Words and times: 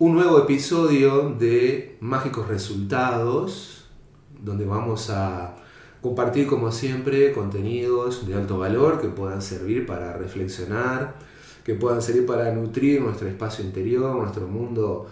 un 0.00 0.14
nuevo 0.14 0.38
episodio 0.38 1.30
de 1.30 1.96
Mágicos 1.98 2.46
Resultados, 2.46 3.84
donde 4.40 4.64
vamos 4.64 5.10
a 5.10 5.56
compartir 6.00 6.46
como 6.46 6.70
siempre 6.70 7.32
contenidos 7.32 8.24
de 8.24 8.34
alto 8.34 8.58
valor 8.58 9.00
que 9.00 9.08
puedan 9.08 9.42
servir 9.42 9.86
para 9.86 10.12
reflexionar, 10.12 11.16
que 11.64 11.74
puedan 11.74 12.00
servir 12.00 12.26
para 12.26 12.52
nutrir 12.52 13.02
nuestro 13.02 13.26
espacio 13.26 13.64
interior, 13.64 14.14
nuestro 14.14 14.46
mundo 14.46 15.08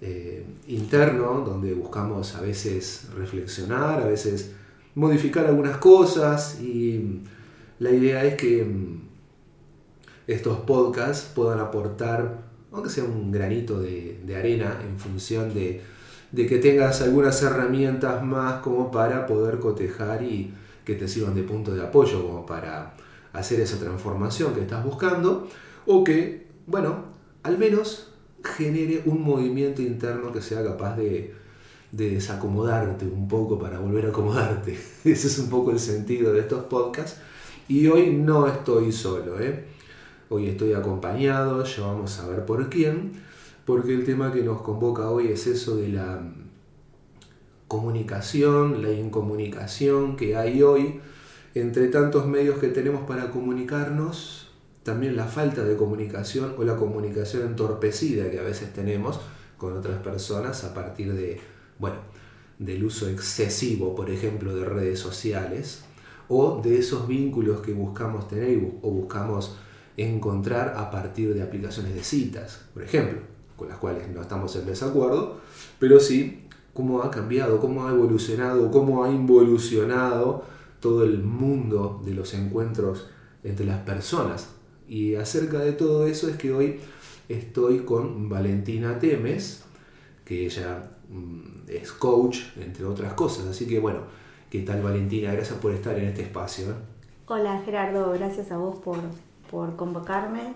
eh, 0.00 0.46
interno, 0.68 1.42
donde 1.44 1.74
buscamos 1.74 2.36
a 2.36 2.40
veces 2.40 3.08
reflexionar, 3.16 4.00
a 4.00 4.06
veces 4.06 4.52
modificar 4.94 5.46
algunas 5.46 5.78
cosas. 5.78 6.60
Y 6.60 7.22
la 7.80 7.90
idea 7.90 8.24
es 8.24 8.36
que 8.36 8.62
mm, 8.64 9.00
estos 10.28 10.60
podcasts 10.60 11.28
puedan 11.34 11.58
aportar 11.58 12.47
aunque 12.72 12.90
sea 12.90 13.04
un 13.04 13.30
granito 13.32 13.80
de, 13.80 14.18
arena 14.36 14.78
en 14.86 14.98
función 14.98 15.52
de, 15.54 15.82
que 16.34 16.58
tengas 16.58 17.00
algunas 17.02 17.42
herramientas 17.42 18.22
más 18.22 18.60
como 18.60 18.90
para 18.90 19.26
poder 19.26 19.58
cotejar 19.58 20.22
y 20.22 20.52
que 20.84 20.94
te 20.94 21.08
sirvan 21.08 21.34
de 21.34 21.42
punto 21.42 21.74
de 21.74 21.82
apoyo 21.82 22.22
como 22.22 22.46
para 22.46 22.94
hacer 23.32 23.60
esa 23.60 23.78
transformación 23.78 24.54
que 24.54 24.62
estás 24.62 24.84
buscando 24.84 25.48
o 25.86 26.04
que, 26.04 26.46
bueno, 26.66 27.04
al 27.42 27.58
menos 27.58 28.12
genere 28.44 29.02
un 29.06 29.22
movimiento 29.22 29.82
interno 29.82 30.32
que 30.32 30.40
sea 30.40 30.62
capaz 30.62 30.96
de, 30.96 31.34
de 31.92 32.10
desacomodarte 32.10 33.06
un 33.06 33.28
poco 33.28 33.58
para 33.58 33.78
volver 33.78 34.06
a 34.06 34.08
acomodarte. 34.10 34.72
Ese 35.04 35.26
es 35.26 35.38
un 35.38 35.48
poco 35.48 35.70
el 35.70 35.80
sentido 35.80 36.32
de 36.32 36.40
estos 36.40 36.64
podcasts. 36.64 37.20
Y 37.68 37.86
hoy 37.86 38.12
no 38.12 38.46
estoy 38.46 38.92
solo, 38.92 39.40
¿eh? 39.40 39.64
Hoy 40.30 40.46
estoy 40.46 40.74
acompañado, 40.74 41.64
ya 41.64 41.86
vamos 41.86 42.18
a 42.20 42.28
ver 42.28 42.44
por 42.44 42.68
quién, 42.68 43.12
porque 43.64 43.94
el 43.94 44.04
tema 44.04 44.30
que 44.30 44.42
nos 44.42 44.60
convoca 44.60 45.08
hoy 45.10 45.28
es 45.28 45.46
eso 45.46 45.76
de 45.76 45.88
la 45.88 46.20
comunicación, 47.66 48.82
la 48.82 48.92
incomunicación 48.92 50.16
que 50.16 50.36
hay 50.36 50.62
hoy 50.62 51.00
entre 51.54 51.88
tantos 51.88 52.26
medios 52.26 52.58
que 52.58 52.68
tenemos 52.68 53.06
para 53.08 53.30
comunicarnos, 53.30 54.50
también 54.82 55.16
la 55.16 55.24
falta 55.24 55.64
de 55.64 55.76
comunicación 55.76 56.54
o 56.58 56.64
la 56.64 56.76
comunicación 56.76 57.46
entorpecida 57.46 58.30
que 58.30 58.38
a 58.38 58.42
veces 58.42 58.74
tenemos 58.74 59.20
con 59.56 59.78
otras 59.78 59.98
personas 60.02 60.62
a 60.64 60.74
partir 60.74 61.14
de, 61.14 61.40
bueno, 61.78 61.96
del 62.58 62.84
uso 62.84 63.08
excesivo, 63.08 63.94
por 63.94 64.10
ejemplo, 64.10 64.54
de 64.54 64.66
redes 64.66 64.98
sociales 64.98 65.84
o 66.28 66.60
de 66.62 66.78
esos 66.78 67.08
vínculos 67.08 67.60
que 67.62 67.72
buscamos 67.72 68.28
tener 68.28 68.58
o 68.82 68.90
buscamos 68.90 69.56
encontrar 69.98 70.74
a 70.76 70.90
partir 70.90 71.34
de 71.34 71.42
aplicaciones 71.42 71.94
de 71.94 72.02
citas, 72.02 72.60
por 72.72 72.82
ejemplo, 72.82 73.18
con 73.56 73.68
las 73.68 73.78
cuales 73.78 74.08
no 74.08 74.22
estamos 74.22 74.54
en 74.56 74.64
desacuerdo, 74.64 75.40
pero 75.78 75.98
sí 75.98 76.44
cómo 76.72 77.02
ha 77.02 77.10
cambiado, 77.10 77.60
cómo 77.60 77.86
ha 77.86 77.90
evolucionado, 77.90 78.70
cómo 78.70 79.04
ha 79.04 79.10
involucionado 79.10 80.44
todo 80.80 81.02
el 81.02 81.18
mundo 81.24 82.00
de 82.04 82.14
los 82.14 82.32
encuentros 82.34 83.08
entre 83.42 83.66
las 83.66 83.80
personas. 83.80 84.50
Y 84.88 85.16
acerca 85.16 85.58
de 85.58 85.72
todo 85.72 86.06
eso 86.06 86.28
es 86.28 86.36
que 86.36 86.52
hoy 86.52 86.78
estoy 87.28 87.80
con 87.80 88.28
Valentina 88.28 89.00
Temes, 89.00 89.64
que 90.24 90.46
ella 90.46 90.90
mm, 91.10 91.68
es 91.68 91.90
coach, 91.90 92.38
entre 92.60 92.84
otras 92.84 93.14
cosas. 93.14 93.48
Así 93.48 93.66
que 93.66 93.80
bueno, 93.80 94.02
¿qué 94.48 94.60
tal 94.60 94.80
Valentina? 94.80 95.32
Gracias 95.32 95.58
por 95.58 95.72
estar 95.72 95.98
en 95.98 96.06
este 96.06 96.22
espacio. 96.22 96.70
¿eh? 96.70 96.74
Hola 97.26 97.60
Gerardo, 97.64 98.12
gracias 98.12 98.52
a 98.52 98.56
vos 98.56 98.78
por, 98.78 98.98
por 99.50 99.76
convocarme. 99.76 100.54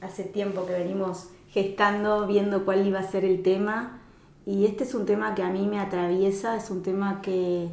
Hace 0.00 0.24
tiempo 0.24 0.66
que 0.66 0.72
venimos 0.72 1.30
gestando, 1.48 2.26
viendo 2.26 2.64
cuál 2.64 2.86
iba 2.86 3.00
a 3.00 3.02
ser 3.02 3.24
el 3.24 3.42
tema. 3.42 4.00
Y 4.46 4.64
este 4.64 4.84
es 4.84 4.94
un 4.94 5.04
tema 5.04 5.34
que 5.34 5.42
a 5.42 5.50
mí 5.50 5.66
me 5.66 5.78
atraviesa, 5.78 6.56
es 6.56 6.70
un 6.70 6.82
tema 6.82 7.20
que, 7.20 7.70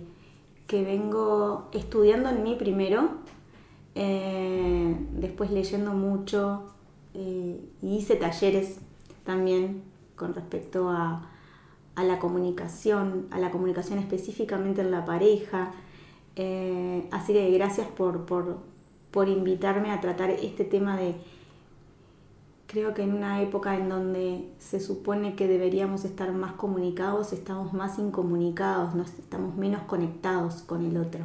vengo 0.69 1.69
estudiando 1.71 2.29
en 2.29 2.43
mí 2.43 2.55
primero, 2.59 3.11
eh, 3.93 4.97
después 5.13 5.51
leyendo 5.51 5.93
mucho 5.93 6.63
eh, 7.13 7.61
y 7.81 7.95
hice 7.95 8.17
talleres 8.17 8.79
también 9.23 9.83
con 10.17 10.33
respecto 10.33 10.89
a, 10.89 11.29
la 11.95 12.19
comunicación, 12.19 13.27
a 13.31 13.39
la 13.39 13.51
comunicación 13.51 13.99
específicamente 13.99 14.81
en 14.81 14.91
la 14.91 15.05
pareja. 15.05 15.71
Eh, 16.35 17.07
así 17.11 17.31
que 17.31 17.49
gracias 17.51 17.87
por, 17.87 18.25
por 18.25 18.57
invitarme 19.23 19.91
a 19.91 20.01
tratar 20.01 20.29
este 20.29 20.65
tema 20.65 20.97
de, 20.97 21.15
creo 22.67 22.93
que 22.93 23.03
en 23.03 23.13
una 23.13 23.41
época 23.41 23.75
en 23.75 23.89
donde 23.89 24.49
se 24.59 24.79
supone 24.79 25.35
que 25.35 25.47
deberíamos 25.47 26.03
estar 26.03 26.31
más 26.33 26.53
comunicados, 26.53 27.31
estamos 27.33 27.73
más 27.73 27.97
incomunicados, 27.99 28.93
estamos 29.17 29.55
menos 29.55 29.83
conectados 29.83 30.55
con 30.63 30.85
el 30.85 30.97
otro. 30.97 31.21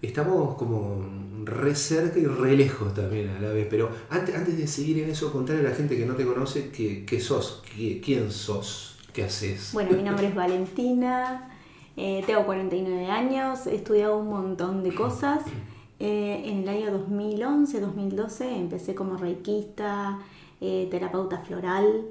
Estamos 0.00 0.54
como 0.56 1.04
re 1.44 1.74
cerca 1.74 2.20
y 2.20 2.26
re 2.26 2.56
lejos 2.56 2.94
también 2.94 3.30
a 3.30 3.40
la 3.40 3.48
vez, 3.48 3.66
pero 3.68 3.90
antes, 4.10 4.36
antes 4.36 4.56
de 4.56 4.68
seguir 4.68 5.00
en 5.00 5.10
eso, 5.10 5.32
contarle 5.32 5.66
a 5.66 5.70
la 5.70 5.74
gente 5.74 5.96
que 5.96 6.06
no 6.06 6.14
te 6.14 6.24
conoce 6.24 6.70
qué, 6.70 7.20
sos, 7.20 7.64
quién 7.74 8.30
sos, 8.30 8.96
qué 9.12 9.24
haces. 9.24 9.70
Bueno, 9.72 9.96
mi 9.96 10.04
nombre 10.04 10.28
es 10.28 10.34
Valentina, 10.36 11.50
eh, 11.96 12.22
tengo 12.26 12.46
49 12.46 13.06
años, 13.06 13.66
he 13.66 13.74
estudiado 13.74 14.18
un 14.18 14.28
montón 14.28 14.84
de 14.84 14.94
cosas. 14.94 15.42
Eh, 16.00 16.42
en 16.44 16.58
el 16.62 16.68
año 16.68 17.06
2011-2012 17.08 18.56
empecé 18.56 18.94
como 18.94 19.16
reikista, 19.16 20.20
eh, 20.60 20.86
terapeuta 20.90 21.38
floral. 21.38 22.06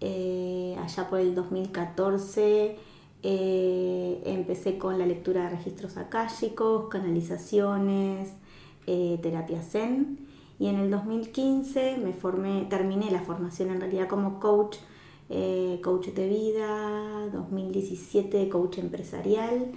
Eh, 0.00 0.76
allá 0.82 1.08
por 1.08 1.20
el 1.20 1.34
2014 1.34 2.76
empecé 3.22 4.78
con 4.78 4.98
la 4.98 5.06
lectura 5.06 5.44
de 5.44 5.56
registros 5.56 5.96
akáshicos, 5.96 6.88
canalizaciones, 6.88 8.30
terapia 8.86 9.62
zen. 9.62 10.18
Y 10.60 10.68
en 10.68 10.76
el 10.76 10.90
2015 10.92 11.98
me 11.98 12.12
formé, 12.12 12.66
terminé 12.70 13.10
la 13.10 13.22
formación 13.22 13.70
en 13.70 13.80
realidad 13.80 14.06
como 14.06 14.38
coach, 14.38 14.76
coach 15.82 16.08
de 16.08 16.28
vida, 16.28 17.28
2017 17.32 18.48
coach 18.48 18.78
empresarial 18.78 19.72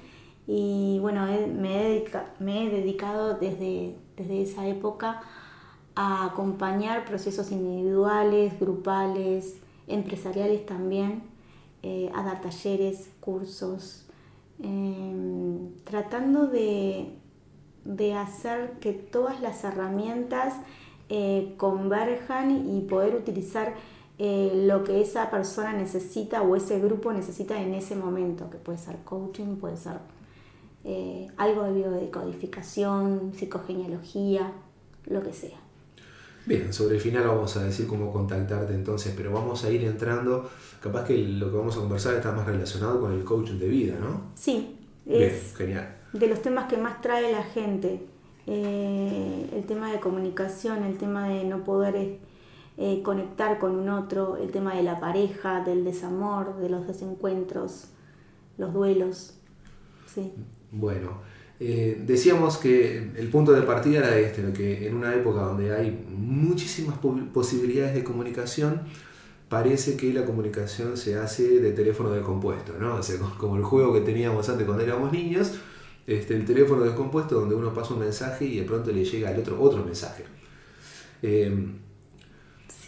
y 0.52 0.98
bueno, 0.98 1.28
me, 1.28 1.94
he 1.94 2.70
dedicado 2.72 3.36
desde, 3.36 3.96
desde 4.18 4.42
esa 4.42 4.68
época 4.68 5.22
a 5.94 6.26
acompañar 6.26 7.06
procesos 7.06 7.52
individuales, 7.52 8.60
grupales, 8.60 9.58
empresariales 9.86 10.66
también, 10.66 11.22
eh, 11.84 12.10
a 12.16 12.24
dar 12.24 12.42
talleres, 12.42 13.12
cursos, 13.20 14.08
em, 14.64 15.72
tratando 15.84 16.48
de, 16.48 17.14
hacer 18.18 18.80
que 18.80 18.94
todas 18.94 19.42
las 19.42 19.64
herramientas 19.64 20.56
eh, 21.10 21.54
converjan 21.58 22.68
y 22.76 22.82
poder 22.82 23.14
utilizar 23.14 23.76
eh, 24.18 24.64
lo 24.66 24.84
que 24.84 25.00
esa 25.00 25.30
persona 25.30 25.74
necesita 25.74 26.42
o 26.42 26.56
ese 26.56 26.80
grupo 26.80 27.14
necesita 27.14 27.62
en 27.62 27.76
ese 27.76 27.96
momento, 27.96 28.50
que 28.50 28.58
puede 28.58 28.80
ser 28.80 28.98
coaching, 29.04 29.58
puede 29.58 29.78
ser 29.78 30.00
eh, 30.84 31.28
algo 31.38 31.64
de 31.64 31.74
biodecodificación, 31.74 33.34
psicogenealogía, 33.36 34.54
lo 35.06 35.22
que 35.22 35.34
sea. 35.34 35.58
Bien, 36.46 36.74
sobre 36.74 36.96
el 36.96 37.02
final 37.02 37.28
vamos 37.28 37.56
a 37.58 37.64
decir 37.64 37.86
cómo 37.86 38.12
contactarte 38.12 38.74
entonces, 38.74 39.14
pero 39.16 39.32
vamos 39.32 39.64
a 39.66 39.72
ir 39.72 39.84
entrando, 39.84 40.50
capaz 40.82 41.06
que 41.06 41.18
lo 41.18 41.52
que 41.52 41.58
vamos 41.58 41.76
a 41.78 41.80
conversar 41.82 42.16
está 42.16 42.32
más 42.32 42.46
relacionado 42.46 43.00
con 43.00 43.14
el 43.14 43.24
coaching 43.24 43.60
de 43.60 43.68
vida, 43.68 43.96
¿no? 44.00 44.32
Sí, 44.36 44.78
es 45.06 45.56
genial. 45.56 45.96
de 46.14 46.28
los 46.28 46.42
temas 46.42 46.68
que 46.68 46.78
más 46.78 47.02
trae 47.02 47.32
la 47.32 47.44
gente, 47.44 48.06
eh, 48.48 49.50
el 49.54 49.64
tema 49.66 49.92
de 49.92 50.00
comunicación, 50.00 50.84
el 50.84 50.98
tema 50.98 51.28
de 51.28 51.44
no 51.44 51.64
poder 51.64 52.18
eh, 52.78 53.02
conectar 53.04 53.60
con 53.60 53.76
un 53.76 53.90
otro, 53.90 54.38
el 54.38 54.52
tema 54.52 54.74
de 54.74 54.84
la 54.84 55.00
pareja, 55.00 55.64
del 55.64 55.84
desamor, 55.84 56.58
de 56.58 56.70
los 56.70 56.88
desencuentros, 56.88 57.90
los 58.58 58.74
duelos. 58.74 59.36
Sí. 60.08 60.34
Bueno, 60.72 61.22
eh, 61.60 62.02
decíamos 62.06 62.58
que 62.58 62.98
el 63.18 63.28
punto 63.30 63.52
de 63.52 63.64
partida 63.64 64.00
era 64.00 64.18
este, 64.18 64.54
que 64.54 64.88
en 64.88 64.96
una 64.96 65.14
época 65.14 65.42
donde 65.42 65.76
hay 65.76 66.06
muchísimas 66.10 66.98
posibilidades 67.34 67.96
de 67.96 68.04
comunicación, 68.04 68.82
parece 69.50 69.98
que 69.98 70.14
la 70.14 70.26
comunicación 70.26 70.96
se 70.96 71.18
hace 71.18 71.60
de 71.60 71.72
teléfono 71.72 72.12
descompuesto, 72.12 72.74
¿no? 72.80 73.00
como 73.38 73.58
el 73.58 73.64
juego 73.64 73.94
que 73.94 74.02
teníamos 74.02 74.48
antes 74.48 74.66
cuando 74.66 74.84
éramos 74.84 75.12
niños, 75.12 75.54
este, 76.08 76.36
el 76.36 76.46
teléfono 76.46 76.84
descompuesto 76.84 77.36
donde 77.40 77.56
uno 77.56 77.74
pasa 77.74 77.94
un 77.94 78.00
mensaje 78.00 78.46
y 78.46 78.60
de 78.60 78.64
pronto 78.64 78.92
le 78.92 79.04
llega 79.04 79.30
al 79.30 79.40
otro 79.40 79.62
otro 79.62 79.84
mensaje. 79.84 80.24
Eh, 81.22 81.68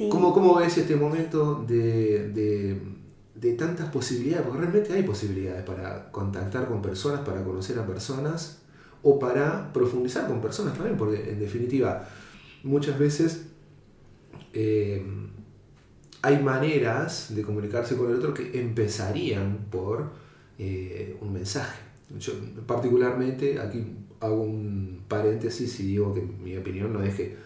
¿cómo, 0.09 0.55
ves 0.55 0.77
este 0.77 0.95
momento 0.95 1.65
de 1.67 2.29
de 2.29 2.79
tantas 3.57 3.89
posibilidades, 3.89 4.45
porque 4.45 4.59
realmente 4.61 4.93
hay 4.93 5.03
posibilidades 5.03 5.63
para 5.63 6.11
contactar 6.11 6.67
con 6.67 6.81
personas, 6.81 7.21
para 7.21 7.43
conocer 7.43 7.77
a 7.79 7.85
personas 7.87 8.59
o 9.03 9.17
para 9.17 9.73
profundizar 9.73 10.27
con 10.27 10.41
personas 10.41 10.75
también, 10.75 10.95
porque 10.95 11.31
en 11.31 11.39
definitiva 11.39 12.07
muchas 12.63 12.99
veces 12.99 13.47
eh, 14.53 15.03
hay 16.21 16.43
maneras 16.43 17.33
de 17.33 17.41
comunicarse 17.41 17.97
con 17.97 18.11
el 18.11 18.17
otro 18.17 18.33
que 18.33 18.59
empezarían 18.59 19.65
por 19.71 20.11
eh, 20.59 21.17
un 21.21 21.33
mensaje. 21.33 21.79
Yo 22.19 22.33
particularmente 22.67 23.59
aquí 23.59 23.83
hago 24.19 24.43
un 24.43 25.01
paréntesis 25.07 25.79
y 25.79 25.87
digo 25.87 26.13
que 26.13 26.21
mi 26.21 26.55
opinión 26.57 26.93
no 26.93 27.01
es 27.01 27.15
que 27.15 27.37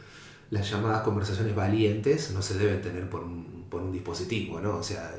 las 0.50 0.69
llamadas 0.69 1.03
conversaciones 1.03 1.56
valientes 1.56 2.31
no 2.31 2.41
se 2.41 2.57
deben 2.57 2.81
tener 2.81 3.09
por 3.09 3.24
un, 3.24 3.65
por 3.69 3.81
un 3.81 3.91
dispositivo, 3.91 4.59
¿no? 4.59 4.77
O 4.77 4.83
sea, 4.83 5.15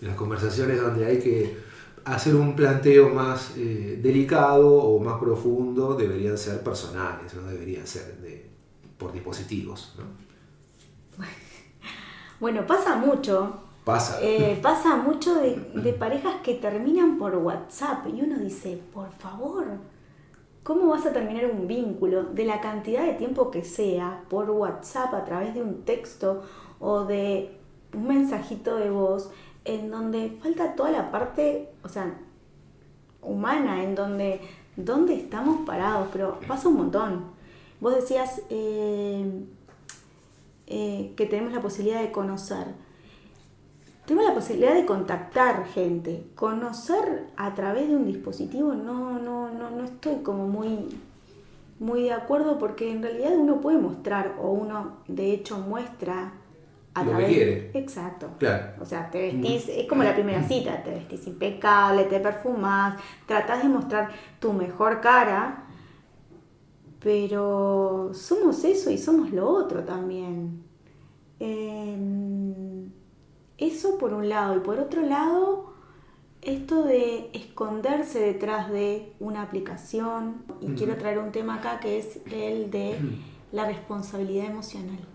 las 0.00 0.14
conversaciones 0.16 0.80
donde 0.80 1.06
hay 1.06 1.18
que 1.18 1.56
hacer 2.04 2.34
un 2.34 2.54
planteo 2.54 3.08
más 3.08 3.52
eh, 3.56 3.98
delicado 4.02 4.68
o 4.68 4.98
más 5.02 5.18
profundo 5.18 5.94
deberían 5.94 6.36
ser 6.36 6.62
personales, 6.62 7.34
no 7.34 7.42
deberían 7.48 7.86
ser 7.86 8.18
de, 8.18 8.50
por 8.98 9.12
dispositivos. 9.12 9.94
¿no? 9.98 10.04
Bueno, 12.40 12.66
pasa 12.66 12.96
mucho. 12.96 13.60
Pasa. 13.84 14.18
Eh, 14.20 14.58
pasa 14.60 14.96
mucho 14.96 15.34
de, 15.36 15.56
de 15.74 15.92
parejas 15.92 16.36
que 16.42 16.54
terminan 16.54 17.16
por 17.16 17.36
WhatsApp 17.36 18.06
y 18.12 18.22
uno 18.22 18.38
dice, 18.38 18.80
por 18.92 19.10
favor, 19.12 19.64
¿Cómo 20.64 20.86
vas 20.86 21.04
a 21.04 21.12
terminar 21.12 21.44
un 21.44 21.68
vínculo 21.68 22.24
de 22.24 22.46
la 22.46 22.62
cantidad 22.62 23.04
de 23.04 23.12
tiempo 23.12 23.50
que 23.50 23.62
sea 23.62 24.24
por 24.30 24.48
WhatsApp 24.48 25.12
a 25.12 25.22
través 25.26 25.52
de 25.52 25.60
un 25.60 25.82
texto 25.84 26.42
o 26.80 27.04
de 27.04 27.58
un 27.92 28.08
mensajito 28.08 28.76
de 28.76 28.88
voz 28.88 29.30
en 29.64 29.90
donde 29.90 30.38
falta 30.42 30.74
toda 30.74 30.90
la 30.90 31.10
parte, 31.10 31.70
o 31.82 31.88
sea, 31.88 32.14
humana, 33.22 33.82
en 33.82 33.94
donde, 33.94 34.40
¿dónde 34.76 35.14
estamos 35.14 35.66
parados? 35.66 36.08
Pero 36.12 36.38
pasa 36.46 36.68
un 36.68 36.76
montón. 36.76 37.24
Vos 37.80 37.94
decías 37.94 38.42
eh, 38.50 39.44
eh, 40.66 41.12
que 41.16 41.26
tenemos 41.26 41.52
la 41.52 41.60
posibilidad 41.60 42.00
de 42.00 42.12
conocer. 42.12 42.66
Tengo 44.06 44.20
la 44.22 44.34
posibilidad 44.34 44.74
de 44.74 44.84
contactar 44.84 45.66
gente, 45.68 46.26
conocer 46.34 47.26
a 47.36 47.54
través 47.54 47.88
de 47.88 47.96
un 47.96 48.04
dispositivo, 48.04 48.74
no, 48.74 49.18
no, 49.18 49.50
no, 49.50 49.70
no 49.70 49.84
estoy 49.84 50.16
como 50.16 50.46
muy, 50.46 50.90
muy 51.78 52.02
de 52.02 52.12
acuerdo 52.12 52.58
porque 52.58 52.90
en 52.90 53.02
realidad 53.02 53.32
uno 53.34 53.62
puede 53.62 53.78
mostrar 53.78 54.36
o 54.42 54.50
uno 54.50 54.98
de 55.08 55.32
hecho 55.32 55.56
muestra 55.58 56.34
a 56.94 57.02
Lo 57.02 57.10
que 57.10 57.16
través 57.16 57.34
quiere. 57.34 57.70
Exacto. 57.74 58.30
Claro. 58.38 58.72
O 58.80 58.84
sea, 58.84 59.10
te 59.10 59.32
vestís, 59.32 59.68
es 59.68 59.88
como 59.88 60.04
la 60.04 60.14
primera 60.14 60.42
cita, 60.42 60.82
te 60.82 60.90
vestís 60.90 61.26
impecable, 61.26 62.04
te 62.04 62.20
perfumás, 62.20 63.00
tratás 63.26 63.62
de 63.62 63.68
mostrar 63.68 64.12
tu 64.38 64.52
mejor 64.52 65.00
cara, 65.00 65.64
pero 67.00 68.10
somos 68.14 68.62
eso 68.64 68.90
y 68.90 68.98
somos 68.98 69.32
lo 69.32 69.48
otro 69.48 69.82
también. 69.82 70.62
Em, 71.40 72.90
eso 73.58 73.98
por 73.98 74.14
un 74.14 74.28
lado. 74.28 74.56
Y 74.56 74.60
por 74.60 74.78
otro 74.78 75.02
lado, 75.02 75.74
esto 76.42 76.84
de 76.84 77.30
esconderse 77.32 78.20
detrás 78.20 78.70
de 78.70 79.12
una 79.18 79.42
aplicación. 79.42 80.44
Y 80.60 80.74
quiero 80.74 80.96
traer 80.96 81.18
un 81.18 81.32
tema 81.32 81.56
acá 81.56 81.80
que 81.80 81.98
es 81.98 82.20
el 82.30 82.70
de 82.70 82.96
la 83.50 83.66
responsabilidad 83.66 84.46
emocional. 84.46 85.13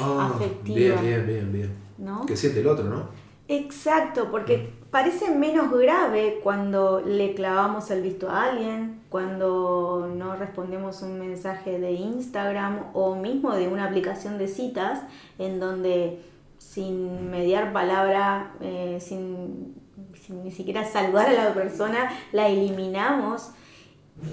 Ah, 0.00 0.32
afectiva. 0.34 1.00
Bien, 1.00 1.24
bien, 1.24 1.26
bien, 1.26 1.52
bien. 1.52 1.76
¿No? 1.98 2.26
Que 2.26 2.36
siente 2.36 2.60
el 2.60 2.66
otro, 2.66 2.84
¿no? 2.84 3.08
Exacto, 3.46 4.30
porque 4.30 4.72
parece 4.90 5.30
menos 5.30 5.70
grave 5.70 6.40
cuando 6.42 7.00
le 7.00 7.34
clavamos 7.34 7.90
el 7.90 8.00
visto 8.00 8.30
a 8.30 8.44
alguien, 8.44 9.02
cuando 9.10 10.10
no 10.16 10.34
respondemos 10.36 11.02
un 11.02 11.18
mensaje 11.18 11.78
de 11.78 11.92
Instagram 11.92 12.86
o 12.94 13.14
mismo 13.16 13.54
de 13.54 13.68
una 13.68 13.84
aplicación 13.84 14.38
de 14.38 14.48
citas 14.48 15.00
en 15.38 15.60
donde 15.60 16.22
sin 16.58 17.30
mediar 17.30 17.72
palabra, 17.74 18.54
eh, 18.60 18.98
sin, 19.00 19.74
sin 20.20 20.42
ni 20.42 20.50
siquiera 20.50 20.84
saludar 20.84 21.28
a 21.28 21.32
la 21.32 21.54
persona, 21.54 22.10
la 22.32 22.48
eliminamos 22.48 23.50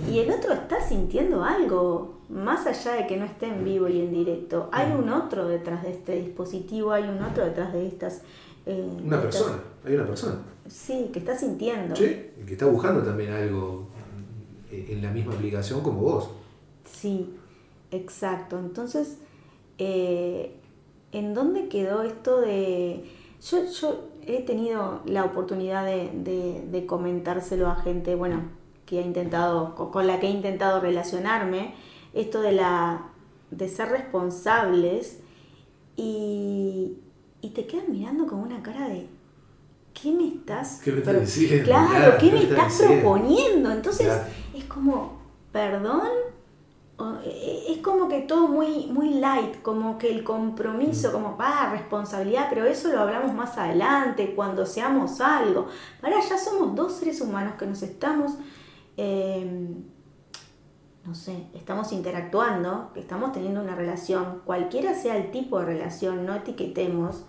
y 0.09 0.19
el 0.19 0.31
otro 0.31 0.53
está 0.53 0.79
sintiendo 0.79 1.43
algo, 1.43 2.20
más 2.31 2.65
allá 2.65 2.93
de 2.93 3.07
que 3.07 3.17
no 3.17 3.25
esté 3.25 3.47
en 3.47 3.63
vivo 3.63 3.87
y 3.87 3.99
en 3.99 4.11
directo. 4.13 4.69
Hay 4.71 4.91
un 4.91 5.09
otro 5.09 5.47
detrás 5.47 5.83
de 5.83 5.91
este 5.91 6.15
dispositivo, 6.15 6.91
hay 6.91 7.03
un 7.03 7.21
otro 7.21 7.43
detrás 7.45 7.73
de 7.73 7.87
estas... 7.87 8.21
eh, 8.65 8.87
Una 9.05 9.17
de 9.17 9.27
estas- 9.29 9.41
persona, 9.43 9.63
hay 9.85 9.95
una 9.95 10.05
persona. 10.07 10.35
Sí, 10.67 11.09
que 11.11 11.19
está 11.19 11.37
sintiendo. 11.37 11.95
Sí, 11.95 12.27
que 12.45 12.53
está 12.53 12.65
buscando 12.67 13.01
también 13.03 13.31
algo 13.33 13.87
en 14.71 15.01
la 15.01 15.11
misma 15.11 15.33
aplicación 15.33 15.81
como 15.81 16.01
vos. 16.01 16.29
Sí, 16.85 17.33
exacto. 17.91 18.57
Entonces, 18.59 19.17
eh, 19.77 20.55
¿en 21.11 21.33
dónde 21.33 21.67
quedó 21.67 22.03
esto 22.03 22.39
de... 22.39 23.05
Yo, 23.49 23.65
yo 23.65 24.05
he 24.25 24.43
tenido 24.43 25.01
la 25.05 25.25
oportunidad 25.25 25.83
de, 25.85 26.09
de- 26.13 26.63
de 26.71 26.85
comentárselo 26.85 27.67
a 27.67 27.75
gente, 27.75 28.15
bueno, 28.15 28.43
que 28.85 28.99
ha 28.99 29.01
intentado, 29.01 29.75
con, 29.75 29.91
con 29.91 30.07
la 30.07 30.19
que 30.19 30.27
he 30.27 30.31
intentado 30.31 30.79
relacionarme, 30.79 31.73
esto 32.13 32.41
de 32.41 32.51
la 32.53 33.03
de 33.51 33.67
ser 33.67 33.89
responsables 33.89 35.19
y, 35.97 36.97
y 37.41 37.49
te 37.49 37.65
quedan 37.67 37.91
mirando 37.91 38.25
con 38.27 38.39
una 38.39 38.61
cara 38.63 38.87
de 38.87 39.07
¿qué 39.93 40.11
me 40.11 40.27
estás 40.27 40.79
¿Qué 40.83 40.91
me 40.91 40.99
estás 40.99 41.19
diciendo? 41.21 41.65
Claro, 41.65 42.17
¿qué 42.19 42.29
¿qué 42.29 42.35
me 42.35 42.43
estás 42.43 42.81
proponiendo? 42.81 43.71
Entonces 43.71 44.07
Claro. 44.07 44.23
es 44.55 44.63
como, 44.65 45.19
perdón, 45.51 46.07
e- 47.25 47.65
es 47.73 47.77
como 47.79 48.07
que 48.07 48.21
todo 48.21 48.47
muy, 48.47 48.85
muy 48.87 49.15
light, 49.15 49.61
como 49.61 49.97
que 49.97 50.11
el 50.11 50.23
compromiso, 50.23 51.09
Mm. 51.09 51.11
como, 51.11 51.35
ah, 51.39 51.69
responsabilidad, 51.71 52.47
pero 52.49 52.65
eso 52.65 52.89
lo 52.89 52.99
hablamos 53.01 53.33
más 53.33 53.57
adelante, 53.57 54.33
cuando 54.35 54.65
seamos 54.65 55.19
algo. 55.19 55.67
Para 55.99 56.21
ya 56.21 56.37
somos 56.37 56.75
dos 56.75 56.93
seres 56.93 57.19
humanos 57.21 57.55
que 57.59 57.65
nos 57.65 57.81
estamos, 57.81 58.33
eh, 58.97 59.75
no 61.05 61.15
sé, 61.15 61.47
estamos 61.53 61.91
interactuando, 61.91 62.91
estamos 62.95 63.31
teniendo 63.31 63.61
una 63.61 63.75
relación, 63.75 64.41
cualquiera 64.45 64.93
sea 64.93 65.17
el 65.17 65.31
tipo 65.31 65.59
de 65.59 65.65
relación, 65.65 66.25
no 66.25 66.35
etiquetemos, 66.35 67.25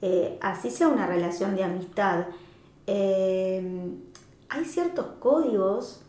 eh, 0.00 0.38
así 0.42 0.70
sea 0.70 0.88
una 0.88 1.06
relación 1.06 1.54
de 1.54 1.64
amistad. 1.64 2.26
eh, 2.86 3.94
hay 4.48 4.64
ciertos 4.66 5.06
códigos 5.20 6.02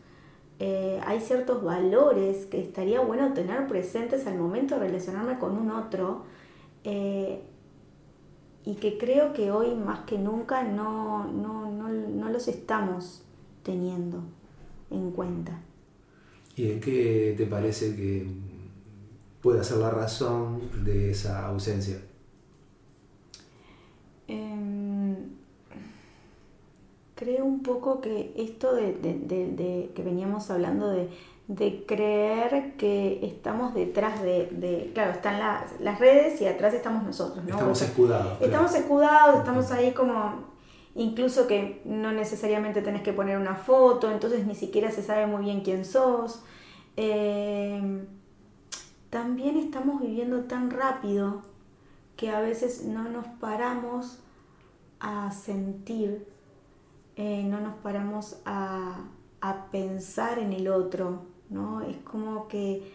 eh, 0.59 1.01
hay 1.05 1.19
ciertos 1.19 1.63
valores 1.63 2.45
que 2.45 2.61
estaría 2.61 3.01
bueno 3.01 3.33
tener 3.33 3.67
presentes 3.67 4.27
al 4.27 4.37
momento 4.37 4.75
de 4.75 4.87
relacionarme 4.87 5.39
con 5.39 5.57
un 5.57 5.71
otro 5.71 6.25
y 8.65 8.75
que 8.75 8.97
creo 8.97 9.33
que 9.33 9.51
hoy 9.51 9.75
más 9.75 10.01
que 10.01 10.17
nunca 10.17 10.63
no, 10.63 11.25
no, 11.25 11.69
no, 11.69 11.89
no 11.89 12.29
los 12.29 12.47
estamos 12.47 13.23
teniendo 13.63 14.19
en 14.89 15.11
cuenta. 15.11 15.59
¿Y 16.55 16.71
en 16.71 16.79
qué 16.79 17.33
te 17.37 17.45
parece 17.47 17.95
que 17.95 18.27
puede 19.41 19.63
ser 19.63 19.77
la 19.77 19.89
razón 19.89 20.61
de 20.83 21.11
esa 21.11 21.47
ausencia? 21.47 21.97
Em, 24.27 25.15
creo 27.15 27.45
un 27.45 27.61
poco 27.63 28.01
que 28.01 28.33
esto 28.37 28.73
de, 28.73 28.93
de- 28.93 29.19
de- 29.19 29.47
de- 29.51 29.91
que 29.95 30.01
veníamos 30.03 30.49
hablando 30.49 30.89
de, 30.89 31.09
de 31.47 31.85
creer 31.85 32.73
que 32.77 33.19
estamos 33.25 33.73
detrás 33.73 34.21
de, 34.23 34.47
de- 34.51 34.91
claro, 34.93 35.11
están 35.11 35.39
las, 35.39 35.79
las 35.81 35.99
redes 35.99 36.39
y 36.41 36.45
atrás 36.45 36.73
estamos 36.73 37.03
nosotros, 37.03 37.43
¿no? 37.43 37.51
Estamos 37.51 37.81
escudados. 37.81 38.37
claro. 38.37 38.45
Estamos 38.45 38.75
escudados, 38.75 39.39
estamos 39.39 39.71
ahí 39.71 39.91
como, 39.91 40.52
incluso 40.95 41.47
que 41.47 41.81
no 41.85 42.11
necesariamente 42.11 42.81
tenés 42.81 43.01
que 43.01 43.13
poner 43.13 43.37
una 43.37 43.55
foto, 43.55 44.11
entonces 44.11 44.45
ni 44.45 44.55
siquiera 44.55 44.91
se 44.91 45.01
sabe 45.03 45.25
muy 45.27 45.43
bien 45.43 45.61
quién 45.61 45.85
sos. 45.85 46.43
Eh, 46.97 48.03
también 49.09 49.57
estamos 49.57 50.01
viviendo 50.01 50.41
tan 50.45 50.71
rápido 50.71 51.41
que 52.17 52.29
a 52.29 52.41
veces 52.41 52.85
no 52.85 53.03
nos 53.09 53.25
paramos 53.27 54.19
a 54.99 55.31
sentir, 55.31 56.27
eh, 57.15 57.43
no 57.43 57.59
nos 57.59 57.75
paramos 57.77 58.37
a, 58.45 59.01
a 59.41 59.65
pensar 59.71 60.39
en 60.39 60.53
el 60.53 60.67
otro, 60.67 61.23
¿no? 61.49 61.81
Es 61.81 61.97
como 61.97 62.47
que 62.47 62.91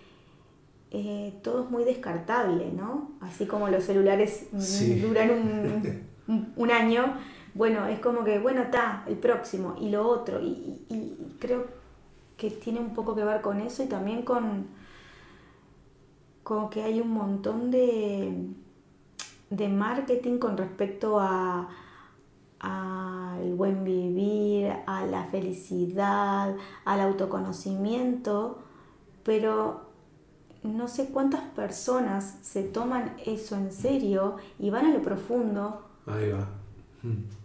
eh, 0.90 1.35
todo 1.43 1.64
es 1.64 1.71
muy 1.71 1.85
descartable, 1.85 2.73
¿no? 2.73 3.11
Así 3.21 3.47
como 3.47 3.69
los 3.69 3.85
celulares 3.85 4.47
Sí. 4.59 5.00
duran 5.00 5.31
un- 5.31 6.52
un 6.57 6.71
año, 6.71 7.14
bueno, 7.55 7.87
es 7.87 8.00
como 8.00 8.25
que, 8.25 8.38
bueno, 8.38 8.62
está, 8.62 9.05
el 9.07 9.17
próximo 9.17 9.76
y 9.81 9.90
lo 9.90 10.07
otro, 10.07 10.40
y, 10.40 10.85
creo 11.38 11.67
que 12.37 12.50
tiene 12.50 12.81
un 12.81 12.95
poco 12.95 13.14
que 13.14 13.25
ver 13.25 13.40
con 13.40 13.61
eso 13.61 13.83
y 13.83 13.87
también 13.87 14.23
con, 14.23 14.67
con 16.43 16.71
que 16.71 16.83
hay 16.83 17.00
un 17.00 17.11
montón 17.11 17.71
de, 17.71 18.47
de 19.50 19.69
marketing 19.69 20.38
con 20.38 20.57
respecto 20.57 21.19
a 21.21 21.69
al 22.61 23.55
buen 23.55 23.85
vivir, 23.85 24.73
a 24.87 25.07
la 25.07 25.26
felicidad, 25.26 26.57
al 26.85 27.00
autoconocimiento, 27.00 28.59
pero 29.23 29.83
no 30.64 30.88
sé 30.88 31.11
cuántas 31.11 31.43
personas 31.50 32.38
se 32.43 32.64
toman 32.64 33.14
eso 33.25 33.55
en 33.55 33.71
serio 33.71 34.38
y 34.59 34.71
van 34.71 34.87
a 34.87 34.93
lo 34.93 35.02
profundo 35.02 35.88
Ahí 36.09 36.31
va. 36.31 36.49
Mm. 37.02 37.38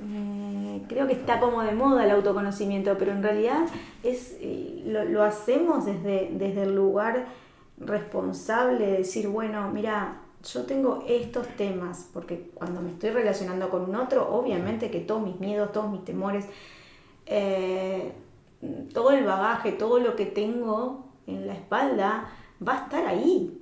Eh, 0.00 0.82
creo 0.88 1.06
que 1.08 1.14
está 1.14 1.40
como 1.40 1.62
de 1.62 1.72
moda 1.72 2.04
el 2.04 2.10
autoconocimiento, 2.12 2.96
pero 2.98 3.12
en 3.12 3.22
realidad 3.22 3.66
es, 4.02 4.36
eh, 4.40 4.82
lo, 4.86 5.22
hacemos 5.22 5.86
desde, 5.86 6.30
desde 6.32 6.62
el 6.62 6.74
lugar 6.74 7.26
responsable 7.78 8.86
de 8.86 8.98
decir, 8.98 9.28
bueno, 9.28 9.70
mira, 9.72 10.20
yo 10.52 10.64
tengo 10.64 11.04
estos 11.08 11.48
temas, 11.56 12.08
porque 12.12 12.50
cuando 12.54 12.80
me 12.80 12.90
estoy 12.90 13.10
relacionando 13.10 13.68
con 13.70 13.82
un 13.82 13.96
otro, 13.96 14.28
obviamente 14.32 14.90
que 14.90 15.00
todos 15.00 15.22
mis 15.22 15.40
miedos, 15.40 15.72
todos 15.72 15.90
mis 15.90 16.04
temores, 16.04 16.46
eh, 17.26 18.12
todo 18.92 19.10
el 19.10 19.24
bagaje, 19.24 19.72
todo 19.72 19.98
lo 19.98 20.16
que 20.16 20.26
tengo 20.26 21.06
en 21.26 21.46
la 21.46 21.54
espalda 21.54 22.30
va 22.66 22.80
a 22.80 22.84
estar 22.84 23.06
ahí 23.06 23.60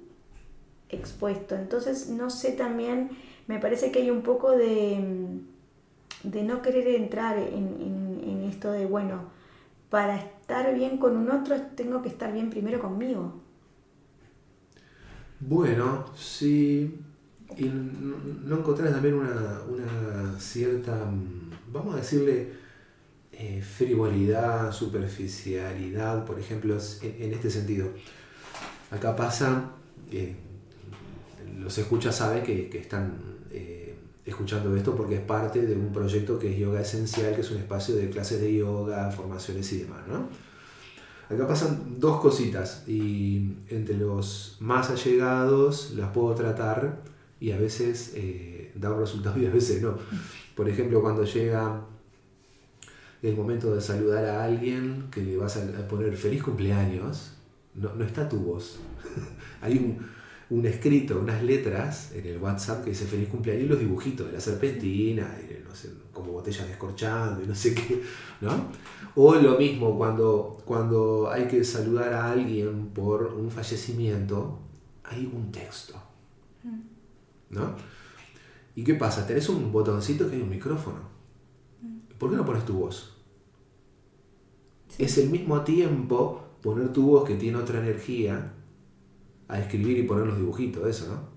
expuesto. 0.88 1.54
Entonces, 1.54 2.10
no 2.10 2.30
sé 2.30 2.52
también, 2.52 3.10
me 3.46 3.58
parece 3.58 3.90
que 3.90 4.00
hay 4.00 4.10
un 4.10 4.22
poco 4.22 4.52
de, 4.52 5.40
de 6.30 6.42
no 6.42 6.62
querer 6.62 6.88
entrar 6.88 7.38
en, 7.38 8.20
en 8.22 8.44
esto 8.44 8.70
de, 8.72 8.86
bueno, 8.86 9.30
para 9.90 10.16
estar 10.16 10.74
bien 10.74 10.98
con 10.98 11.16
un 11.16 11.30
otro 11.30 11.56
tengo 11.74 12.02
que 12.02 12.08
estar 12.08 12.32
bien 12.32 12.50
primero 12.50 12.80
conmigo. 12.80 13.40
Bueno, 15.40 16.06
sí. 16.16 16.98
Y 17.56 17.64
no 17.64 18.58
encontrás 18.58 18.92
también 18.92 19.14
una, 19.14 19.60
una 19.68 20.40
cierta, 20.40 21.04
mm, 21.04 21.72
vamos 21.72 21.94
a 21.94 21.98
decirle, 21.98 22.52
eh, 23.32 23.62
frivolidad, 23.62 24.72
superficialidad, 24.72 26.24
por 26.24 26.40
ejemplo, 26.40 26.76
en, 27.02 27.32
este 27.32 27.50
sentido. 27.50 27.88
Acá 28.90 29.14
pasa, 29.14 29.70
los 31.58 31.78
escuchas 31.78 32.16
saben 32.16 32.42
que, 32.42 32.70
están 32.78 33.14
escuchando 34.26 34.74
esto 34.76 34.94
porque 34.96 35.14
es 35.14 35.20
parte 35.20 35.62
de 35.62 35.74
un 35.74 35.92
proyecto 35.92 36.38
que 36.38 36.52
es 36.52 36.58
Yoga 36.58 36.80
Esencial, 36.80 37.34
que 37.34 37.42
es 37.42 37.50
un 37.52 37.58
espacio 37.58 37.94
de 37.94 38.10
clases 38.10 38.40
de 38.40 38.52
yoga, 38.52 39.10
formaciones 39.12 39.72
y 39.72 39.78
demás, 39.78 40.00
¿no? 40.08 40.28
Acá 41.28 41.46
pasan 41.48 41.98
dos 41.98 42.20
cositas 42.20 42.84
y 42.86 43.54
entre 43.68 43.96
los 43.96 44.56
más 44.60 44.90
allegados 44.90 45.92
las 45.96 46.10
puedo 46.10 46.34
tratar 46.34 47.02
y 47.40 47.50
a 47.50 47.58
veces 47.58 48.12
eh, 48.14 48.72
da 48.76 48.92
un 48.92 49.00
resultado 49.00 49.40
y 49.40 49.46
a 49.46 49.50
veces 49.50 49.82
no. 49.82 49.96
Por 50.54 50.68
ejemplo, 50.68 51.00
cuando 51.00 51.24
llega 51.24 51.82
el 53.22 53.36
momento 53.36 53.74
de 53.74 53.80
saludar 53.80 54.24
a 54.24 54.44
alguien 54.44 55.08
que 55.10 55.22
le 55.22 55.36
vas 55.36 55.56
a 55.56 55.88
poner 55.88 56.16
feliz 56.16 56.42
cumpleaños, 56.42 57.32
no, 57.74 57.92
no 57.94 58.04
está 58.04 58.28
tu 58.28 58.38
voz. 58.38 58.78
Hay 59.60 59.78
un, 59.78 59.98
un, 60.50 60.66
escrito, 60.66 61.18
unas 61.18 61.42
letras 61.42 62.12
en 62.12 62.26
el 62.26 62.38
WhatsApp 62.38 62.84
que 62.84 62.90
dice 62.90 63.06
feliz 63.06 63.28
cumpleaños 63.28 63.64
y 63.64 63.68
los 63.68 63.78
dibujitos 63.78 64.26
de 64.26 64.32
la 64.32 64.40
serpentina, 64.40 65.36
no 65.66 65.74
sé, 65.74 65.90
como 66.12 66.32
botellas 66.32 66.68
descorchando 66.68 67.42
y 67.42 67.46
no 67.46 67.54
sé 67.54 67.74
qué, 67.74 68.02
¿no? 68.40 68.70
O 69.16 69.34
lo 69.34 69.58
mismo, 69.58 69.96
cuando, 69.96 70.58
cuando 70.64 71.30
hay 71.30 71.46
que 71.46 71.64
saludar 71.64 72.12
a 72.12 72.30
alguien 72.30 72.88
por 72.88 73.34
un 73.34 73.50
fallecimiento, 73.50 74.60
hay 75.04 75.30
un 75.32 75.50
texto. 75.50 75.94
¿No? 77.48 77.74
¿Y 78.74 78.82
qué 78.82 78.94
pasa? 78.94 79.26
Tenés 79.26 79.48
un 79.48 79.70
botoncito 79.70 80.28
que 80.28 80.36
hay 80.36 80.42
un 80.42 80.50
micrófono. 80.50 80.98
¿Por 82.18 82.30
qué 82.30 82.36
no 82.36 82.44
pones 82.44 82.64
tu 82.64 82.74
voz? 82.74 83.14
Es 84.98 85.18
el 85.18 85.30
mismo 85.30 85.60
tiempo 85.62 86.44
poner 86.62 86.92
tu 86.92 87.06
voz 87.06 87.24
que 87.24 87.36
tiene 87.36 87.58
otra 87.58 87.78
energía 87.78 88.52
a 89.48 89.60
escribir 89.60 89.98
y 89.98 90.02
poner 90.02 90.26
los 90.26 90.38
dibujitos, 90.38 90.88
eso, 90.88 91.06
¿no? 91.08 91.36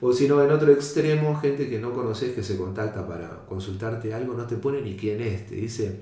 O 0.00 0.12
si 0.12 0.28
no, 0.28 0.42
en 0.44 0.50
otro 0.50 0.70
extremo, 0.72 1.36
gente 1.36 1.70
que 1.70 1.78
no 1.78 1.92
conoces 1.92 2.34
que 2.34 2.42
se 2.42 2.56
contacta 2.58 3.06
para 3.06 3.46
consultarte 3.48 4.12
algo, 4.12 4.34
no 4.34 4.46
te 4.46 4.56
pone 4.56 4.82
ni 4.82 4.94
quién 4.94 5.20
es, 5.22 5.46
te 5.46 5.54
dice, 5.54 6.00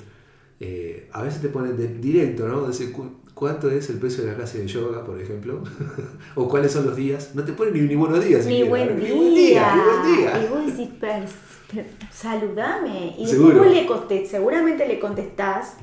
eh, 0.59 1.09
a 1.13 1.23
veces 1.23 1.41
te 1.41 1.49
ponen 1.49 1.77
de 1.77 1.89
directo, 1.89 2.49
¿no? 2.49 2.67
Dice, 2.67 2.93
¿cuánto 3.35 3.71
es 3.71 3.91
el 3.91 3.99
precio 3.99 4.25
de 4.25 4.31
la 4.31 4.37
clase 4.37 4.59
de 4.59 4.67
yoga, 4.67 5.05
por 5.05 5.21
ejemplo? 5.21 5.63
o 6.35 6.49
cuáles 6.49 6.73
son 6.73 6.87
los 6.87 6.97
días. 6.97 7.35
No 7.35 7.45
te 7.45 7.53
ponen 7.53 7.75
ni, 7.75 7.81
ni 7.83 7.95
buenos 7.95 8.25
días. 8.25 8.47
Ni, 8.47 8.65
buen, 8.65 8.99
día. 8.99 9.09
ni 9.09 9.15
buen 9.15 9.35
día. 9.35 9.75
Ni 9.77 9.83
buen 9.83 10.17
día. 10.17 10.45
Y 10.45 10.49
vos 10.49 10.67
decís, 10.67 10.89
saludame. 12.11 13.15
Y 13.19 13.27
después 13.27 13.57
vos 13.57 13.67
le 13.67 13.87
contest, 13.87 14.31
seguramente 14.31 14.87
le 14.89 14.99
contestás. 14.99 15.77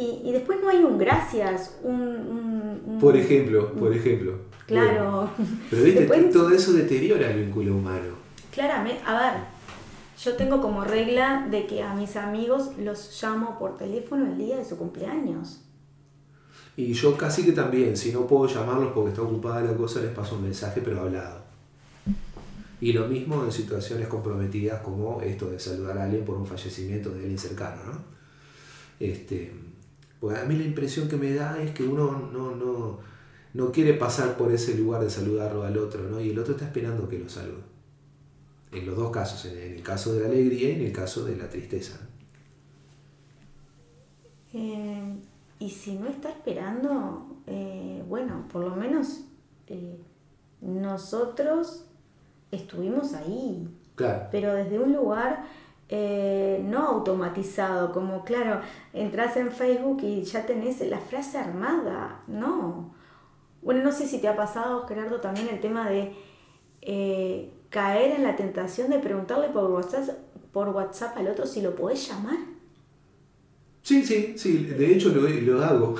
Y, 0.00 0.22
y, 0.24 0.32
después 0.32 0.58
no 0.62 0.70
hay 0.70 0.78
un 0.78 0.96
gracias, 0.96 1.76
un... 1.82 2.00
un, 2.86 2.98
por 2.98 3.14
ejemplo, 3.14 3.70
por 3.74 3.94
ejemplo. 3.94 4.38
Claro. 4.66 5.28
pero 5.70 5.82
viste, 5.82 6.06
todo 6.32 6.50
eso 6.50 6.72
deteriora 6.72 7.30
el 7.30 7.44
vínculo 7.44 7.76
humano. 7.76 8.14
Claramente, 8.50 9.02
a 9.04 9.14
ver, 9.14 9.32
yo 10.24 10.36
tengo 10.36 10.62
como 10.62 10.84
regla 10.84 11.48
de 11.50 11.66
que 11.66 11.82
a 11.82 11.92
mis 11.92 12.16
amigos 12.16 12.70
los 12.78 13.22
llamo 13.22 13.58
por 13.58 13.76
teléfono 13.76 14.24
el 14.24 14.38
día 14.38 14.56
de 14.56 14.64
su 14.64 14.78
cumpleaños. 14.78 15.60
Y 16.76 16.94
yo 16.94 17.16
casi 17.18 17.44
que 17.44 17.52
también, 17.52 17.94
si 17.94 18.10
no 18.10 18.26
puedo 18.26 18.46
llamarlos 18.46 18.92
porque 18.94 19.10
está 19.10 19.20
ocupada 19.20 19.60
la 19.60 19.76
cosa, 19.76 20.00
les 20.00 20.12
paso 20.12 20.36
un 20.36 20.44
mensaje 20.44 20.80
pero 20.82 21.02
hablado. 21.02 21.42
Y 22.80 22.94
lo 22.94 23.06
mismo 23.06 23.44
en 23.44 23.52
situaciones 23.52 24.08
comprometidas 24.08 24.80
como 24.80 25.20
esto 25.20 25.50
de 25.50 25.60
saludar 25.60 25.98
a 25.98 26.04
alguien 26.04 26.24
por 26.24 26.38
un 26.38 26.46
fallecimiento 26.46 27.10
de 27.10 27.20
alguien 27.20 27.38
cercano, 27.38 27.82
¿no? 27.84 27.98
Este, 28.98 29.52
porque 30.20 30.38
a 30.38 30.44
mí 30.44 30.54
la 30.54 30.64
impresión 30.64 31.08
que 31.08 31.16
me 31.16 31.32
da 31.32 31.60
es 31.60 31.72
que 31.72 31.82
uno 31.82 32.30
no, 32.32 32.54
no, 32.54 32.98
no 33.54 33.72
quiere 33.72 33.94
pasar 33.94 34.36
por 34.36 34.52
ese 34.52 34.76
lugar 34.76 35.02
de 35.02 35.10
saludarlo 35.10 35.62
al 35.64 35.78
otro, 35.78 36.02
¿no? 36.02 36.20
Y 36.20 36.30
el 36.30 36.38
otro 36.38 36.52
está 36.52 36.66
esperando 36.66 37.08
que 37.08 37.18
lo 37.18 37.28
salude. 37.28 37.62
En 38.70 38.86
los 38.86 38.96
dos 38.96 39.10
casos, 39.10 39.46
en 39.46 39.72
el 39.74 39.82
caso 39.82 40.12
de 40.12 40.20
la 40.20 40.26
alegría 40.26 40.70
y 40.70 40.72
en 40.74 40.86
el 40.86 40.92
caso 40.92 41.24
de 41.24 41.36
la 41.36 41.48
tristeza. 41.48 41.98
Eh, 44.52 45.16
y 45.58 45.70
si 45.70 45.94
no 45.94 46.06
está 46.06 46.28
esperando, 46.30 47.36
eh, 47.46 48.02
bueno, 48.06 48.46
por 48.52 48.62
lo 48.62 48.76
menos 48.76 49.22
eh, 49.66 49.98
nosotros 50.60 51.86
estuvimos 52.50 53.14
ahí. 53.14 53.68
Claro. 53.94 54.28
Pero 54.30 54.54
desde 54.54 54.78
un 54.78 54.92
lugar 54.92 55.46
no 55.90 56.86
automatizado, 56.86 57.92
como 57.92 58.24
claro, 58.24 58.60
entras 58.92 59.36
en 59.36 59.50
Facebook 59.50 60.02
y 60.02 60.22
ya 60.22 60.46
tenés 60.46 60.80
la 60.80 60.98
frase 60.98 61.38
armada. 61.38 62.22
No. 62.26 62.94
Bueno, 63.62 63.82
no 63.82 63.92
sé 63.92 64.06
si 64.06 64.20
te 64.20 64.28
ha 64.28 64.36
pasado, 64.36 64.86
Gerardo, 64.86 65.20
también 65.20 65.48
el 65.48 65.60
tema 65.60 65.88
de 65.88 66.14
caer 67.70 68.12
en 68.12 68.22
la 68.22 68.36
tentación 68.36 68.90
de 68.90 68.98
preguntarle 68.98 69.48
por 69.48 69.70
WhatsApp, 69.70 70.16
por 70.52 70.68
WhatsApp 70.70 71.16
al 71.16 71.28
otro 71.28 71.46
si 71.46 71.60
lo 71.60 71.74
podés 71.74 72.08
llamar. 72.08 72.38
Sí, 73.82 74.04
sí, 74.04 74.34
sí, 74.36 74.64
de 74.66 74.94
hecho 74.94 75.08
lo, 75.08 75.22
lo 75.22 75.64
hago. 75.64 75.94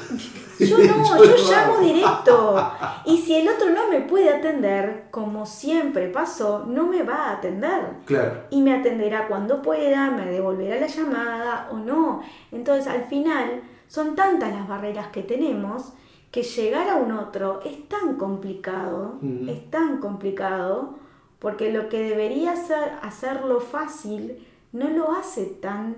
Yo 0.59 0.79
no, 0.79 1.25
yo, 1.25 1.51
llamo 1.51 1.79
directo. 1.79 2.71
Y 3.07 3.19
si 3.19 3.35
el 3.35 3.49
otro 3.49 3.71
no 3.71 3.89
me 3.89 4.03
puede 4.03 4.29
atender, 4.29 5.07
como 5.11 5.47
siempre 5.47 6.09
pasó, 6.09 6.67
no 6.67 6.87
me 6.87 7.03
va 7.03 7.29
a 7.29 7.33
atender. 7.33 7.95
Claro. 8.05 8.43
Y 8.51 8.61
me 8.61 8.75
atenderá 8.75 9.27
cuando 9.29 9.63
pueda, 9.63 10.11
me 10.11 10.27
devolverá 10.27 10.79
la 10.79 10.87
llamada 10.87 11.69
o 11.73 11.79
no. 11.79 12.23
Entonces, 12.53 12.87
al 12.87 13.05
final, 13.05 13.63
son 13.87 14.15
tantas 14.15 14.53
las 14.53 14.69
barreras 14.69 15.09
que 15.09 15.23
tenemos 15.23 15.93
que 16.31 16.43
llegar 16.43 16.89
a 16.89 16.97
un 16.97 17.13
otro 17.13 17.61
es 17.65 17.89
tan 17.89 18.17
complicado, 18.17 19.19
es 19.49 19.69
tan 19.71 19.99
complicado 19.99 20.99
porque 21.41 21.73
lo 21.73 21.89
que 21.89 22.03
debería 22.03 22.55
ser 22.55 22.93
hacerlo 23.03 23.61
fácil 23.61 24.47
no 24.73 24.89
lo 24.91 25.11
hace 25.13 25.47
tan, 25.47 25.97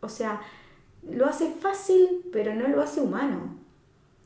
o 0.00 0.08
sea, 0.08 0.40
lo 1.10 1.26
hace 1.26 1.52
fácil, 1.52 2.24
pero 2.32 2.54
no 2.54 2.68
lo 2.68 2.80
hace 2.80 3.00
humano. 3.00 3.56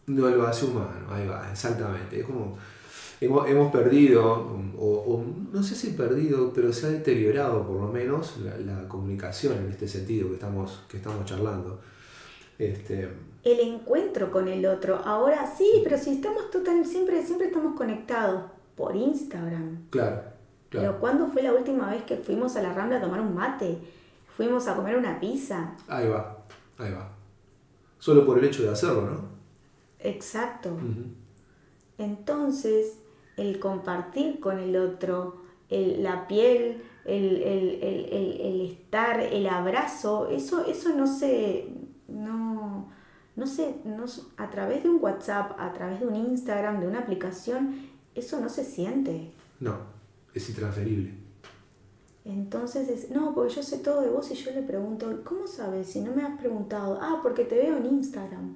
No 0.06 0.28
lo 0.28 0.46
hace 0.46 0.66
humano, 0.66 1.06
ahí 1.10 1.26
va, 1.26 1.50
exactamente. 1.50 2.20
Es 2.20 2.26
como, 2.26 2.56
hemos, 3.20 3.72
perdido, 3.72 4.22
o, 4.78 5.24
no 5.52 5.62
sé 5.62 5.74
si 5.74 5.90
perdido, 5.90 6.52
pero 6.52 6.72
se 6.72 6.86
ha 6.86 6.90
deteriorado 6.90 7.66
por 7.66 7.80
lo 7.80 7.88
menos 7.88 8.38
la, 8.38 8.88
comunicación 8.88 9.58
en 9.58 9.70
este 9.70 9.86
sentido 9.86 10.28
que 10.28 10.34
estamos, 10.34 10.84
que 10.88 10.96
estamos 10.96 11.24
charlando. 11.24 11.80
Este, 12.58 13.08
el 13.44 13.60
encuentro 13.60 14.30
con 14.30 14.48
el 14.48 14.66
otro. 14.66 15.00
Ahora 15.04 15.52
sí, 15.56 15.80
pero 15.82 15.98
si 15.98 16.14
estamos 16.14 16.50
total, 16.50 16.84
siempre, 16.84 17.24
siempre 17.24 17.48
estamos 17.48 17.76
conectados 17.76 18.44
por 18.76 18.96
Instagram. 18.96 19.88
Claro. 19.90 20.22
Pero 20.70 20.98
¿cuándo 21.00 21.28
fue 21.28 21.42
la 21.42 21.52
última 21.52 21.90
vez 21.90 22.02
que 22.04 22.16
fuimos 22.16 22.56
a 22.56 22.62
la 22.62 22.72
Rambla 22.72 22.98
a 22.98 23.00
tomar 23.00 23.20
un 23.20 23.34
mate? 23.34 23.78
Fuimos 24.36 24.66
a 24.68 24.74
comer 24.74 24.96
una 24.96 25.20
pizza. 25.20 25.74
Ahí 25.86 26.08
va, 26.08 26.41
ahí 26.82 26.92
va. 26.92 27.12
Solo 27.98 28.26
por 28.26 28.38
el 28.38 28.44
hecho 28.44 28.62
de 28.62 28.70
hacerlo, 28.70 29.02
¿no? 29.02 29.32
Exacto. 30.00 30.76
Entonces, 31.98 32.98
el 33.36 33.58
compartir 33.60 34.40
con 34.40 34.58
el 34.58 34.76
otro, 34.76 35.42
la 35.70 36.26
piel, 36.26 36.82
el, 37.04 38.68
estar, 38.70 39.20
el 39.20 39.46
abrazo, 39.46 40.28
eso, 40.28 40.66
eso 40.66 40.94
no 40.94 41.06
se, 41.06 41.68
no, 42.08 42.90
no 43.36 43.46
sé, 43.46 43.76
no, 43.84 44.04
a 44.36 44.50
través 44.50 44.82
de 44.82 44.90
un 44.90 45.02
WhatsApp, 45.02 45.52
a 45.58 45.72
través 45.72 46.00
de 46.00 46.06
un 46.06 46.16
Instagram, 46.16 46.80
de 46.80 46.88
una 46.88 47.00
aplicación, 47.00 47.90
eso 48.14 48.40
no 48.40 48.48
se 48.48 48.64
siente. 48.64 49.30
No, 49.60 49.76
es 50.34 50.48
intransferible. 50.48 51.21
Entonces, 52.24 52.88
es, 52.88 53.10
no, 53.10 53.34
porque 53.34 53.54
yo 53.54 53.62
sé 53.62 53.78
todo 53.78 54.02
de 54.02 54.10
vos 54.10 54.30
y 54.30 54.34
yo 54.34 54.52
le 54.52 54.62
pregunto, 54.62 55.22
¿cómo 55.24 55.46
sabes? 55.46 55.88
Si 55.88 56.00
no 56.00 56.14
me 56.14 56.22
has 56.22 56.38
preguntado, 56.38 56.98
ah, 57.00 57.18
porque 57.22 57.44
te 57.44 57.56
veo 57.56 57.76
en 57.76 57.86
Instagram. 57.86 58.54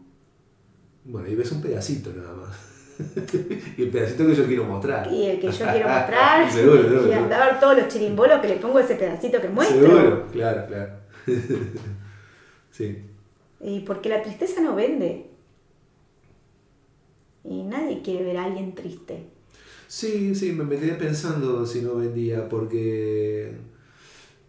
Bueno, 1.04 1.28
y 1.28 1.34
ves 1.34 1.50
un 1.50 1.62
pedacito 1.62 2.12
nada 2.12 2.34
más. 2.34 2.56
y 3.76 3.82
el 3.82 3.90
pedacito 3.90 4.26
que 4.26 4.34
yo 4.34 4.46
quiero 4.46 4.64
mostrar. 4.64 5.12
Y 5.12 5.26
el 5.26 5.40
que 5.40 5.50
yo 5.50 5.66
quiero 5.72 5.88
mostrar. 5.88 6.50
seguro, 6.52 6.82
seguro. 6.82 7.08
Y 7.08 7.12
anda 7.12 7.42
a 7.42 7.46
ver 7.46 7.60
todos 7.60 7.76
los 7.76 7.88
chirimbolos 7.88 8.40
que 8.40 8.48
le 8.48 8.56
pongo 8.56 8.78
a 8.78 8.82
ese 8.82 8.94
pedacito 8.94 9.40
que 9.40 9.48
muestro. 9.48 9.80
Seguro, 9.80 10.26
claro, 10.32 10.66
claro. 10.66 10.92
sí. 12.70 13.02
Y 13.60 13.80
porque 13.80 14.08
la 14.08 14.22
tristeza 14.22 14.60
no 14.60 14.76
vende. 14.76 15.30
Y 17.42 17.62
nadie 17.64 18.02
quiere 18.02 18.24
ver 18.24 18.36
a 18.38 18.44
alguien 18.44 18.74
triste. 18.74 19.35
Sí, 19.88 20.34
sí, 20.34 20.52
me, 20.52 20.64
me 20.64 20.76
quedé 20.78 20.94
pensando 20.94 21.64
si 21.66 21.82
no 21.82 21.96
vendía, 21.96 22.48
porque. 22.48 23.52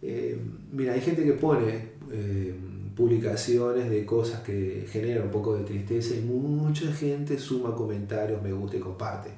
eh, 0.02 0.38
mira, 0.72 0.94
hay 0.94 1.00
gente 1.00 1.24
que 1.24 1.32
pone 1.32 1.90
eh, 2.12 2.54
publicaciones 2.96 3.90
de 3.90 4.04
cosas 4.06 4.42
que 4.42 4.86
generan 4.90 5.24
un 5.26 5.30
poco 5.30 5.56
de 5.56 5.64
tristeza 5.64 6.14
y 6.16 6.20
mucha 6.20 6.92
gente 6.92 7.38
suma 7.38 7.74
comentarios, 7.74 8.42
me 8.42 8.52
gusta 8.52 8.76
y 8.76 8.80
comparte. 8.80 9.30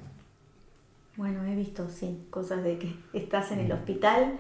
Bueno, 1.16 1.44
he 1.44 1.54
visto, 1.54 1.88
sí, 1.90 2.24
cosas 2.30 2.64
de 2.64 2.78
que 2.78 2.94
estás 3.12 3.52
en 3.52 3.60
el 3.60 3.72
hospital 3.72 4.38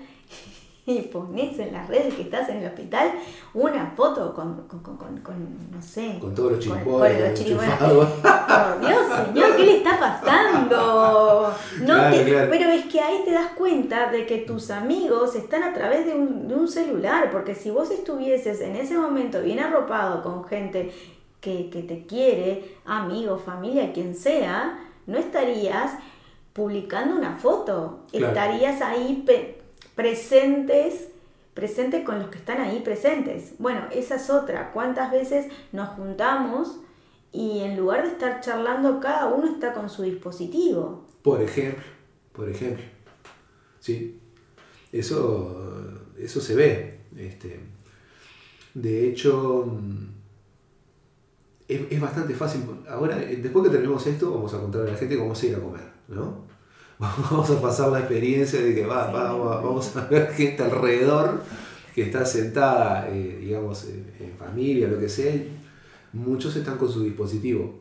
y 0.86 1.02
pones 1.02 1.58
en 1.58 1.72
las 1.72 1.86
redes 1.88 2.14
que 2.14 2.22
estás 2.22 2.48
en 2.48 2.58
el 2.58 2.66
hospital 2.66 3.12
una 3.54 3.92
foto 3.96 4.34
con, 4.34 4.66
con, 4.66 4.80
con, 4.80 4.96
con- 5.18 5.70
no 5.70 5.80
sé. 5.82 6.18
Con 6.20 6.34
todos 6.34 6.52
los 6.52 6.66
enchufados. 6.66 6.84
Por 6.84 8.80
Dios, 8.80 9.00
señor, 9.26 9.56
¿qué 9.56 9.62
le 9.64 9.76
está 9.78 9.98
pasando? 10.00 11.54
No 11.80 11.86
Claro, 11.94 12.16
te- 12.16 12.24
claro. 12.24 12.48
Pero 12.50 12.70
es 12.70 12.84
que 12.86 13.00
ahí 13.00 13.22
te 13.24 13.32
das 13.32 13.52
cuenta 13.56 14.10
de 14.10 14.26
que 14.26 14.38
tus 14.38 14.70
amigos 14.70 15.34
están 15.36 15.62
a 15.62 15.72
través 15.72 16.06
de 16.06 16.14
un, 16.14 16.48
de 16.48 16.54
un 16.54 16.68
celular, 16.68 17.30
porque 17.30 17.54
si 17.54 17.70
vos 17.70 17.90
estuvieses 17.90 18.60
en 18.60 18.76
ese 18.76 18.96
momento 18.96 19.40
bien 19.42 19.60
arropado 19.60 20.22
con 20.22 20.44
gente 20.44 20.92
que, 21.40 21.70
que 21.70 21.82
te 21.82 22.06
quiere, 22.06 22.76
amigos, 22.84 23.42
familia, 23.44 23.92
quien 23.92 24.14
sea, 24.14 24.78
no 25.06 25.18
estarías 25.18 25.92
publicando 26.52 27.14
una 27.16 27.36
foto, 27.36 28.00
Claro. 28.10 28.28
estarías 28.28 28.82
ahí 28.82 29.22
presentes 30.00 31.08
presentes 31.52 32.04
con 32.04 32.18
los 32.18 32.28
que 32.30 32.38
están 32.38 32.58
ahí 32.58 32.80
presentes. 32.80 33.52
Bueno, 33.58 33.82
esa 33.92 34.14
es 34.14 34.30
otra. 34.30 34.72
¿Cuántas 34.72 35.10
veces 35.10 35.52
nos 35.72 35.90
juntamos 35.90 36.80
y 37.32 37.60
en 37.60 37.76
lugar 37.76 38.04
de 38.04 38.12
estar 38.12 38.40
charlando, 38.40 38.98
cada 38.98 39.26
uno 39.26 39.52
está 39.52 39.74
con 39.74 39.90
su 39.90 40.02
dispositivo? 40.02 41.04
Por 41.20 41.42
ejemplo, 41.42 41.82
por 42.32 42.48
ejemplo. 42.48 42.82
Sí. 43.78 44.18
Eso, 44.90 46.00
eso 46.18 46.40
se 46.40 46.54
ve. 46.54 47.00
Este, 47.18 47.60
de 48.72 49.08
hecho, 49.10 49.66
mm, 49.66 50.06
es, 51.68 52.00
bastante 52.00 52.34
fácil. 52.34 52.62
Ahora, 52.88 53.16
después 53.16 53.64
que 53.64 53.70
terminemos 53.70 54.06
esto, 54.06 54.30
vamos 54.30 54.54
a 54.54 54.60
contarle 54.60 54.88
a 54.88 54.92
la 54.94 54.98
gente 54.98 55.18
cómo 55.18 55.34
se 55.34 55.48
ir 55.48 55.56
a 55.56 55.60
comer, 55.60 55.92
¿no? 56.08 56.49
Vamos 57.00 57.48
a 57.50 57.60
pasar 57.62 57.90
la 57.90 58.00
experiencia 58.00 58.60
de 58.60 58.74
que 58.74 58.84
va, 58.86 59.06
Sí. 59.06 59.12
vamos, 59.14 59.56
a- 59.56 59.60
vamos 59.60 59.96
a 59.96 60.04
ver 60.06 60.32
gente 60.32 60.62
alrededor 60.62 61.42
que 61.94 62.02
está 62.02 62.24
sentada, 62.26 63.08
eh, 63.08 63.38
digamos, 63.40 63.84
en, 63.88 64.34
familia, 64.38 64.86
lo 64.88 64.98
que 64.98 65.08
sea. 65.08 65.34
y 65.34 65.50
Muchos 66.12 66.54
están 66.56 66.76
con 66.76 66.90
su 66.90 67.02
dispositivo 67.04 67.74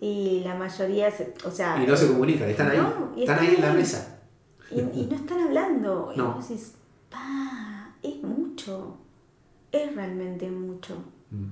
Y 0.00 0.42
la 0.44 0.54
mayoría, 0.54 1.10
se- 1.10 1.34
o 1.44 1.50
sea... 1.50 1.82
y 1.82 1.86
no 1.86 1.96
se 1.96 2.08
comunican, 2.08 2.48
están 2.50 2.70
ahí, 2.70 2.78
No, 2.78 3.12
y 3.16 3.20
están 3.22 3.38
ahí 3.38 3.54
en 3.56 3.60
la 3.62 3.72
mesa. 3.72 4.18
Y, 4.70 4.80
y 4.80 5.06
no 5.10 5.16
están 5.16 5.40
hablando. 5.40 6.12
Y 6.14 6.18
No. 6.18 6.34
vos 6.34 6.48
decís, 6.48 6.74
pa, 7.10 7.94
es 8.02 8.22
mucho. 8.22 8.96
Es 9.72 9.94
realmente 9.94 10.48
mucho. 10.50 10.94
Mm. 11.30 11.44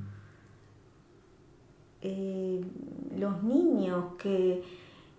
eh, 2.03 2.65
los 3.19 3.43
niños 3.43 4.15
que 4.19 4.63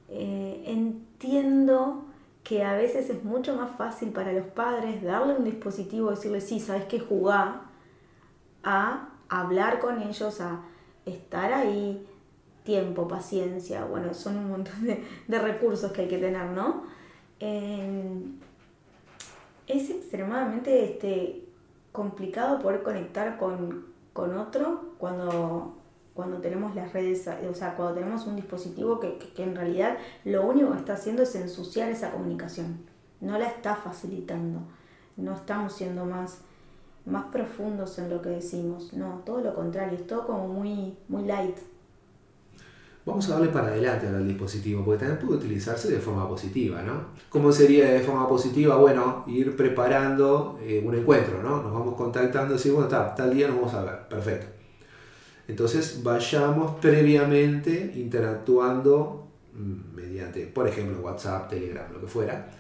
eh, 0.10 0.64
entiendo 0.66 2.06
que 2.44 2.64
a 2.64 2.76
veces 2.76 3.10
es 3.10 3.24
mucho 3.24 3.56
más 3.56 3.72
fácil 3.78 4.10
para 4.10 4.34
los 4.34 4.48
padres 4.48 5.04
darle 5.04 5.36
un 5.36 5.44
dispositivo, 5.44 6.10
decirle, 6.10 6.42
sí, 6.42 6.60
sabes 6.60 6.86
que 6.86 7.00
jugar, 7.00 7.62
a 8.64 9.10
hablar 9.30 9.80
con 9.80 10.02
ellos, 10.02 10.42
a 10.42 10.62
estar 11.06 11.54
ahí, 11.54 12.06
tiempo, 12.64 13.08
paciencia, 13.08 13.86
bueno, 13.86 14.14
son 14.14 14.38
un 14.38 14.50
montón 14.50 14.86
de, 15.28 15.40
recursos 15.40 15.92
que 15.92 16.02
hay 16.02 16.08
que 16.08 16.18
tener, 16.18 16.46
¿no? 16.48 16.84
Eh, 17.40 18.22
es 19.68 19.90
extremadamente 19.90 20.84
este, 20.84 21.46
complicado 21.92 22.60
poder 22.60 22.84
conectar 22.84 23.38
con, 23.38 23.86
con 24.14 24.38
otro 24.38 24.96
cuando, 24.98 25.79
cuando 26.14 26.38
tenemos 26.38 26.76
las 26.76 26.94
redes, 26.94 27.28
o 27.50 27.54
sea, 27.54 27.76
cuando 27.76 27.96
tenemos 27.96 28.26
un 28.28 28.36
dispositivo 28.36 29.00
que, 29.00 29.18
que- 29.18 29.34
que 29.34 29.44
en 29.44 29.56
realidad 29.56 29.98
lo 30.26 30.46
único 30.48 30.72
que 30.72 30.78
está 30.80 30.94
haciendo 30.94 31.24
es 31.24 31.36
ensuciar 31.36 31.90
esa 31.90 32.12
comunicación, 32.12 32.80
no 33.22 33.38
la 33.38 33.48
está 33.48 33.76
facilitando, 33.76 34.62
no 35.18 35.34
estamos 35.36 35.74
siendo 35.74 36.06
más, 36.06 36.40
más 37.06 37.26
profundos 37.26 37.98
en 38.00 38.10
lo 38.10 38.22
que 38.22 38.30
decimos, 38.30 38.94
no, 38.94 39.22
todo 39.26 39.42
lo 39.42 39.56
contrario, 39.56 39.98
es 39.98 40.08
todo 40.08 40.28
como 40.28 40.48
muy, 40.48 40.98
muy 41.10 41.24
light. 41.26 41.58
Vamos 43.06 43.28
a 43.30 43.34
darle 43.34 43.48
para 43.50 43.68
adelante 43.70 44.08
al 44.08 44.28
dispositivo, 44.28 44.84
porque 44.86 45.00
también 45.06 45.20
puede 45.26 45.40
utilizarse 45.40 45.90
de 45.92 46.00
forma 46.00 46.28
positiva, 46.28 46.82
¿no? 46.84 47.08
¿Cómo 47.30 47.52
sería 47.52 47.90
de 47.92 48.02
forma 48.02 48.28
positiva? 48.28 48.76
Bueno, 48.76 49.24
ir 49.28 49.56
preparando 49.56 50.60
eh, 50.62 50.84
un 50.86 50.94
encuentro, 50.96 51.42
¿no? 51.42 51.64
Nos 51.64 51.74
vamos 51.74 51.96
contactando 51.96 52.54
y 52.54 52.58
decir, 52.58 52.72
bueno, 52.74 52.88
está, 52.88 53.16
tal 53.16 53.34
día 53.34 53.48
nos 53.48 53.56
vamos 53.58 53.74
a 53.74 53.84
ver, 53.84 54.08
perfecto. 54.08 54.48
Entonces 55.50 56.02
vayamos 56.04 56.80
previamente 56.80 57.92
interactuando 57.96 59.28
mm, 59.54 59.96
mediante, 59.96 60.46
por 60.48 60.68
ejemplo, 60.68 61.00
WhatsApp, 61.02 61.50
Telegram, 61.50 61.92
lo 61.92 62.00
que 62.02 62.08
fuera, 62.08 62.52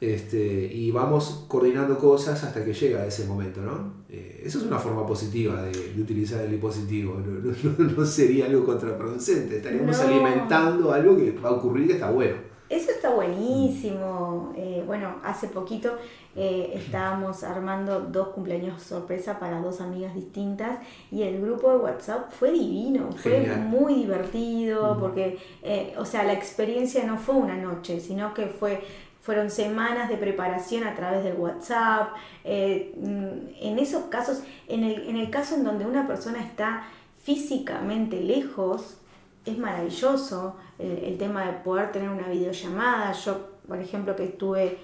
este, 0.00 0.64
y 0.72 0.90
vamos 0.90 1.44
coordinando 1.46 1.98
cosas 1.98 2.42
hasta 2.42 2.64
que 2.64 2.72
llega 2.72 3.04
ese 3.06 3.26
momento, 3.26 3.60
¿no? 3.60 3.92
Eh, 4.08 4.42
eso 4.44 4.58
es 4.58 4.64
una 4.64 4.78
forma 4.78 5.06
positiva 5.06 5.62
de, 5.62 5.92
de 5.94 6.00
utilizar 6.02 6.42
el 6.42 6.50
dispositivo, 6.52 7.20
no, 7.20 7.52
no- 7.62 7.92
no 7.96 8.06
sería 8.06 8.46
algo 8.46 8.64
contraproducente, 8.64 9.58
estaríamos 9.58 9.96
No. 9.98 10.02
alimentando 10.04 10.92
algo 10.92 11.16
que 11.18 11.32
va 11.32 11.50
a 11.50 11.52
ocurrir 11.52 11.86
que 11.88 11.92
está 11.94 12.10
bueno. 12.10 12.36
Eso 12.70 12.92
está 12.92 13.10
buenísimo. 13.10 14.52
Eh, 14.56 14.84
bueno, 14.86 15.16
hace 15.24 15.48
poquito 15.48 15.98
eh, 16.36 16.70
estábamos 16.74 17.42
armando 17.42 18.00
dos 18.00 18.28
cumpleaños 18.28 18.80
sorpresa 18.80 19.40
para 19.40 19.60
dos 19.60 19.80
amigas 19.80 20.14
distintas 20.14 20.78
y 21.10 21.22
el 21.24 21.40
grupo 21.42 21.72
de 21.72 21.78
WhatsApp 21.78 22.30
fue 22.30 22.52
divino, 22.52 23.10
fue 23.12 23.32
Genial. 23.40 23.62
muy 23.62 23.94
divertido 23.94 24.96
porque, 25.00 25.38
eh, 25.64 25.94
o 25.98 26.04
sea, 26.04 26.22
la 26.22 26.32
experiencia 26.32 27.04
no 27.04 27.18
fue 27.18 27.34
una 27.34 27.56
noche, 27.56 27.98
sino 27.98 28.32
que 28.34 28.46
fue 28.46 28.80
fueron 29.20 29.50
semanas 29.50 30.08
de 30.08 30.16
preparación 30.16 30.84
a 30.84 30.94
través 30.94 31.22
del 31.24 31.34
WhatsApp. 31.36 32.14
eh, 32.44 32.94
mm, 32.96 33.48
en 33.60 33.78
esos 33.78 34.04
casos, 34.04 34.42
en 34.68 34.84
el, 34.84 35.08
en 35.08 35.16
el 35.16 35.28
caso 35.28 35.56
en 35.56 35.64
donde 35.64 35.84
una 35.86 36.06
persona 36.06 36.40
está 36.40 36.84
físicamente 37.22 38.20
lejos, 38.20 38.96
es 39.44 39.58
maravilloso 39.58 40.56
el, 40.78 41.04
el 41.04 41.18
tema 41.18 41.46
de 41.46 41.52
poder 41.52 41.92
tener 41.92 42.08
una 42.08 42.28
videollamada. 42.28 43.12
Yo, 43.12 43.50
por 43.66 43.78
ejemplo, 43.78 44.16
que 44.16 44.24
estuve 44.24 44.78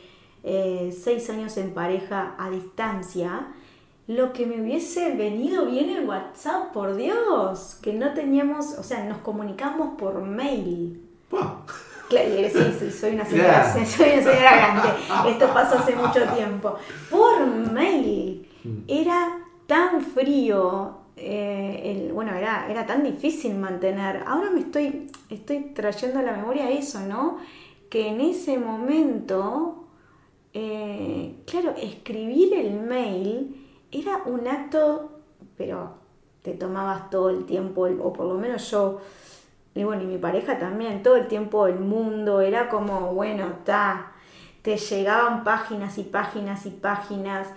eh, 0.48 0.96
seis 0.96 1.28
años 1.28 1.56
en 1.56 1.74
pareja 1.74 2.36
a 2.38 2.48
distancia, 2.50 3.48
lo 4.06 4.32
que 4.32 4.46
me 4.46 4.60
hubiese 4.60 5.16
venido 5.16 5.66
bien 5.66 5.90
el 5.90 6.08
WhatsApp, 6.08 6.72
por 6.72 6.94
Dios, 6.94 7.78
que 7.82 7.92
no 7.92 8.14
teníamos, 8.14 8.78
o 8.78 8.84
sea, 8.84 9.02
nos 9.04 9.18
comunicamos 9.18 9.98
por 9.98 10.22
mail. 10.22 11.02
Claro, 12.08 12.28
sí, 12.52 12.76
sí, 12.78 12.90
soy 12.92 13.14
una 13.14 13.24
señora, 13.24 13.74
soy 13.84 14.10
una 14.10 14.22
señora 14.22 14.56
grande. 14.56 15.30
Esto 15.30 15.52
pasó 15.52 15.78
hace 15.78 15.96
mucho 15.96 16.22
tiempo. 16.36 16.76
Por 17.10 17.44
mail. 17.72 18.48
Mm. 18.62 18.78
Era 18.86 19.38
tan 19.66 20.00
frío. 20.00 20.98
Eh, 21.16 21.82
el- 21.84 22.12
bueno, 22.12 22.34
era, 22.34 22.70
era 22.70 22.86
tan 22.86 23.02
difícil 23.02 23.54
mantener. 23.56 24.22
Ahora 24.26 24.50
me 24.50 24.60
estoy, 24.60 25.10
estoy 25.30 25.72
trayendo 25.74 26.18
a 26.20 26.22
la 26.22 26.32
memoria 26.32 26.70
eso, 26.70 27.00
¿no? 27.00 27.38
Que 27.90 28.08
en 28.08 28.20
ese 28.20 28.58
momento, 28.58 29.86
eh, 30.54 31.36
claro, 31.46 31.74
escribir 31.76 32.54
el 32.54 32.80
mail 32.80 33.66
era 33.92 34.18
un 34.26 34.46
acto, 34.48 35.20
pero 35.56 35.94
te 36.42 36.52
tomabas 36.54 37.10
todo 37.10 37.30
el 37.30 37.44
tiempo, 37.46 37.82
o 38.02 38.12
por 38.12 38.26
lo 38.26 38.34
menos 38.34 38.70
yo, 38.70 39.00
y 39.74 39.84
bueno, 39.84 40.02
y 40.02 40.06
mi 40.06 40.18
pareja 40.18 40.58
también, 40.58 41.02
todo 41.02 41.16
el 41.16 41.28
tiempo 41.28 41.66
del 41.66 41.78
mundo, 41.80 42.40
era 42.40 42.68
como, 42.68 43.12
bueno, 43.14 43.46
está, 43.48 44.12
te 44.62 44.76
llegaban 44.78 45.44
páginas 45.44 45.98
y 45.98 46.02
páginas 46.04 46.64
y 46.66 46.70
páginas, 46.70 47.48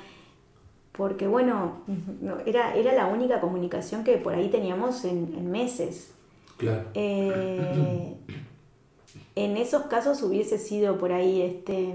porque 1.00 1.28
bueno, 1.28 1.78
no, 2.20 2.40
era, 2.46 2.76
era 2.76 2.94
la 2.94 3.08
única 3.08 3.40
comunicación 3.40 4.04
que 4.04 4.18
por 4.18 4.34
ahí 4.34 4.50
teníamos 4.50 5.06
en, 5.06 5.34
en 5.34 5.50
meses. 5.50 6.14
Claro. 6.58 6.90
Eh, 6.94 8.16
en 9.36 9.56
esos 9.56 9.84
casos 9.84 10.22
hubiese 10.24 10.58
sido 10.58 10.98
por 10.98 11.14
ahí 11.14 11.42
este 11.42 11.94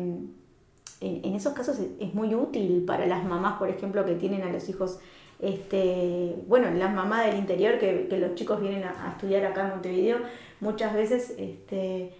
en, 1.02 1.34
esos 1.34 1.52
casos 1.52 1.78
es, 2.00 2.14
muy 2.14 2.34
útil 2.34 2.84
para 2.86 3.04
las 3.04 3.26
mamás, 3.26 3.58
por 3.58 3.68
ejemplo, 3.68 4.06
que 4.06 4.14
tienen 4.14 4.40
a 4.40 4.50
los 4.50 4.66
hijos, 4.70 5.00
este, 5.38 6.36
bueno, 6.46 6.70
las 6.70 6.94
mamás 6.94 7.26
del 7.26 7.36
interior, 7.36 7.78
que, 7.78 8.08
los 8.10 8.34
chicos 8.36 8.58
vienen 8.58 8.84
a, 8.84 9.10
estudiar 9.10 9.44
acá 9.44 9.64
en 9.64 9.70
Montevideo, 9.70 10.18
muchas 10.60 10.94
veces 10.94 11.34
este, 11.36 12.14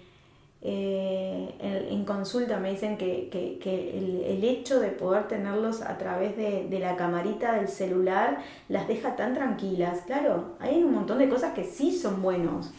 eh, 0.67 1.89
en, 1.91 2.05
consulta 2.07 2.59
me 2.59 2.71
dicen 2.71 2.97
que, 2.97 3.29
el, 3.63 4.43
hecho 4.43 4.81
de 4.81 4.89
poder 4.89 5.29
tenerlos 5.29 5.83
a 5.83 5.99
través 5.99 6.37
de, 6.39 6.67
de, 6.69 6.79
la 6.79 6.97
camarita 6.97 7.55
del 7.55 7.69
celular 7.69 8.39
las 8.71 8.89
deja 8.89 9.15
tan 9.15 9.35
tranquilas. 9.35 10.01
Claro, 10.07 10.57
hay 10.59 10.83
un 10.83 10.95
montón 10.95 11.19
de 11.19 11.29
cosas 11.29 11.53
que 11.53 11.65
sí 11.65 11.97
son 11.97 12.23
buenos, 12.23 12.73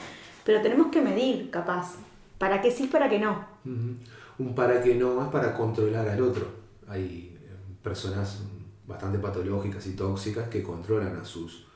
pero 0.43 0.61
tenemos 0.61 0.87
que 0.87 1.01
medir, 1.01 1.51
capaz, 1.51 1.95
para 2.39 2.59
qué 2.59 2.71
sí, 2.71 2.87
para 2.87 3.07
qué 3.07 3.19
no. 3.19 3.45
Un 3.63 4.55
para 4.55 4.81
qué 4.81 4.95
no 4.95 5.23
es 5.23 5.29
para 5.29 5.53
controlar 5.53 6.07
al 6.09 6.21
otro. 6.21 6.47
Hay 6.87 7.37
personas 7.83 8.41
bastante 8.87 9.19
patológicas 9.19 9.85
y 9.87 9.95
tóxicas 9.95 10.49
que 10.49 10.63
controlan 10.63 11.15
a 11.17 11.25
sus 11.25 11.67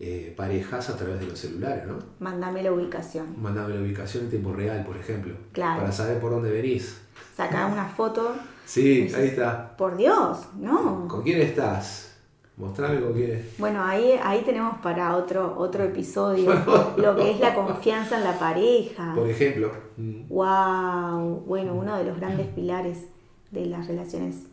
eh, 0.00 0.32
parejas 0.36 0.90
a 0.90 0.96
través 0.96 1.18
de 1.18 1.26
los 1.26 1.38
celulares, 1.38 1.84
¿no? 1.86 1.98
Mándame 2.20 2.62
la 2.62 2.72
ubicación. 2.72 3.34
Mándame 3.42 3.74
la 3.74 3.80
ubicación 3.80 4.24
en 4.24 4.30
tiempo 4.30 4.52
real, 4.52 4.84
por 4.84 4.96
ejemplo. 4.96 5.34
Claro. 5.52 5.80
Para 5.80 5.92
saber 5.92 6.20
por 6.20 6.30
dónde 6.30 6.50
venís. 6.50 7.00
Saca 7.36 7.66
una 7.66 7.86
foto. 7.86 8.36
Sí, 8.64 9.10
ahí 9.16 9.28
está. 9.28 9.76
Por 9.76 9.96
Dios, 9.96 10.38
¿no? 10.56 11.08
¿Con 11.08 11.22
quién 11.22 11.40
estás? 11.40 12.16
Mostrame 12.56 13.00
con 13.00 13.12
quién. 13.12 13.44
Bueno, 13.58 13.84
ahí, 13.84 14.18
ahí 14.22 14.42
tenemos 14.44 14.78
para 14.78 15.16
otro, 15.16 15.56
otro 15.58 15.84
episodio 15.84 16.52
lo 16.96 17.16
que 17.16 17.32
es 17.32 17.40
la 17.40 17.54
confianza 17.54 18.18
en 18.18 18.24
la 18.24 18.38
pareja. 18.38 19.14
Por 19.14 19.28
ejemplo. 19.28 19.72
Wow, 19.96 21.44
bueno, 21.46 21.74
uno 21.74 21.96
de 21.96 22.04
los 22.04 22.16
grandes 22.18 22.46
pilares 22.48 23.04
de 23.50 23.66
las 23.66 23.86
relaciones 23.86 24.46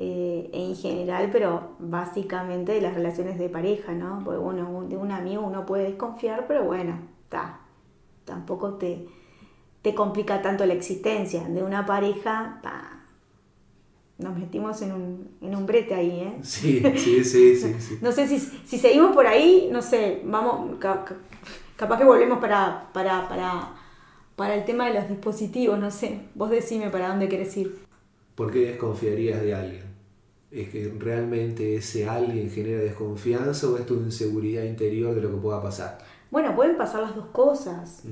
eh, 0.00 0.50
en 0.52 0.74
general, 0.74 1.30
pero 1.30 1.76
básicamente 1.78 2.72
de 2.72 2.80
las 2.80 2.94
relaciones 2.94 3.38
de 3.38 3.48
pareja, 3.48 3.92
¿no? 3.92 4.22
Porque 4.24 4.40
bueno, 4.40 4.86
de 4.88 4.96
un 4.96 5.12
amigo 5.12 5.42
uno 5.42 5.64
puede 5.64 5.84
desconfiar, 5.84 6.46
pero 6.48 6.64
bueno, 6.64 6.98
está. 7.24 7.60
Tampoco 8.24 8.74
te, 8.74 9.06
te 9.82 9.94
complica 9.94 10.42
tanto 10.42 10.66
la 10.66 10.74
existencia. 10.74 11.44
De 11.44 11.62
una 11.62 11.86
pareja, 11.86 12.60
nos 14.18 14.36
metimos 14.36 14.80
en 14.82 14.92
un, 14.92 15.28
en 15.40 15.54
un 15.54 15.66
brete 15.66 15.94
ahí, 15.94 16.20
¿eh? 16.20 16.38
Sí, 16.42 16.82
sí, 16.96 17.24
sí, 17.24 17.56
sí. 17.56 17.98
no 18.02 18.10
sé 18.10 18.26
si, 18.26 18.40
si, 18.40 18.78
seguimos 18.78 19.14
por 19.14 19.26
ahí, 19.26 19.68
no 19.70 19.82
sé, 19.82 20.22
vamos, 20.24 20.76
capaz 21.76 21.98
que 21.98 22.04
volvemos 22.04 22.38
para, 22.38 22.90
para, 22.92 23.28
para, 23.28 23.74
para 24.34 24.54
el 24.54 24.64
tema 24.64 24.86
de 24.86 24.94
los 24.94 25.08
dispositivos, 25.08 25.78
no 25.78 25.90
sé, 25.90 26.20
vos 26.34 26.50
decime 26.50 26.90
para 26.90 27.08
dónde 27.08 27.28
querés 27.28 27.56
ir. 27.56 27.83
¿Por 28.34 28.50
qué 28.50 28.66
desconfiarías 28.66 29.40
de 29.42 29.54
alguien? 29.54 29.84
¿Es 30.50 30.68
que 30.68 30.92
realmente 30.98 31.76
ese 31.76 32.08
alguien 32.08 32.50
genera 32.50 32.80
desconfianza 32.80 33.68
o 33.68 33.76
es 33.76 33.86
tu 33.86 33.94
inseguridad 33.94 34.62
interior 34.64 35.14
de 35.14 35.20
lo 35.20 35.30
que 35.30 35.36
pueda 35.36 35.62
pasar? 35.62 35.98
Bueno, 36.30 36.54
pueden 36.54 36.76
pasar 36.76 37.02
las 37.02 37.14
dos 37.14 37.26
cosas. 37.26 38.02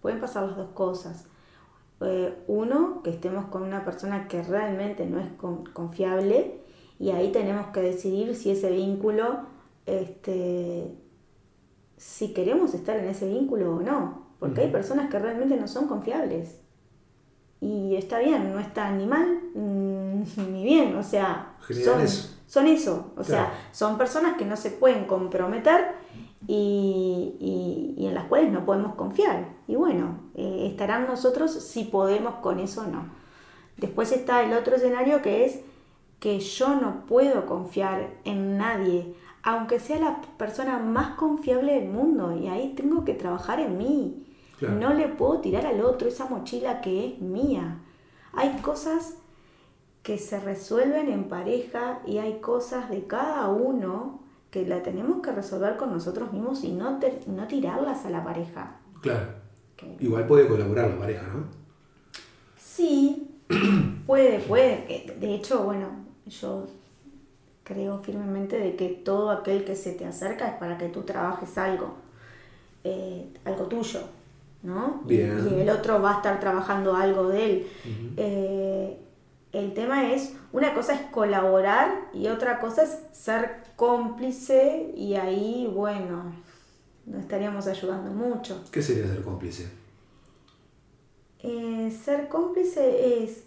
Pueden 0.00 0.20
pasar 0.20 0.44
las 0.46 0.56
dos 0.56 0.70
cosas. 0.70 1.26
Eh, 2.00 2.34
uno, 2.46 3.02
que 3.02 3.10
estemos 3.10 3.46
con 3.46 3.62
una 3.62 3.84
persona 3.84 4.28
que 4.28 4.42
realmente 4.42 5.06
no 5.06 5.18
es 5.18 5.28
confiable 5.72 6.60
y 6.98 7.10
ahí 7.10 7.32
tenemos 7.32 7.68
que 7.68 7.80
decidir 7.80 8.34
si 8.36 8.50
ese 8.50 8.70
vínculo, 8.70 9.40
este, 9.86 10.94
si 11.96 12.34
queremos 12.34 12.74
estar 12.74 12.98
en 12.98 13.06
ese 13.06 13.28
vínculo 13.28 13.76
o 13.76 13.82
no, 13.82 14.26
porque 14.38 14.62
hay 14.62 14.70
personas 14.70 15.10
que 15.10 15.18
realmente 15.18 15.56
no 15.56 15.68
son 15.68 15.88
confiables. 15.88 16.60
Y 17.66 17.96
está 17.96 18.20
bien, 18.20 18.52
no 18.52 18.60
está 18.60 18.90
ni 18.92 19.06
mal 19.06 19.40
ni 19.54 20.64
bien, 20.64 20.96
o 20.96 21.02
sea, 21.02 21.56
son 21.60 22.00
eso. 22.00 22.36
son 22.46 22.66
eso, 22.66 23.12
o 23.16 23.24
sea, 23.24 23.52
son 23.72 23.98
personas 23.98 24.36
que 24.36 24.44
no 24.44 24.56
se 24.56 24.70
pueden 24.70 25.06
comprometer 25.06 25.94
y, 26.46 27.96
en 27.98 28.14
las 28.14 28.24
cuales 28.26 28.52
no 28.52 28.64
podemos 28.64 28.94
confiar. 28.94 29.48
Y 29.66 29.74
bueno, 29.74 30.20
eh, 30.34 30.68
estarán 30.70 31.06
nosotros 31.06 31.52
si 31.52 31.84
podemos 31.84 32.36
con 32.36 32.60
eso 32.60 32.82
o 32.82 32.86
no. 32.86 33.08
Después 33.76 34.12
está 34.12 34.42
el 34.44 34.52
otro 34.52 34.76
escenario 34.76 35.22
que 35.22 35.44
es 35.44 35.60
que 36.20 36.38
yo 36.38 36.80
no 36.80 37.04
puedo 37.06 37.46
confiar 37.46 38.10
en 38.24 38.56
nadie, 38.58 39.14
aunque 39.42 39.80
sea 39.80 39.98
la 39.98 40.20
persona 40.38 40.78
más 40.78 41.16
confiable 41.16 41.74
del 41.80 41.88
mundo, 41.88 42.36
y 42.36 42.46
ahí 42.46 42.74
tengo 42.76 43.04
que 43.04 43.14
trabajar 43.14 43.60
en 43.60 43.76
mí. 43.76 44.25
No 44.60 44.94
le 44.94 45.08
puedo 45.08 45.40
tirar 45.40 45.66
al 45.66 45.82
otro 45.82 46.08
esa 46.08 46.26
mochila 46.26 46.80
que 46.80 47.06
es 47.06 47.20
mía. 47.20 47.78
Hay 48.32 48.56
cosas 48.62 49.16
que 50.02 50.18
se 50.18 50.40
resuelven 50.40 51.10
en 51.10 51.24
pareja 51.24 52.00
y 52.06 52.18
hay 52.18 52.38
cosas 52.40 52.88
de 52.90 53.06
cada 53.06 53.48
uno 53.48 54.20
que 54.50 54.64
la 54.64 54.82
tenemos 54.82 55.20
que 55.20 55.32
resolver 55.32 55.76
con 55.76 55.92
nosotros 55.92 56.32
mismos 56.32 56.64
y 56.64 56.72
no, 56.72 56.98
no 57.26 57.46
tirarlas 57.46 58.06
a 58.06 58.10
la 58.10 58.24
pareja. 58.24 58.76
Claro. 59.00 59.26
Igual 60.00 60.26
puede 60.26 60.48
colaborar 60.48 60.88
la 60.90 60.98
pareja, 60.98 61.26
¿no? 61.26 61.44
Sí, 62.56 63.36
puede, 64.06 64.38
puede. 64.40 65.14
De 65.20 65.34
hecho, 65.34 65.64
bueno, 65.64 65.88
yo 66.26 66.66
creo 67.64 67.98
firmemente 67.98 68.58
de 68.58 68.76
que 68.76 68.88
todo 68.88 69.30
aquel 69.30 69.64
que 69.64 69.76
se 69.76 69.92
te 69.92 70.06
acerca 70.06 70.48
es 70.48 70.54
para 70.54 70.78
que 70.78 70.88
tú 70.88 71.02
trabajes 71.02 71.58
algo, 71.58 71.94
eh, 72.84 73.28
algo 73.44 73.64
tuyo, 73.64 74.00
¿no? 74.62 75.02
Y, 75.08 75.20
el 75.20 75.70
otro 75.70 76.00
va 76.02 76.14
a 76.14 76.16
estar 76.16 76.40
trabajando 76.40 76.94
algo 76.94 77.28
de 77.28 77.44
él. 77.44 77.66
Eh, 78.16 78.98
el 79.52 79.72
tema 79.74 80.12
es, 80.12 80.34
una 80.52 80.74
cosa 80.74 80.94
es 80.94 81.00
colaborar 81.10 82.08
y 82.12 82.28
otra 82.28 82.58
cosa 82.58 82.82
es 82.82 82.98
ser 83.12 83.62
cómplice 83.76 84.92
y 84.94 85.14
ahí, 85.14 85.70
bueno, 85.72 86.32
no 87.06 87.18
estaríamos 87.18 87.66
ayudando 87.66 88.10
mucho. 88.10 88.62
¿Qué 88.70 88.82
sería 88.82 89.06
ser 89.06 89.22
cómplice? 89.22 89.68
Eh, 91.40 91.96
ser 92.04 92.28
cómplice 92.28 93.22
es, 93.22 93.44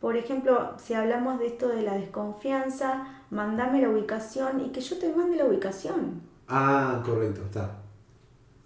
por 0.00 0.16
ejemplo, 0.16 0.74
si 0.78 0.94
hablamos 0.94 1.38
de 1.38 1.46
esto 1.46 1.68
de 1.68 1.82
la 1.82 1.94
desconfianza, 1.94 3.24
mandame 3.30 3.80
la 3.80 3.88
ubicación 3.88 4.60
y 4.60 4.68
que 4.70 4.80
yo 4.80 4.98
te 4.98 5.12
mande 5.14 5.36
la 5.36 5.46
ubicación. 5.46 6.20
Ah, 6.46 7.02
correcto, 7.04 7.42
está. 7.42 7.78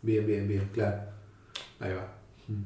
Bien, 0.02 0.26
bien, 0.26 0.48
bien, 0.48 0.68
claro. 0.72 1.11
Ahí 1.82 1.92
va. 1.94 2.06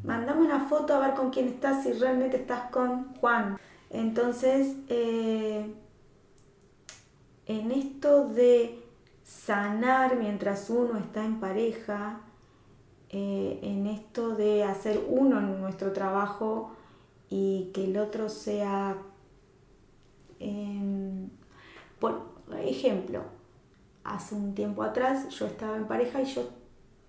Mandame 0.05 0.43
una 0.43 0.69
foto 0.69 0.95
a 0.95 1.01
ver 1.01 1.15
con 1.15 1.31
quién 1.31 1.49
estás, 1.49 1.83
si 1.83 1.93
realmente 1.93 2.37
estás 2.37 2.71
con 2.71 3.15
Juan. 3.15 3.59
Entonces, 3.89 4.77
eh, 4.89 5.73
en 7.47 7.71
esto 7.71 8.29
de 8.29 8.83
sanar 9.25 10.17
mientras 10.17 10.69
uno 10.69 10.99
está 10.99 11.25
en 11.25 11.41
pareja, 11.41 12.21
eh, 13.09 13.59
en 13.63 13.87
esto 13.87 14.37
de 14.37 14.65
hacer 14.65 15.03
uno 15.09 15.39
en 15.39 15.61
nuestro 15.61 15.93
trabajo 15.93 16.73
y 17.31 17.71
que 17.73 17.85
el 17.85 17.97
otro 17.97 18.29
sea, 18.29 18.99
em, 20.41 21.31
por 21.99 22.21
ejemplo, 22.65 23.23
hace 24.05 24.35
un 24.35 24.55
tiempo 24.55 24.83
atrás 24.83 25.29
yo 25.31 25.47
estaba 25.47 25.77
en 25.77 25.87
pareja 25.87 26.21
y 26.21 26.27
yo 26.27 26.51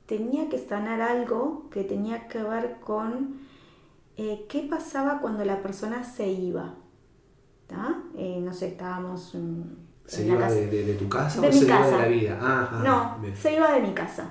tenía 0.08 0.50
que 0.50 0.58
sanar 0.58 1.02
algo 1.02 1.70
que 1.70 1.84
tenía 1.84 2.28
que 2.28 2.42
ver 2.42 2.78
con 2.80 3.42
eh, 4.16 4.46
qué 4.50 4.62
pasaba 4.62 5.20
cuando 5.20 5.46
la 5.46 5.62
persona 5.62 6.04
se 6.04 6.28
iba. 6.28 6.74
Eh, 8.18 8.40
no 8.42 8.54
sé, 8.54 8.70
estábamos... 8.70 9.38
¿Se 10.06 10.26
iba 10.26 10.50
de, 10.50 10.96
tu 10.98 11.10
casa 11.10 11.42
o 11.42 11.52
se 11.52 11.66
iba 11.66 11.86
de 11.86 11.92
la 11.92 12.08
vida? 12.08 12.40
Ah, 12.42 12.82
no, 12.84 13.36
se 13.36 13.56
iba 13.56 13.74
de 13.74 13.82
mi 13.82 13.94
casa. 13.94 14.30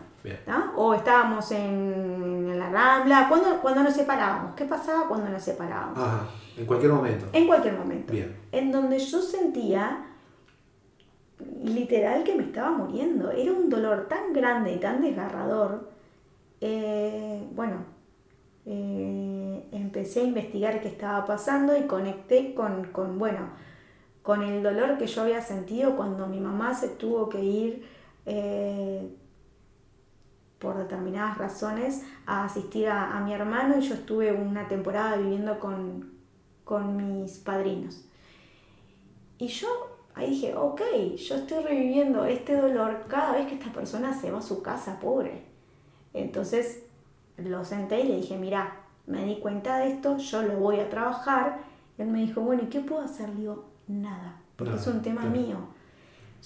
O 0.75 0.95
estábamos 0.95 1.53
en, 1.53 2.59
la 2.59 2.71
Rambla, 2.71 3.29
cuando, 3.29 3.61
cuando 3.61 3.83
nos 3.83 3.95
separábamos. 3.95 4.55
¿Qué 4.55 4.65
pasaba 4.65 5.07
cuando 5.07 5.29
nos 5.29 5.43
separábamos? 5.43 5.99
en 6.57 6.65
cualquier 6.65 6.93
momento. 6.93 7.27
En 7.33 7.47
cualquier 7.47 7.75
momento. 7.75 8.15
En 8.51 8.73
donde 8.73 8.99
yo 8.99 9.21
sentía 9.21 10.07
literal 11.62 12.25
que 12.25 12.35
me 12.35 12.44
estaba 12.44 12.70
muriendo. 12.70 13.31
Era 13.31 13.53
un 13.53 13.68
dolor 13.68 14.09
tan 14.09 14.33
grande 14.33 14.72
y 14.72 14.79
tan 14.79 15.01
desgarrador. 15.03 15.90
Eh, 16.61 17.46
bueno, 17.53 17.85
eh, 18.64 19.68
empecé 19.72 20.20
a 20.20 20.25
investigar 20.25 20.81
qué 20.81 20.88
estaba 20.88 21.25
pasando 21.25 21.77
y 21.77 21.83
conecté 21.83 22.55
con, 22.55 23.18
bueno, 23.18 23.51
con 24.22 24.42
el 24.42 24.62
dolor 24.62 24.99
que 24.99 25.07
yo 25.07 25.22
había 25.22 25.40
sentido 25.40 25.96
cuando 25.96 26.27
mi 26.27 26.40
mamá 26.40 26.75
se 26.75 26.88
tuvo 26.88 27.29
que 27.29 27.44
ir 27.44 27.87
eh, 28.25 29.14
por 30.59 30.79
determinadas 30.79 31.38
razones 31.38 32.05
a 32.27 32.44
asistir 32.44 32.88
a, 32.88 33.20
mi 33.20 33.35
hermano 33.35 33.79
y 33.79 33.83
yo 33.83 33.94
estuve 33.94 34.33
una 34.33 34.66
temporada 34.66 35.16
viviendo 35.16 35.61
con, 35.61 36.11
con 36.64 37.20
mis 37.20 37.38
padrinos. 37.38 38.05
Y 39.38 39.49
yo 39.49 39.68
ahí 40.16 40.31
dije, 40.31 40.57
ok, 40.57 40.81
yo 41.16 41.37
estoy 41.37 41.62
reviviendo 41.62 42.24
este 42.24 42.57
dolor 42.57 43.05
cada 43.07 43.33
vez 43.33 43.46
que 43.46 43.55
esta 43.55 43.70
persona 43.70 44.18
se 44.18 44.33
va 44.33 44.38
a 44.38 44.42
su 44.42 44.62
casa, 44.62 44.98
pobre. 44.98 45.42
Entonces 46.14 46.85
lo 47.37 47.64
senté 47.64 48.00
y 48.00 48.09
le 48.09 48.16
dije, 48.16 48.37
mira, 48.38 48.81
me 49.07 49.24
di 49.24 49.37
cuenta 49.37 49.79
de 49.79 49.92
esto, 49.92 50.16
yo 50.16 50.42
lo 50.42 50.57
voy 50.59 50.81
a 50.81 50.88
trabajar 50.88 51.61
Él 51.98 52.09
me 52.09 52.20
dijo, 52.20 52.40
bueno, 52.40 52.62
¿y 52.64 52.66
qué 52.66 52.81
puedo 52.81 53.02
hacer? 53.02 53.29
Le 53.29 53.40
digo, 53.42 53.66
nada, 53.87 54.40
porque 54.57 54.74
es 54.74 54.87
un 54.87 55.02
tema 55.02 55.20
claro. 55.20 55.37
mío. 55.37 55.57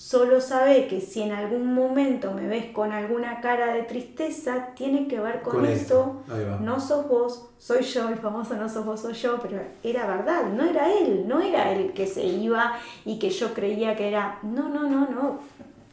Solo 0.01 0.41
sabe 0.41 0.89
que 0.89 0.99
si 0.99 1.21
en 1.21 1.31
algún 1.31 1.75
momento 1.75 2.33
me 2.33 2.47
ves 2.47 2.73
con 2.73 2.91
alguna 2.91 3.43
cara 3.43 3.75
de 3.75 3.83
tristeza, 3.83 4.69
tiene 4.75 5.07
que 5.07 5.21
ver 5.21 5.43
con, 5.43 5.57
Con 5.57 5.67
eso. 5.67 6.23
No 6.63 6.81
sos 6.81 7.07
vos, 7.07 7.51
soy 7.59 7.83
yo, 7.83 8.09
el 8.09 8.17
famoso 8.17 8.57
no 8.57 8.67
sos 8.67 8.87
vos, 8.87 9.03
soy 9.03 9.13
yo, 9.13 9.39
pero 9.43 9.61
era 9.83 10.07
verdad, 10.07 10.51
no 10.55 10.65
era 10.65 10.91
él, 10.91 11.29
no 11.29 11.43
era 11.43 11.71
el 11.75 11.93
que 11.93 12.07
se 12.07 12.25
iba 12.25 12.79
y 13.05 13.19
que 13.19 13.29
yo 13.29 13.53
creía 13.53 13.95
que 13.95 14.09
era. 14.09 14.39
No, 14.43 14.71
no, 14.71 14.89
no, 14.89 15.07
no. 15.11 15.41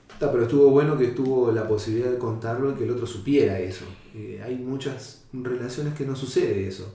Está, 0.10 0.32
pero 0.32 0.44
estuvo 0.44 0.70
bueno 0.70 0.98
que 0.98 1.08
tuvo 1.08 1.52
la 1.52 1.68
posibilidad 1.68 2.10
de 2.10 2.18
contarlo 2.18 2.72
y 2.72 2.76
que 2.76 2.86
el 2.86 2.92
otro 2.92 3.06
supiera 3.06 3.60
eso. 3.60 3.84
Eh, 4.16 4.42
hay 4.42 4.56
muchas 4.56 5.26
relaciones 5.34 5.94
que 5.96 6.06
no 6.06 6.16
sucede 6.16 6.66
eso. 6.66 6.94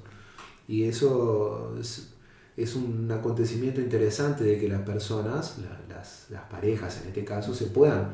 Y 0.67 0.85
eso 0.85 1.75
es, 1.79 2.12
es 2.57 2.75
un 2.77 3.11
acontecimiento 3.11 3.81
interesante 3.81 4.45
de 4.45 4.59
que 4.59 4.69
las 4.69 4.83
personas, 4.83 5.59
la- 5.59 5.95
las, 5.97 6.27
las 6.31 6.43
parejas 6.43 7.01
en 7.03 7.09
este 7.09 7.25
caso, 7.25 7.55
se 7.55 7.67
puedan 7.67 8.11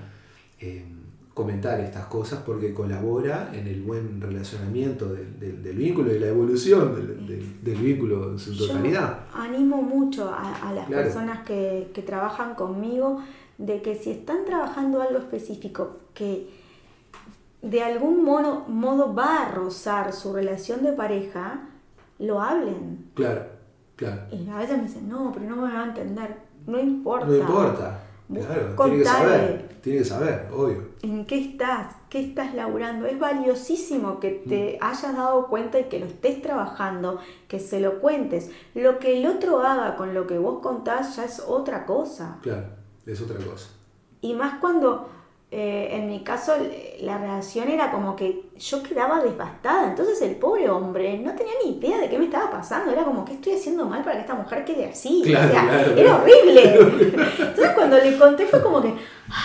eh, 0.60 0.84
comentar 1.34 1.78
estas 1.80 2.06
cosas 2.06 2.40
porque 2.44 2.74
colabora 2.74 3.50
en 3.54 3.68
el 3.68 3.80
buen 3.82 4.20
relacionamiento 4.20 5.08
del, 5.12 5.38
del- 5.38 5.62
del 5.62 5.76
vínculo 5.76 6.12
y 6.14 6.18
la 6.18 6.26
evolución 6.28 6.94
del, 7.26 7.76
vínculo 7.76 8.32
en 8.32 8.38
su 8.38 8.52
Yo 8.54 8.66
totalidad. 8.66 9.20
animo 9.34 9.80
mucho 9.82 10.28
a, 10.30 10.68
a 10.68 10.72
las 10.72 10.86
Claro. 10.88 11.02
personas 11.04 11.44
que, 11.46 11.90
que 11.94 12.02
trabajan 12.02 12.54
conmigo 12.54 13.22
de 13.56 13.82
que 13.82 13.94
si 13.96 14.10
están 14.10 14.44
trabajando 14.46 15.00
algo 15.02 15.18
específico 15.18 15.96
que 16.14 16.48
de 17.62 17.82
algún 17.82 18.24
modo, 18.24 18.64
modo 18.68 19.14
va 19.14 19.42
a 19.42 19.50
rozar 19.52 20.12
su 20.12 20.32
relación 20.32 20.82
de 20.84 20.92
pareja, 20.92 21.68
lo 22.20 22.40
hablen. 22.40 23.06
Claro, 23.14 23.42
claro. 23.98 24.22
Y 24.32 24.48
a 24.48 24.56
veces 24.56 24.78
me 24.78 24.84
dicen, 24.84 25.08
no, 25.08 25.30
pero 25.34 25.44
no 25.44 25.56
me 25.56 25.70
va 25.70 25.82
a 25.82 25.88
entender. 25.88 26.36
No 26.66 26.78
importa. 26.78 27.26
No 27.26 27.36
importa. 27.36 28.00
Claro, 28.32 28.74
tiene 28.76 28.98
que 28.98 29.04
saber. 29.04 29.68
Tiene 29.80 29.98
que 30.00 30.04
saber, 30.04 30.48
obvio. 30.52 30.88
¿En 31.02 31.24
qué 31.24 31.40
estás? 31.40 31.96
¿Qué 32.10 32.20
estás 32.20 32.54
laburando? 32.54 33.06
Es 33.06 33.18
valiosísimo 33.18 34.20
que 34.20 34.30
te 34.30 34.78
hayas 34.82 35.16
dado 35.16 35.46
cuenta 35.48 35.80
y 35.80 35.84
que 35.84 35.98
lo 35.98 36.06
estés 36.06 36.42
trabajando, 36.42 37.20
que 37.48 37.58
se 37.58 37.80
lo 37.80 38.00
cuentes. 38.00 38.50
Lo 38.74 38.98
que 38.98 39.18
el 39.18 39.26
otro 39.26 39.60
haga 39.60 39.96
con 39.96 40.12
lo 40.12 40.26
que 40.26 40.36
vos 40.38 40.60
contás 40.60 41.16
ya 41.16 41.24
es 41.24 41.40
otra 41.40 41.86
cosa. 41.86 42.38
Claro, 42.42 42.66
es 43.06 43.20
otra 43.22 43.38
cosa. 43.38 43.70
Y 44.20 44.34
más 44.34 44.58
cuando, 44.58 45.08
eh, 45.50 45.88
en 45.92 46.08
mi 46.08 46.22
caso, 46.22 46.54
la 47.00 47.16
reacción 47.16 47.68
era 47.68 47.90
como 47.90 48.14
que 48.14 48.50
yo 48.58 48.82
quedaba 48.82 49.22
devastada. 49.22 49.88
Entonces 49.88 50.20
el 50.20 50.36
pobre 50.36 50.68
hombre 50.68 51.18
no 51.18 51.34
tenía 51.34 51.54
ni 51.64 51.78
idea 51.78 51.98
de 51.98 52.10
qué 52.10 52.18
me 52.18 52.26
estaba 52.26 52.50
pasando. 52.50 52.92
Era 52.92 53.04
como, 53.04 53.24
¿qué 53.24 53.32
estoy 53.34 53.54
haciendo 53.54 53.86
mal 53.86 54.02
para 54.04 54.16
que 54.16 54.20
esta 54.22 54.34
mujer 54.34 54.64
quede 54.66 54.90
así? 54.90 55.22
Claro, 55.24 55.48
o 55.48 55.50
sea, 55.50 55.62
claro, 55.62 55.92
era 55.92 56.02
claro. 56.02 56.22
horrible. 56.22 56.62
Entonces 57.38 57.70
cuando 57.74 57.96
le 57.96 58.18
conté 58.18 58.46
fue 58.46 58.62
como 58.62 58.82
que, 58.82 58.94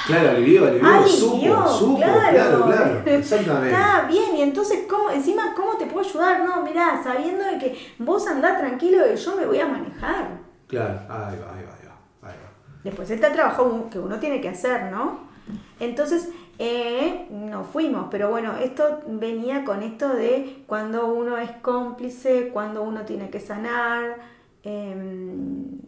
Claro, 0.07 0.29
alivió, 0.31 0.65
alivió, 0.67 0.87
Alivió, 0.87 1.09
supo, 1.09 1.67
supo, 1.67 1.97
claro. 1.97 2.29
claro, 2.31 2.65
claro, 2.65 3.01
exactamente. 3.05 3.69
Está 3.69 4.05
bien, 4.07 4.37
y 4.37 4.41
entonces, 4.41 4.85
¿cómo, 4.89 5.09
encima, 5.09 5.53
¿cómo 5.55 5.75
te 5.77 5.85
puedo 5.85 6.07
ayudar? 6.07 6.43
No, 6.45 6.63
mirá, 6.63 7.01
sabiendo 7.03 7.43
de 7.43 7.57
que 7.57 7.93
vos 7.99 8.25
andás 8.27 8.59
tranquilo 8.59 8.99
y 9.11 9.15
yo 9.17 9.35
me 9.35 9.45
voy 9.45 9.59
a 9.59 9.67
manejar. 9.67 10.39
Claro, 10.67 10.99
ahí 11.09 11.37
va, 11.37 11.53
ahí 11.53 11.65
va, 11.65 11.75
ahí 11.75 11.85
va. 11.85 12.29
Ahí 12.29 12.35
va. 12.41 12.49
Después 12.83 13.09
está 13.11 13.27
el 13.27 13.33
trabajo 13.33 13.89
que 13.91 13.99
uno 13.99 14.19
tiene 14.19 14.39
que 14.39 14.49
hacer, 14.49 14.83
¿no? 14.91 15.32
Entonces, 15.79 16.29
eh, 16.59 17.27
nos 17.31 17.67
fuimos, 17.67 18.07
pero 18.11 18.29
bueno, 18.29 18.55
esto 18.57 19.01
venía 19.07 19.65
con 19.65 19.81
esto 19.81 20.09
de 20.13 20.63
cuando 20.67 21.07
uno 21.07 21.37
es 21.37 21.51
cómplice, 21.61 22.49
cuando 22.53 22.83
uno 22.83 23.05
tiene 23.05 23.29
que 23.29 23.39
sanar, 23.39 24.17
em, 24.63 25.79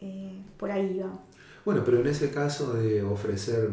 eh, 0.00 0.42
por 0.56 0.70
ahí 0.70 0.98
va. 0.98 1.12
Bueno, 1.64 1.82
pero 1.84 2.00
en 2.00 2.06
ese 2.06 2.30
caso 2.30 2.72
de 2.72 3.02
ofrecer 3.02 3.70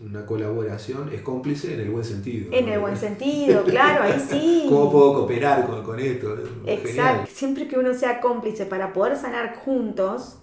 una 0.00 0.24
colaboración 0.26 1.10
es 1.12 1.22
cómplice 1.22 1.74
en 1.74 1.80
el 1.80 1.90
buen 1.90 2.04
sentido. 2.04 2.52
En 2.52 2.66
¿no? 2.66 2.72
el 2.74 2.80
buen 2.80 2.96
sentido, 2.96 3.64
claro, 3.64 4.04
ahí 4.04 4.20
sí. 4.28 4.66
¿Cómo 4.68 4.92
puedo 4.92 5.14
cooperar 5.14 5.66
con, 5.66 5.82
con 5.82 5.98
esto? 5.98 6.36
Exacto. 6.66 6.88
Genial. 6.88 7.26
Siempre 7.26 7.66
que 7.66 7.78
uno 7.78 7.94
sea 7.94 8.20
cómplice 8.20 8.66
para 8.66 8.92
poder 8.92 9.16
sanar 9.16 9.56
juntos, 9.56 10.38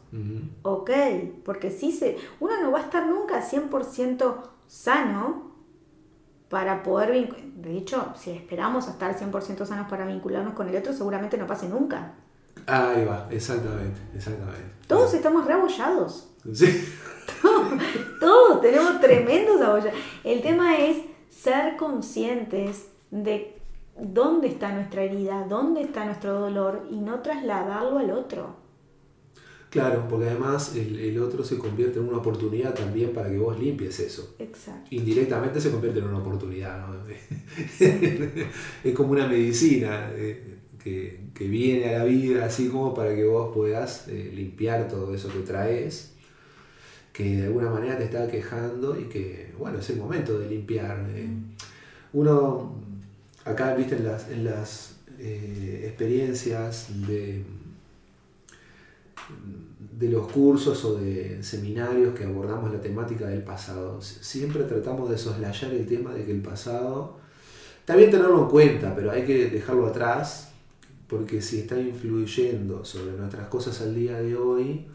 Ok, 0.62 0.92
porque 1.44 1.72
sí 1.72 1.92
se, 1.92 2.18
uno 2.40 2.62
no 2.62 2.72
va 2.72 2.80
a 2.80 2.84
estar 2.84 3.08
nunca 3.08 3.42
100% 3.42 4.36
sano 4.68 5.52
para 6.50 6.84
poder 6.84 7.12
vincular. 7.12 7.44
De 7.56 7.78
hecho, 7.78 8.14
si 8.16 8.32
esperamos 8.32 8.88
a 8.88 8.92
estar 8.92 9.18
100% 9.18 9.66
sanos 9.66 9.88
para 9.90 10.06
vincularnos 10.06 10.54
con 10.54 10.70
el 10.70 10.76
otro, 10.76 10.94
seguramente 10.94 11.38
no 11.38 11.48
pase 11.48 11.68
nunca. 11.68 12.14
Ahí 12.68 13.06
va, 13.06 13.28
exactamente, 13.30 14.00
exactamente. 14.16 14.64
Todos 14.88 15.14
estamos 15.14 15.46
reabollados. 15.46 16.30
Sí. 16.54 16.94
Todos 18.20 18.62
tenemos 18.62 19.00
tremendos 19.02 19.62
abollados. 19.62 19.94
El 20.24 20.42
tema 20.42 20.78
es 20.78 20.98
ser 21.30 21.76
conscientes 21.76 22.90
de 23.12 23.60
dónde 24.00 24.48
está 24.48 24.72
nuestra 24.72 25.04
herida, 25.04 25.46
dónde 25.48 25.82
está 25.82 26.06
nuestro 26.06 26.40
dolor 26.40 26.88
y 26.90 26.98
no 26.98 27.22
trasladarlo 27.22 28.00
al 28.00 28.12
otro. 28.12 28.65
Claro, 29.76 30.08
porque 30.08 30.30
además 30.30 30.74
el, 30.78 30.98
el 30.98 31.20
otro 31.20 31.44
se 31.44 31.58
convierte 31.58 32.00
en 32.00 32.08
una 32.08 32.20
oportunidad 32.20 32.74
también 32.74 33.12
para 33.12 33.30
que 33.30 33.38
vos 33.38 33.60
limpies 33.60 34.00
eso. 34.00 34.34
Exacto. 34.40 34.88
indirectamente 34.92 35.60
se 35.60 35.70
convierte 35.70 36.00
en 36.00 36.06
una 36.06 36.20
oportunidad. 36.20 36.88
¿no? 36.88 36.96
es 38.86 38.94
como 38.96 39.12
una 39.12 39.28
medicina 39.28 40.12
eh, 40.14 40.60
que, 40.82 41.20
que 41.34 41.48
viene 41.50 41.94
a 41.94 41.98
la 42.00 42.06
vida 42.06 42.46
así 42.46 42.70
como 42.70 42.94
para 42.94 43.14
que 43.14 43.26
vos 43.26 43.54
puedas 43.54 44.08
eh, 44.08 44.32
limpiar 44.34 44.88
todo 44.88 45.14
eso 45.14 45.28
que 45.28 45.40
traes, 45.40 46.14
que 47.12 47.36
de 47.36 47.44
alguna 47.48 47.70
manera 47.70 47.98
te 47.98 48.06
está 48.06 48.30
quejando 48.30 48.98
y 48.98 49.10
que, 49.10 49.52
bueno, 49.60 49.80
es 49.80 49.90
el 49.90 49.98
momento 49.98 50.40
de 50.40 50.50
limpiar. 50.52 51.06
eh. 51.14 51.28
Uno, 52.14 52.76
acá, 53.44 53.76
viste, 53.76 53.98
en 53.98 54.06
las, 54.06 54.30
en 54.32 54.46
las 54.46 54.96
experiencias 55.20 56.88
de 57.08 57.44
de 59.98 60.10
los 60.10 60.28
cursos 60.28 60.84
o 60.84 60.96
de 60.98 61.42
seminarios 61.42 62.14
que 62.14 62.26
abordamos 62.26 62.72
la 62.72 62.82
temática 62.82 63.28
del 63.28 63.44
pasado. 63.44 64.02
Siempre 64.02 64.64
tratamos 64.64 65.10
de 65.10 65.18
soslayar 65.18 65.72
el 65.74 65.86
tema 65.86 66.14
de 66.14 66.26
que 66.26 66.32
el 66.32 66.42
pasado, 66.42 67.18
está 67.80 67.96
bien 67.96 68.12
tenerlo 68.12 68.44
en 68.44 68.50
cuenta, 68.50 68.94
pero 68.96 69.12
hay 69.12 69.24
que 69.26 69.50
dejarlo 69.50 69.88
atrás, 69.88 70.52
porque 71.08 71.42
si 71.42 71.60
está 71.60 71.80
influyendo 71.80 72.84
sobre 72.84 73.14
nuestras 73.16 73.48
cosas 73.48 73.80
al 73.82 73.96
día 73.96 74.20
de 74.20 74.36
hoy, 74.36 74.86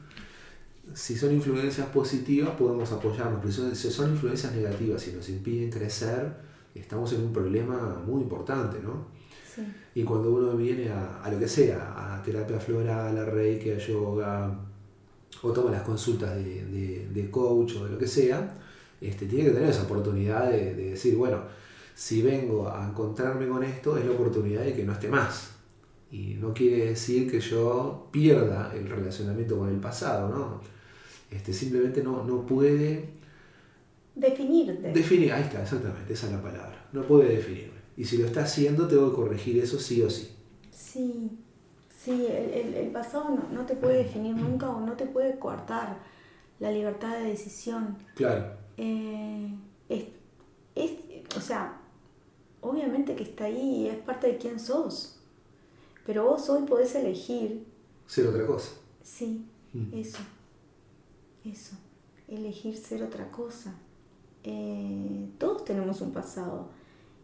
si 0.92 1.16
son 1.16 1.32
influencias 1.32 1.86
positivas 1.88 2.50
podemos 2.50 2.90
apoyarnos, 2.92 3.38
pero 3.40 3.52
si 3.52 3.90
son- 3.90 4.08
si 4.08 4.12
influencias 4.12 4.52
negativas 4.54 5.06
y 5.08 5.12
nos 5.12 5.28
impiden 5.28 5.70
crecer, 5.70 6.34
estamos 6.74 7.12
en 7.12 7.22
un 7.22 7.32
problema 7.32 8.02
muy 8.04 8.22
importante, 8.22 8.78
¿no? 8.82 9.06
Sí. 9.54 9.62
Y 9.94 10.04
cuando 10.04 10.32
uno 10.32 10.56
viene 10.56 10.90
a, 10.90 11.22
a 11.22 11.30
lo 11.30 11.38
que 11.38 11.48
sea, 11.48 12.14
a 12.16 12.22
terapia 12.22 12.58
floral, 12.58 13.16
a 13.16 13.24
reiki, 13.24 13.70
a 13.70 13.78
yoga, 13.78 14.58
o 15.42 15.52
toma 15.52 15.70
las 15.70 15.82
consultas 15.82 16.34
de, 16.36 16.64
de- 16.66 17.08
de 17.12 17.30
coach 17.30 17.76
o 17.76 17.84
de 17.84 17.90
lo 17.92 17.98
que 17.98 18.06
sea, 18.06 18.58
este, 19.00 19.26
tiene 19.26 19.46
que 19.46 19.50
tener 19.52 19.70
esa 19.70 19.84
oportunidad 19.84 20.50
de, 20.50 20.74
de 20.74 20.90
decir, 20.90 21.16
bueno, 21.16 21.42
si 21.94 22.22
vengo 22.22 22.68
a 22.70 22.86
encontrarme 22.88 23.48
con 23.48 23.62
esto, 23.64 23.96
es 23.96 24.04
la 24.04 24.12
oportunidad 24.12 24.62
de 24.64 24.74
que 24.74 24.84
no 24.84 24.92
esté 24.92 25.08
más. 25.08 25.50
Y 26.10 26.34
no 26.34 26.52
quiere 26.54 26.86
decir 26.86 27.30
que 27.30 27.40
yo 27.40 28.08
pierda 28.10 28.72
el 28.74 28.88
relacionamiento 28.88 29.58
con 29.58 29.68
el 29.68 29.76
pasado, 29.80 30.28
¿no? 30.28 30.60
Este, 31.30 31.52
simplemente 31.52 32.02
no, 32.02 32.24
no 32.24 32.44
puede 32.46 33.10
Definirte. 34.14 34.92
definir, 34.92 35.32
ahí 35.32 35.42
está, 35.44 35.62
exactamente, 35.62 36.12
esa 36.12 36.26
es 36.26 36.32
la 36.32 36.42
palabra, 36.42 36.88
no 36.92 37.02
puede 37.06 37.36
definirme. 37.36 37.78
Y 37.96 38.04
si 38.04 38.18
lo 38.18 38.26
está 38.26 38.42
haciendo, 38.42 38.86
tengo 38.88 39.10
que 39.10 39.16
corregir 39.16 39.58
eso 39.62 39.78
sí 39.78 40.02
o 40.02 40.10
sí. 40.10 40.30
Sí, 40.70 41.38
sí, 42.02 42.26
el, 42.26 42.50
el- 42.52 42.74
el 42.74 42.90
pasado 42.90 43.30
no, 43.30 43.42
no 43.52 43.66
te 43.66 43.74
puede 43.74 43.98
definir 44.04 44.34
nunca 44.36 44.68
o 44.70 44.80
no 44.80 44.92
te 44.94 45.06
puede 45.06 45.38
coartar 45.38 45.98
la 46.58 46.70
libertad 46.70 47.12
de 47.18 47.24
decisión. 47.24 47.96
Claro, 48.14 48.58
Eh, 48.76 49.54
es, 49.88 50.04
es- 50.74 51.36
o 51.36 51.40
sea, 51.40 51.78
obviamente 52.62 53.14
que 53.14 53.24
está 53.24 53.44
ahí 53.44 53.82
y 53.84 53.88
es 53.88 53.98
parte 53.98 54.26
de 54.28 54.38
quién 54.38 54.58
sos. 54.58 55.18
Pero 56.06 56.24
vos 56.24 56.48
hoy 56.48 56.62
podés 56.62 56.94
elegir, 56.94 57.66
ser 58.06 58.26
otra 58.28 58.46
cosa. 58.46 58.70
sí, 59.02 59.46
Mm. 59.72 59.94
eso, 59.94 60.18
eso, 61.44 61.76
elegir 62.28 62.76
ser 62.76 63.02
otra 63.02 63.30
cosa. 63.30 63.72
Eh, 64.42 65.28
todos 65.38 65.64
tenemos 65.64 66.00
un 66.00 66.12
pasado 66.12 66.70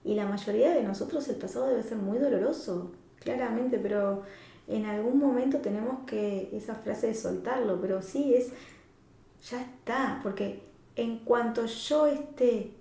y 0.05 0.15
la 0.15 0.27
mayoría 0.27 0.71
de 0.75 0.83
nosotros 0.85 1.27
el 1.29 1.37
pasado 1.37 1.67
debe 1.69 1.83
ser 1.83 1.97
muy 1.99 2.19
doloroso, 2.19 2.93
claramente, 3.19 3.79
pero 3.79 4.23
en 4.69 4.87
algún 4.87 5.19
momento 5.19 5.59
tenemos 5.59 6.05
que, 6.07 6.51
esa 6.53 6.75
frase 6.75 7.09
de 7.09 7.15
soltarlo, 7.15 7.81
pero 7.81 8.03
sí 8.03 8.35
es, 8.35 8.53
ya 9.49 9.63
está, 9.63 10.21
porque 10.23 10.63
en 10.97 11.19
cuanto 11.21 11.67
yo 11.67 12.07
esté 12.07 12.73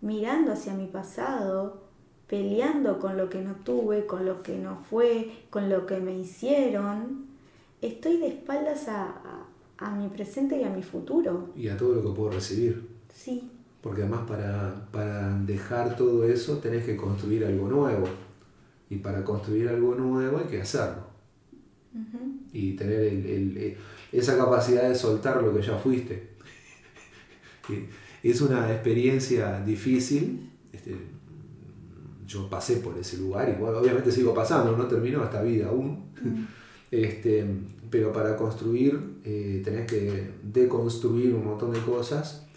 mirando 0.00 0.52
hacia 0.52 0.74
mi 0.74 0.86
pasado, 0.86 1.82
peleando 2.26 2.98
con 2.98 3.16
lo 3.16 3.28
que 3.28 3.42
no 3.42 3.56
tuve, 3.56 4.06
con 4.06 4.24
lo 4.24 4.42
que 4.42 4.58
no 4.58 4.78
fue, 4.88 5.30
con 5.50 5.68
lo 5.68 5.86
que 5.86 5.98
me 6.00 6.16
hicieron, 6.16 7.26
estoy 7.80 8.18
de 8.18 8.28
espaldas 8.28 8.88
a, 8.88 9.46
a, 9.78 9.90
mi 9.94 10.08
presente 10.08 10.56
y 10.60 10.64
a 10.64 10.70
mi 10.70 10.82
futuro. 10.82 11.50
Y 11.56 11.68
a 11.68 11.76
todo 11.76 11.94
lo 11.94 12.02
que 12.02 12.08
puedo 12.16 12.30
recibir. 12.30 12.88
Sí. 13.12 13.50
Porque 13.82 14.02
además 14.02 14.28
para, 14.28 14.86
para 14.92 15.38
dejar 15.38 15.96
todo 15.96 16.24
eso 16.24 16.58
tenés 16.58 16.84
que 16.84 16.96
construir 16.96 17.44
algo 17.44 17.68
nuevo. 17.68 18.06
Y 18.90 18.96
para 18.96 19.24
construir 19.24 19.68
algo 19.68 19.94
nuevo 19.94 20.38
hay 20.38 20.44
que 20.44 20.60
hacerlo. 20.60 21.08
Y 22.52 22.72
tener 22.72 23.00
el, 23.00 23.76
esa 24.12 24.36
capacidad 24.36 24.88
de 24.88 24.94
soltar 24.94 25.42
lo 25.42 25.54
que 25.54 25.62
ya 25.62 25.78
fuiste. 25.78 26.30
es 28.22 28.40
una 28.40 28.70
experiencia 28.72 29.60
difícil. 29.64 30.50
Este, 30.72 30.96
yo 32.26 32.50
pasé 32.50 32.76
por 32.76 32.98
ese 32.98 33.18
lugar 33.18 33.48
y 33.48 33.62
obviamente 33.62 34.12
sigo 34.12 34.34
pasando, 34.34 34.76
no 34.76 34.86
terminó 34.86 35.24
esta 35.24 35.42
vida 35.42 35.68
aún. 35.68 36.10
Este, 36.92 37.46
pero 37.88 38.12
para 38.12 38.36
construir 38.36 39.20
eh, 39.22 39.62
tenés 39.64 39.86
que 39.86 40.32
deconstruir 40.42 41.32
un 41.32 41.44
montón 41.44 41.70
de 41.70 41.78
cosas 41.78 42.49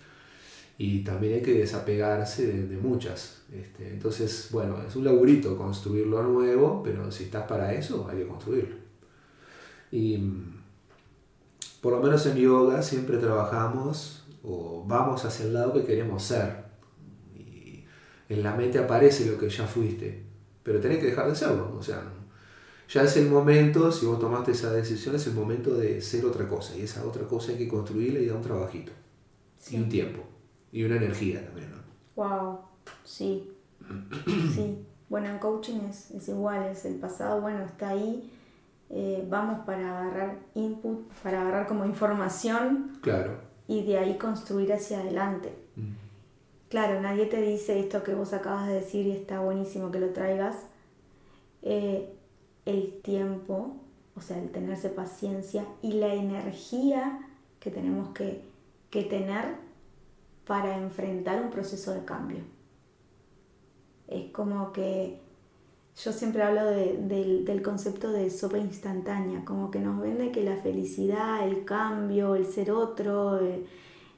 y 0.78 1.04
también 1.04 1.36
hay 1.36 1.42
que 1.42 1.54
desapegarse 1.54 2.48
de, 2.48 2.78
muchas. 2.78 3.44
Este, 3.52 3.90
entonces, 3.90 4.50
bueno, 4.52 4.82
es 4.88 4.96
un 4.96 5.06
laburito 5.06 5.56
construir 5.56 6.08
lo 6.08 6.24
nuevo, 6.24 6.82
pero 6.84 7.12
si 7.12 7.26
estás 7.26 7.44
para 7.44 7.74
eso, 7.74 8.08
hay 8.10 8.20
que 8.20 8.28
construirlo. 8.28 8.76
Y 9.92 10.18
por 11.82 11.94
lo 11.94 12.00
menos 12.00 12.26
en 12.26 12.38
yoga 12.38 12.82
siempre 12.82 13.18
trabajamos 13.18 14.24
o 14.44 14.84
vamos 14.88 15.24
hacia 15.26 15.46
el 15.46 15.54
lado 15.54 15.74
que 15.74 15.84
queremos 15.84 16.24
ser. 16.24 16.64
Y 17.36 17.84
en 18.30 18.42
la 18.42 18.56
mente 18.56 18.80
aparece 18.80 19.30
lo 19.30 19.38
que 19.38 19.50
ya 19.50 19.68
fuiste, 19.68 20.24
pero 20.64 20.80
tenés 20.80 20.98
que 20.98 21.08
dejar 21.08 21.30
de 21.30 21.36
serlo. 21.36 21.76
O 21.78 21.84
sea, 21.84 22.04
ya 22.90 23.04
es 23.04 23.16
el 23.18 23.30
momento, 23.30 23.92
si 23.92 24.08
vos 24.08 24.20
tomaste 24.20 24.54
esa 24.54 24.72
decisión, 24.72 25.16
es 25.16 25.28
el 25.28 25.34
momento 25.34 25.76
de 25.76 26.02
ser 26.02 26.26
otra 26.26 26.48
cosa. 26.48 26.76
Y 26.76 26.82
esa 26.82 27.06
otra 27.06 27.28
cosa 27.28 27.52
hay 27.52 27.60
que 27.60 27.68
construirla 27.68 28.20
y 28.20 28.26
dar 28.26 28.38
un 28.38 28.44
trabajito. 28.44 28.92
Y 29.70 29.78
un 29.78 29.88
tiempo. 29.88 30.33
Y 30.74 30.84
una 30.84 30.98
energía 30.98 31.46
también, 31.46 31.72
¿no? 31.72 31.78
Wow, 32.16 32.60
sí. 33.06 33.54
sí. 34.54 34.86
Bueno, 35.08 35.30
en 35.30 35.38
coaching 35.38 35.80
es, 35.90 36.12
es 36.12 36.28
igual, 36.28 36.64
es 36.66 36.84
el 36.84 36.96
pasado, 36.96 37.40
bueno, 37.40 37.64
está 37.64 37.90
ahí 37.90 38.30
eh, 38.96 39.26
vamos 39.28 39.66
para 39.66 40.02
agarrar 40.02 40.38
input, 40.54 41.12
para 41.24 41.42
agarrar 41.42 41.66
como 41.66 41.84
información 41.84 43.00
claro. 43.02 43.40
y 43.68 43.84
de 43.84 43.98
ahí 43.98 44.20
construir 44.20 44.72
hacia 44.72 45.00
adelante. 45.00 45.52
Mm. 45.76 45.94
Claro, 46.70 47.02
nadie 47.02 47.26
te 47.26 47.42
dice 47.42 47.80
esto 47.80 48.04
que 48.04 48.14
vos 48.14 48.34
acabas 48.34 48.68
de 48.68 48.76
decir 48.76 49.08
y 49.08 49.12
está 49.12 49.40
buenísimo 49.40 49.90
que 49.90 50.00
lo 50.00 50.10
traigas. 50.10 50.68
Eh, 51.64 52.14
el 52.68 53.02
tiempo, 53.02 53.78
o 54.16 54.22
sea, 54.22 54.38
el 54.38 54.52
tenerse 54.52 54.90
paciencia 54.90 55.66
y 55.82 55.94
la 55.94 56.14
energía 56.14 57.20
que 57.60 57.72
tenemos 57.72 58.10
que, 58.10 58.44
que 58.92 59.02
tener 59.02 59.56
para 60.46 60.78
enfrentar 60.78 61.42
un 61.42 61.50
proceso 61.50 61.94
de 61.94 62.06
cambio. 62.06 62.44
Es 64.08 64.32
como 64.32 64.72
que 64.72 65.22
yo 66.04 66.12
siempre 66.12 66.42
hablo 66.42 66.66
del, 66.66 67.62
concepto 67.64 68.12
de 68.12 68.30
sopa 68.30 68.58
instantánea, 68.58 69.46
como 69.46 69.70
que 69.70 69.80
nos 69.80 70.02
vende 70.02 70.32
que 70.32 70.44
la 70.44 70.58
felicidad, 70.58 71.48
el 71.48 71.66
cambio, 71.66 72.36
el 72.36 72.46
ser 72.46 72.72
otro, 72.72 73.40
eh, 73.40 73.66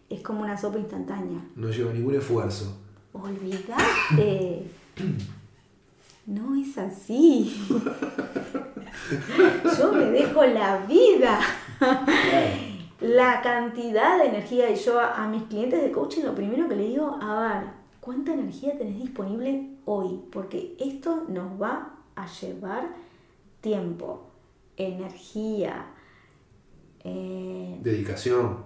es 0.09 0.21
como 0.21 0.41
una 0.41 0.57
sopa 0.57 0.79
instantánea. 0.79 1.43
No 1.55 1.69
lleva 1.69 1.91
ningún 1.91 2.15
esfuerzo. 2.15 2.77
Olvídate. 3.13 4.63
no 6.25 6.55
es 6.55 6.77
así. 6.77 7.67
yo 9.77 9.93
me 9.93 10.05
dejo 10.05 10.45
la 10.45 10.85
vida. 10.85 11.39
La 12.99 13.41
cantidad 13.41 14.17
de 14.17 14.29
energía. 14.29 14.69
Y 14.69 14.75
yo 14.75 14.99
a, 14.99 15.23
a 15.23 15.27
mis 15.27 15.43
clientes 15.43 15.81
de 15.81 15.91
coaching 15.91 16.23
lo 16.23 16.35
primero 16.35 16.67
que 16.67 16.75
le 16.75 16.87
digo, 16.87 17.17
a 17.21 17.39
ver, 17.39 17.69
¿cuánta 17.99 18.33
energía 18.33 18.77
tenés 18.77 18.99
disponible 18.99 19.75
hoy, 19.85 20.19
porque 20.31 20.75
esto 20.79 21.25
nos 21.29 21.61
va 21.61 21.93
a 22.15 22.27
llevar 22.27 22.89
tiempo, 23.61 24.31
energía, 24.75 25.85
eh, 27.03 27.77
dedicación. 27.81 28.57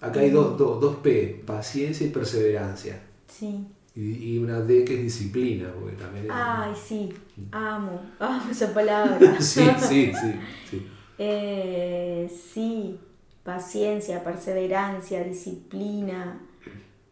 Acá 0.00 0.20
hay 0.20 0.30
dos, 0.30 0.56
dos, 0.58 0.96
P, 0.96 1.42
paciencia 1.46 2.06
y 2.06 2.10
perseverancia. 2.10 3.00
Sí. 3.26 3.66
Y, 3.94 4.38
una 4.38 4.60
D 4.60 4.84
que 4.84 4.94
es 4.94 5.02
disciplina, 5.02 5.72
porque 5.74 5.96
también 5.96 6.28
Ay, 6.30 6.72
sí, 6.76 7.12
amo, 7.50 8.00
amo 8.20 8.50
esa 8.50 8.72
palabra. 8.72 9.18
sí, 9.40 9.66
sí, 9.80 10.12
sí. 10.14 10.32
Sí. 10.70 10.86
Eh, 11.18 12.32
sí, 12.52 12.98
paciencia, 13.42 14.22
perseverancia, 14.22 15.24
disciplina. 15.24 16.40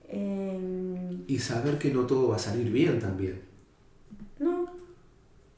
Em, 0.08 1.24
y 1.26 1.38
saber 1.38 1.78
que 1.78 1.92
no 1.92 2.06
todo 2.06 2.28
va 2.28 2.36
a 2.36 2.38
salir 2.38 2.70
bien 2.70 3.00
también. 3.00 3.42
No. 4.38 4.68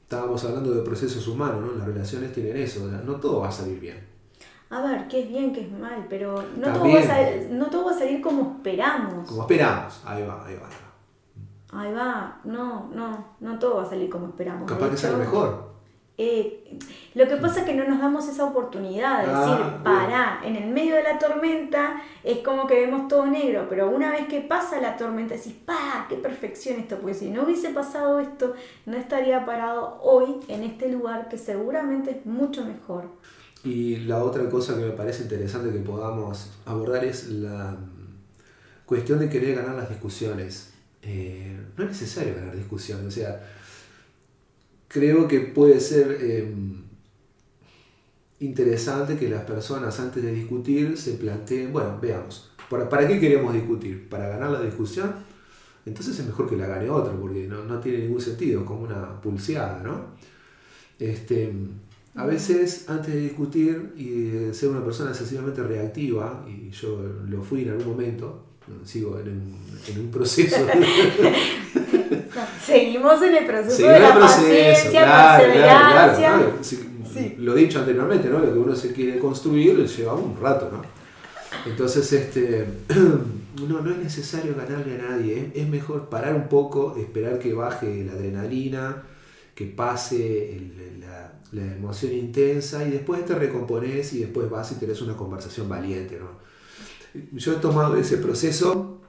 Estábamos 0.01 0.43
hablando 0.43 0.71
de 0.71 0.81
procesos 0.81 1.27
humanos, 1.27 1.61
¿no? 1.61 1.73
Las 1.73 1.85
relaciones 1.85 2.33
tienen 2.33 2.57
eso, 2.57 2.87
no 2.87 3.15
todo 3.17 3.41
va 3.41 3.49
a 3.49 3.51
salir 3.51 3.79
bien. 3.79 4.09
A 4.71 4.81
ver, 4.81 5.07
qué 5.07 5.23
es 5.23 5.29
bien, 5.29 5.53
qué 5.53 5.61
es 5.61 5.71
mal, 5.71 6.05
pero 6.09 6.43
no 6.57 6.73
todo, 6.73 6.91
va 6.91 6.99
a 6.99 7.03
salir, 7.03 7.49
no 7.51 7.65
todo 7.67 7.85
va 7.85 7.91
a 7.91 7.99
salir 7.99 8.21
como 8.21 8.55
esperamos. 8.57 9.27
Como 9.27 9.41
esperamos, 9.41 10.01
ahí 10.05 10.23
va, 10.23 10.45
ahí 10.45 10.55
va. 10.55 10.69
Ahí 11.71 11.91
va, 11.91 11.91
ahí 11.91 11.93
va. 11.93 12.41
no, 12.45 12.89
no, 12.93 13.25
no 13.39 13.59
todo 13.59 13.77
va 13.77 13.83
a 13.83 13.89
salir 13.89 14.09
como 14.09 14.27
esperamos. 14.27 14.67
Capaz 14.71 14.89
que 14.89 14.97
sale 14.97 15.17
mejor. 15.17 15.68
Eh, 16.21 16.77
lo 17.15 17.29
que 17.29 17.37
pasa 17.37 17.61
es 17.61 17.65
que 17.65 17.73
no 17.73 17.85
nos 17.85 17.99
damos 17.99 18.27
esa 18.27 18.43
oportunidad 18.43 19.21
de 19.21 19.27
decir, 19.27 19.63
ah, 19.63 19.81
para, 19.85 20.41
en 20.45 20.57
el 20.57 20.69
medio 20.69 20.95
de 20.95 21.03
la 21.03 21.17
tormenta 21.17 22.01
es 22.25 22.39
como 22.39 22.67
que 22.67 22.73
vemos 22.73 23.07
todo 23.07 23.25
negro, 23.25 23.67
pero 23.69 23.89
una 23.89 24.11
vez 24.11 24.27
que 24.27 24.41
pasa 24.41 24.81
la 24.81 24.97
tormenta 24.97 25.35
decís, 25.35 25.55
pa, 25.65 26.07
qué 26.09 26.17
perfección 26.17 26.77
esto, 26.77 26.97
porque 26.97 27.13
si 27.13 27.29
no 27.29 27.43
hubiese 27.43 27.69
pasado 27.69 28.19
esto, 28.19 28.53
no 28.85 28.97
estaría 28.97 29.45
parado 29.45 29.97
hoy 30.01 30.41
en 30.49 30.63
este 30.63 30.91
lugar 30.91 31.29
que 31.29 31.37
seguramente 31.37 32.11
es 32.11 32.25
mucho 32.25 32.65
mejor. 32.65 33.05
Y 33.63 33.95
la 33.99 34.21
otra 34.21 34.49
cosa 34.49 34.75
que 34.75 34.81
me 34.81 34.91
parece 34.91 35.23
interesante 35.23 35.71
que 35.71 35.79
podamos 35.79 36.51
abordar 36.65 37.05
es 37.05 37.29
la 37.29 37.77
cuestión 38.85 39.19
de 39.19 39.29
querer 39.29 39.55
ganar 39.55 39.75
las 39.75 39.87
discusiones. 39.87 40.73
Eh, 41.01 41.57
no 41.77 41.85
es 41.85 41.91
necesario 41.91 42.35
ganar 42.35 42.57
discusiones, 42.57 43.05
o 43.05 43.11
sea, 43.11 43.41
creo 44.89 45.27
que 45.27 45.39
puede 45.39 45.79
ser 45.79 46.17
em, 46.19 46.83
interesante 48.41 49.17
que 49.17 49.29
las 49.29 49.43
personas 49.43 49.97
antes 49.99 50.21
de 50.21 50.33
discutir 50.33 50.97
se 50.97 51.13
planteen, 51.13 51.71
bueno, 51.71 51.97
veamos, 52.01 52.51
¿para, 52.69 53.07
qué 53.07 53.19
queremos 53.19 53.53
discutir? 53.53 54.09
¿Para 54.09 54.27
ganar 54.27 54.49
la 54.49 54.61
discusión? 54.61 55.13
Entonces 55.85 56.19
es 56.19 56.25
mejor 56.25 56.49
que 56.49 56.57
la 56.57 56.67
gane 56.67 56.89
otro, 56.89 57.19
porque 57.21 57.47
no, 57.47 57.79
tiene 57.79 57.99
ningún 57.99 58.19
sentido, 58.19 58.65
como 58.65 58.81
una 58.81 59.21
pulseada, 59.21 59.81
¿no? 59.83 60.15
Este, 60.97 61.53
a 62.15 62.25
veces 62.25 62.89
antes 62.89 63.13
de 63.13 63.21
discutir 63.21 63.93
y 63.95 64.53
ser 64.53 64.69
una 64.69 64.83
persona 64.83 65.11
excesivamente 65.11 65.63
reactiva, 65.63 66.45
y 66.47 66.71
yo 66.71 67.01
lo 67.27 67.41
fui 67.43 67.61
en 67.61 67.69
algún 67.69 67.87
momento, 67.87 68.48
sigo 68.85 69.19
en 69.19 69.57
un, 69.97 70.11
proceso. 70.11 70.57
Seguimos 72.65 73.21
en 73.21 73.35
el 73.35 73.45
proceso 73.45 73.87
de 73.87 73.99
la 73.99 74.19
paciencia, 74.19 75.37
perseverancia. 75.37 76.39
Lo 77.37 77.57
he 77.57 77.61
dicho 77.61 77.79
anteriormente, 77.79 78.29
¿no? 78.29 78.39
Lo 78.39 78.53
que 78.53 78.59
uno 78.59 78.75
se 78.75 78.93
quiere 78.93 79.19
construir 79.19 79.85
lleva 79.85 80.13
un 80.13 80.39
rato, 80.39 80.69
¿no? 80.71 80.81
Entonces, 81.65 82.11
este, 82.13 82.65
no, 83.67 83.81
no 83.81 83.91
es 83.91 83.97
necesario 83.97 84.55
ganarle 84.55 84.95
a 84.95 85.09
nadie, 85.09 85.51
es 85.53 85.67
mejor 85.67 86.09
parar 86.09 86.35
un 86.35 86.47
poco, 86.47 86.95
esperar 86.97 87.39
que 87.39 87.53
baje 87.53 88.03
la 88.05 88.13
adrenalina, 88.13 89.03
que 89.55 89.65
pase 89.65 90.61
la, 90.99 91.33
la, 91.51 91.75
emoción 91.75 92.13
intensa 92.13 92.87
y 92.87 92.91
después 92.91 93.25
te 93.25 93.35
recompones 93.35 94.13
y 94.13 94.19
después 94.19 94.49
vas 94.49 94.71
y 94.71 94.75
tenés 94.75 95.01
una 95.01 95.17
conversación 95.17 95.67
valiente, 95.67 96.17
¿no? 96.19 96.48
Yo 97.33 97.53
he 97.53 97.55
tomado 97.57 97.95
ese 97.95 98.17
proceso, 98.17 99.01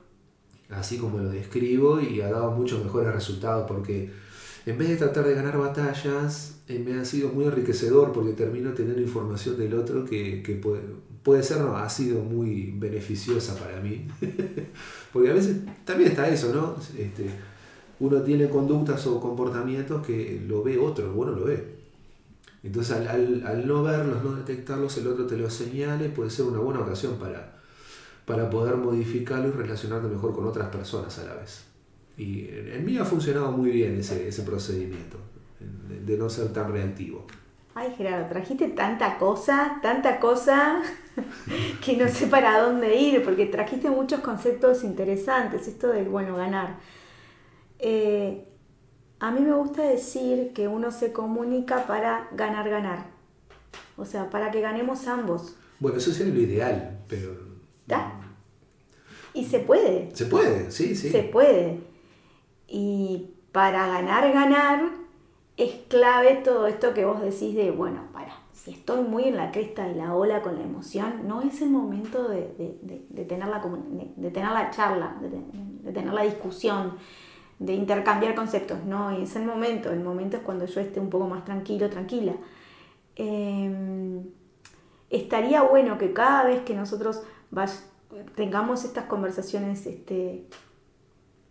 así 0.70 0.98
como 0.98 1.18
lo 1.18 1.30
describo, 1.30 2.00
y 2.00 2.20
ha 2.20 2.30
dado 2.30 2.50
muchos 2.52 2.82
mejores 2.82 3.12
resultados 3.12 3.66
porque 3.68 4.10
en 4.66 4.78
vez 4.78 4.88
de 4.90 4.96
tratar 4.96 5.26
de 5.26 5.34
ganar 5.34 5.58
batallas, 5.58 6.60
eh, 6.68 6.78
me 6.78 6.98
ha 6.98 7.04
sido 7.04 7.30
muy 7.30 7.46
enriquecedor 7.46 8.12
porque 8.12 8.32
termino 8.32 8.72
teniendo 8.72 9.00
información 9.00 9.56
del 9.56 9.74
otro 9.74 10.04
que, 10.04 10.60
puede, 10.62 10.82
puede, 11.22 11.42
ser, 11.42 11.60
no, 11.60 11.76
ha 11.76 11.88
sido 11.88 12.22
muy 12.22 12.74
beneficiosa 12.78 13.56
para 13.56 13.80
mí. 13.80 14.06
porque 15.12 15.30
a 15.30 15.34
veces 15.34 15.58
también 15.84 16.10
está 16.10 16.28
eso, 16.28 16.54
¿no? 16.54 16.76
Este, 16.98 17.26
uno 18.00 18.22
tiene 18.22 18.48
conductas 18.48 19.06
o 19.06 19.20
comportamientos 19.20 20.06
que 20.06 20.42
lo 20.46 20.62
ve 20.62 20.78
otro, 20.78 21.12
bueno 21.12 21.32
lo 21.32 21.44
ve. 21.44 21.80
Entonces 22.62 22.96
al, 22.96 23.42
al 23.46 23.66
no 23.66 23.82
verlos, 23.82 24.22
no 24.22 24.32
detectarlos, 24.36 24.96
el 24.98 25.06
otro 25.06 25.26
te 25.26 25.36
los 25.38 25.52
señale, 25.54 26.10
puede 26.10 26.28
ser 26.28 26.44
una 26.44 26.58
buena 26.58 26.80
ocasión 26.80 27.16
para, 27.16 27.59
para 28.30 28.48
poder 28.48 28.76
modificarlo 28.76 29.48
y 29.48 29.50
relacionarte 29.50 30.06
mejor 30.06 30.32
con 30.32 30.46
otras 30.46 30.68
personas 30.68 31.18
a 31.18 31.24
la 31.24 31.34
vez. 31.34 31.64
Y 32.16 32.46
en 32.48 32.84
mí 32.84 32.96
ha 32.96 33.04
funcionado 33.04 33.50
muy 33.50 33.70
bien 33.70 33.98
ese, 33.98 34.28
ese 34.28 34.42
procedimiento, 34.42 35.16
de, 36.06 36.16
no 36.16 36.30
ser 36.30 36.52
tan 36.52 36.72
reactivo. 36.72 37.26
Ay, 37.74 37.92
Gerardo, 37.98 38.28
trajiste 38.28 38.68
tanta 38.68 39.18
cosa, 39.18 39.80
tanta 39.82 40.20
cosa, 40.20 40.80
que 41.84 41.96
no 41.96 42.06
sé 42.06 42.28
para 42.28 42.60
dónde 42.60 42.94
ir, 42.94 43.24
porque 43.24 43.46
trajiste 43.46 43.90
muchos 43.90 44.20
conceptos 44.20 44.84
interesantes, 44.84 45.66
esto 45.66 45.88
del, 45.88 46.08
bueno, 46.08 46.36
ganar. 46.36 46.78
Eh, 47.80 48.44
a 49.18 49.32
mí 49.32 49.40
me 49.40 49.54
gusta 49.54 49.82
decir 49.82 50.52
que 50.54 50.68
uno 50.68 50.92
se 50.92 51.12
comunica 51.12 51.84
para 51.88 52.28
ganar, 52.36 52.70
ganar. 52.70 53.06
O 53.96 54.04
sea, 54.04 54.30
para 54.30 54.52
que 54.52 54.60
ganemos 54.60 55.08
ambos. 55.08 55.56
Bueno, 55.80 55.98
eso 55.98 56.12
sería 56.12 56.32
lo 56.32 56.40
ideal, 56.40 57.00
pero... 57.08 57.50
Y 59.34 59.44
se 59.44 59.60
puede. 59.60 60.14
Se 60.14 60.26
puede, 60.26 60.70
sí, 60.70 60.94
sí. 60.94 61.10
Se 61.10 61.22
puede. 61.22 61.80
Y 62.66 63.30
para 63.52 63.86
ganar, 63.86 64.32
ganar, 64.32 64.82
es 65.56 65.72
clave 65.88 66.36
todo 66.36 66.66
esto 66.66 66.94
que 66.94 67.04
vos 67.04 67.20
decís 67.20 67.54
de, 67.54 67.70
bueno, 67.70 68.02
para, 68.12 68.32
si 68.52 68.72
estoy 68.72 69.02
muy 69.02 69.24
en 69.24 69.36
la 69.36 69.50
cresta 69.50 69.86
de 69.86 69.94
la 69.94 70.14
ola 70.14 70.42
con 70.42 70.56
la 70.56 70.62
emoción, 70.62 71.26
no 71.26 71.42
es 71.42 71.60
el 71.62 71.70
momento 71.70 72.28
de, 72.28 72.44
tener, 73.28 73.48
la, 73.48 73.62
de, 74.16 74.30
tener 74.30 74.50
la 74.50 74.70
charla, 74.70 75.16
de, 75.20 75.92
tener 75.92 76.12
la 76.12 76.22
discusión, 76.22 76.94
de 77.58 77.74
intercambiar 77.74 78.34
conceptos, 78.34 78.84
no, 78.84 79.10
es 79.10 79.36
el 79.36 79.44
momento, 79.44 79.90
el 79.92 80.00
momento 80.00 80.38
es 80.38 80.42
cuando 80.42 80.64
yo 80.64 80.80
esté 80.80 80.98
un 80.98 81.10
poco 81.10 81.26
más 81.26 81.44
tranquilo, 81.44 81.90
tranquila. 81.90 82.32
Em, 83.16 84.24
estaría 85.10 85.62
bueno 85.62 85.98
que 85.98 86.12
cada 86.12 86.44
vez 86.44 86.60
que 86.62 86.74
nosotros 86.74 87.22
tengamos 88.34 88.84
estas 88.84 89.04
conversaciones 89.04 89.86
este, 89.86 90.46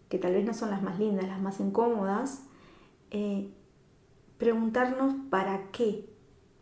que 0.09 0.17
tal 0.17 0.33
vez 0.33 0.45
no 0.45 0.53
son 0.53 0.71
las 0.71 0.81
más 0.81 0.99
lindas, 0.99 1.27
las 1.27 1.41
más 1.41 1.59
incómodas, 1.59 2.45
eh, 3.11 3.51
preguntarnos 4.37 5.13
para 5.29 5.69
qué, 5.71 6.09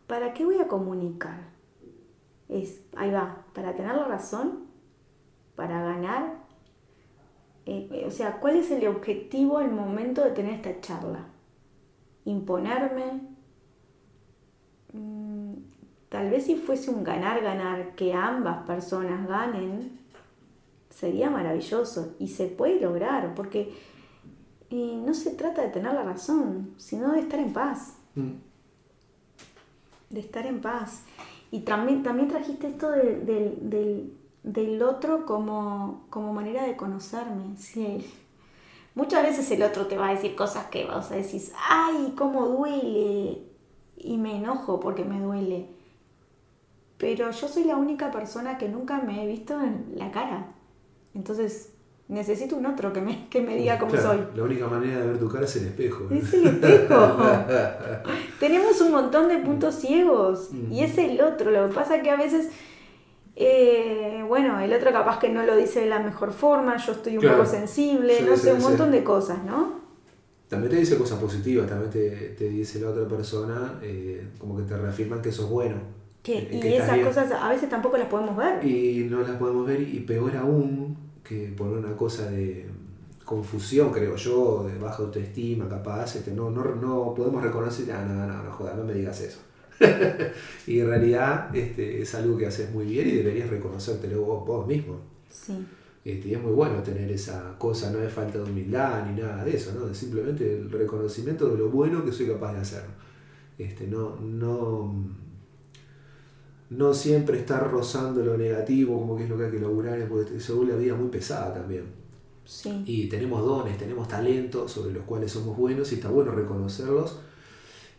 para 0.06 0.34
qué 0.34 0.44
voy 0.44 0.58
a 0.58 0.68
comunicar. 0.68 1.48
Es, 2.48 2.82
ahí 2.96 3.10
va, 3.10 3.44
para 3.54 3.74
tener 3.74 3.94
la 3.94 4.04
razón, 4.04 4.66
para 5.54 5.82
ganar. 5.82 6.46
Eh, 7.66 7.88
eh, 7.92 8.04
o 8.06 8.10
sea, 8.10 8.40
¿cuál 8.40 8.56
es 8.56 8.70
el 8.70 8.86
objetivo 8.86 9.58
al 9.58 9.70
momento 9.70 10.24
de 10.24 10.30
tener 10.30 10.54
esta 10.54 10.80
charla? 10.80 11.26
¿Imponerme? 12.24 13.20
Mm, 14.92 15.27
tal 16.18 16.30
vez 16.30 16.46
si 16.46 16.56
fuese 16.56 16.90
un 16.90 17.04
ganar-ganar, 17.04 17.94
que 17.94 18.12
ambas 18.12 18.66
personas 18.66 19.28
ganen, 19.28 20.00
sería 20.90 21.30
maravilloso 21.30 22.16
y 22.18 22.26
se 22.26 22.46
puede 22.46 22.80
lograr, 22.80 23.36
porque 23.36 23.72
no 24.72 25.14
se 25.14 25.30
trata 25.34 25.62
de 25.62 25.68
tener 25.68 25.94
la 25.94 26.02
razón, 26.02 26.74
sino 26.76 27.12
de 27.12 27.20
estar 27.20 27.38
en 27.38 27.52
paz. 27.52 27.98
Mm. 28.16 28.32
De 30.10 30.18
estar 30.18 30.44
en 30.44 30.60
paz. 30.60 31.04
Y 31.52 31.60
también, 31.60 32.02
también 32.02 32.26
trajiste 32.26 32.66
esto 32.66 32.90
del, 32.90 34.82
otro 34.82 35.24
como, 35.24 36.04
como, 36.10 36.32
manera 36.32 36.64
de 36.64 36.76
conocerme. 36.76 37.56
Sí. 37.56 38.04
Muchas 38.96 39.22
veces 39.22 39.48
el 39.52 39.62
otro 39.62 39.86
te 39.86 39.96
va 39.96 40.08
a 40.08 40.14
decir 40.14 40.34
cosas 40.34 40.66
que 40.66 40.84
vas 40.84 41.12
a 41.12 41.14
decir, 41.14 41.42
ay, 41.68 42.12
cómo 42.18 42.48
duele. 42.48 43.44
Y 43.96 44.16
me 44.16 44.38
enojo 44.38 44.80
porque 44.80 45.04
me 45.04 45.20
duele. 45.20 45.77
Pero 46.98 47.30
yo 47.30 47.48
soy 47.48 47.64
la 47.64 47.76
única 47.76 48.10
persona 48.10 48.58
que 48.58 48.68
nunca 48.68 49.00
me 49.00 49.22
he 49.22 49.26
visto 49.26 49.54
en 49.60 49.92
la 49.94 50.10
cara. 50.10 50.48
Entonces, 51.14 51.70
necesito 52.08 52.56
un 52.56 52.66
otro 52.66 52.92
que 52.92 53.00
me, 53.00 53.28
que 53.28 53.40
me 53.40 53.56
diga 53.56 53.78
cómo 53.78 53.96
soy. 53.96 54.18
La 54.34 54.42
única 54.42 54.66
manera 54.66 55.00
de 55.00 55.06
ver 55.06 55.18
tu 55.18 55.28
cara 55.28 55.44
es 55.44 55.56
el 55.56 55.66
espejo. 55.66 56.08
Es 56.10 56.34
el 56.34 56.46
espejo. 56.46 57.16
Tenemos 58.40 58.80
un 58.80 58.90
montón 58.90 59.28
de 59.28 59.38
puntos 59.38 59.76
ciegos 59.76 60.50
y 60.70 60.82
es 60.82 60.98
el 60.98 61.20
otro. 61.20 61.50
Lo 61.50 61.68
que 61.68 61.74
pasa 61.74 61.96
es 61.96 62.02
que 62.02 62.10
a 62.10 62.16
veces, 62.16 62.48
eh, 63.36 64.24
bueno, 64.26 64.58
el 64.58 64.72
otro 64.72 64.90
capaz 64.90 65.18
que 65.18 65.28
no 65.28 65.44
lo 65.44 65.54
dice 65.54 65.80
de 65.80 65.86
la 65.86 66.00
mejor 66.00 66.32
forma, 66.32 66.76
yo 66.78 66.92
estoy 66.92 67.18
un 67.18 67.24
poco 67.24 67.46
sensible, 67.46 68.22
no 68.22 68.36
sé, 68.36 68.54
un 68.54 68.62
montón 68.62 68.90
de 68.90 69.04
cosas, 69.04 69.44
¿no? 69.44 69.78
También 70.48 70.72
te 70.72 70.78
dice 70.78 70.96
cosas 70.96 71.18
positivas, 71.20 71.68
también 71.68 71.90
te, 71.90 72.48
dice 72.48 72.80
la 72.80 72.88
otra 72.88 73.06
persona, 73.06 73.78
eh, 73.82 74.28
como 74.38 74.56
que 74.56 74.62
te 74.62 74.76
reafirman 74.76 75.20
que 75.20 75.30
sos 75.30 75.50
bueno. 75.50 75.97
Y 76.28 76.74
esas 76.74 76.98
cosas 76.98 77.32
a 77.32 77.48
veces 77.48 77.68
tampoco 77.68 77.96
las 77.96 78.08
podemos 78.08 78.36
ver. 78.36 78.64
Y 78.64 79.06
no 79.10 79.22
las 79.22 79.36
podemos 79.36 79.66
ver, 79.66 79.80
y 79.80 80.00
peor 80.00 80.36
aún, 80.36 80.96
que 81.24 81.52
por 81.56 81.68
una 81.68 81.96
cosa 81.96 82.30
de 82.30 82.66
confusión, 83.24 83.90
creo 83.92 84.16
yo, 84.16 84.66
de 84.66 84.78
baja 84.78 85.02
autoestima, 85.02 85.68
capaz, 85.68 86.16
este, 86.16 86.32
no, 86.32 86.50
no, 86.50 86.74
no 86.74 87.14
podemos 87.14 87.42
reconocer, 87.42 87.92
ah, 87.92 88.04
no, 88.04 88.26
no, 88.26 88.42
no, 88.42 88.50
joda, 88.50 88.74
no 88.74 88.84
me 88.84 88.94
digas 88.94 89.20
eso. 89.20 89.40
y 90.66 90.80
en 90.80 90.86
realidad 90.88 91.54
este, 91.54 92.02
es 92.02 92.14
algo 92.14 92.36
que 92.36 92.46
haces 92.46 92.72
muy 92.72 92.86
bien 92.86 93.06
y 93.06 93.12
deberías 93.12 93.50
reconocértelo 93.50 94.22
vos, 94.22 94.46
vos 94.46 94.66
mismo. 94.66 95.00
Sí. 95.30 95.52
Este, 96.04 96.28
y 96.28 96.34
es 96.34 96.42
muy 96.42 96.52
bueno 96.52 96.82
tener 96.82 97.10
esa 97.10 97.54
cosa, 97.58 97.90
no 97.90 98.00
es 98.00 98.10
falta 98.10 98.38
de 98.38 98.44
humildad 98.44 99.04
ni 99.06 99.20
nada 99.20 99.44
de 99.44 99.54
eso, 99.54 99.72
¿no? 99.78 99.88
es 99.88 99.98
simplemente 99.98 100.56
el 100.56 100.70
reconocimiento 100.70 101.50
de 101.50 101.58
lo 101.58 101.68
bueno 101.68 102.02
que 102.04 102.12
soy 102.12 102.28
capaz 102.28 102.54
de 102.54 102.60
hacer. 102.60 102.82
Este, 103.58 103.86
no, 103.86 104.16
no, 104.16 104.94
no 106.70 106.92
siempre 106.92 107.38
estar 107.38 107.70
rozando 107.70 108.22
lo 108.22 108.36
negativo, 108.36 108.98
como 108.98 109.16
que 109.16 109.24
es 109.24 109.30
lo 109.30 109.38
que 109.38 109.46
hay 109.46 109.50
que 109.50 109.58
lograr, 109.58 110.06
porque 110.08 110.38
se 110.38 110.52
vuelve 110.52 110.72
la 110.72 110.78
vida 110.78 110.94
muy 110.94 111.08
pesada 111.08 111.54
también. 111.54 111.84
Sí. 112.44 112.82
Y 112.86 113.08
tenemos 113.08 113.44
dones, 113.44 113.76
tenemos 113.78 114.08
talentos 114.08 114.72
sobre 114.72 114.92
los 114.92 115.04
cuales 115.04 115.32
somos 115.32 115.56
buenos 115.56 115.90
y 115.92 115.96
está 115.96 116.08
bueno 116.08 116.32
reconocerlos 116.32 117.20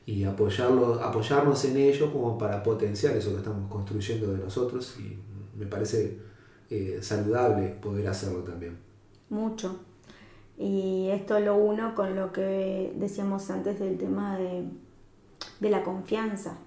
y 0.06 0.24
apoyarlos, 0.24 1.00
apoyarnos 1.02 1.66
en 1.66 1.78
ellos 1.78 2.10
como 2.12 2.38
para 2.38 2.64
potenciar 2.64 3.16
eso 3.16 3.32
que 3.32 3.38
estamos 3.38 3.70
construyendo 3.72 4.32
de 4.32 4.40
nosotros 4.40 4.98
y 5.00 5.18
me 5.58 5.68
parece 5.68 6.18
eh, 6.70 7.00
saludable 7.02 7.68
poder 7.82 8.08
hacerlo 8.08 8.40
también. 8.40 8.78
Mucho. 9.30 9.80
Y 10.58 11.10
esto 11.12 11.40
lo 11.40 11.56
uno 11.56 11.96
con 11.96 12.16
lo 12.16 12.34
que 12.34 12.92
decíamos 12.96 13.50
antes 13.50 13.80
del 13.80 13.98
tema 13.98 14.38
de, 14.38 14.64
de 15.60 15.70
la 15.70 15.84
confianza 15.84 16.58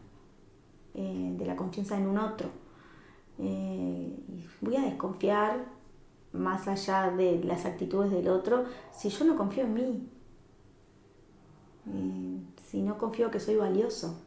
eh, 0.95 1.35
de 1.39 1.47
la 1.47 1.57
confianza 1.57 1.97
en 1.97 2.07
un 2.07 2.19
otro. 2.19 2.51
Eh, 3.39 4.15
voy 4.61 4.77
a 4.77 4.83
desconfiar 4.83 5.65
más 6.33 6.69
allá 6.69 7.11
de 7.11 7.43
las 7.45 7.65
actitudes 7.65 8.11
del 8.11 8.29
otro 8.29 8.65
si 8.91 9.09
yo 9.09 9.25
no 9.25 9.37
confío 9.37 9.65
en 9.65 9.75
mí, 9.75 10.09
eh, 11.87 12.41
si 12.63 12.83
no 12.83 12.99
confío 12.99 13.31
que 13.31 13.41
soy 13.41 13.57
valioso, 13.57 14.21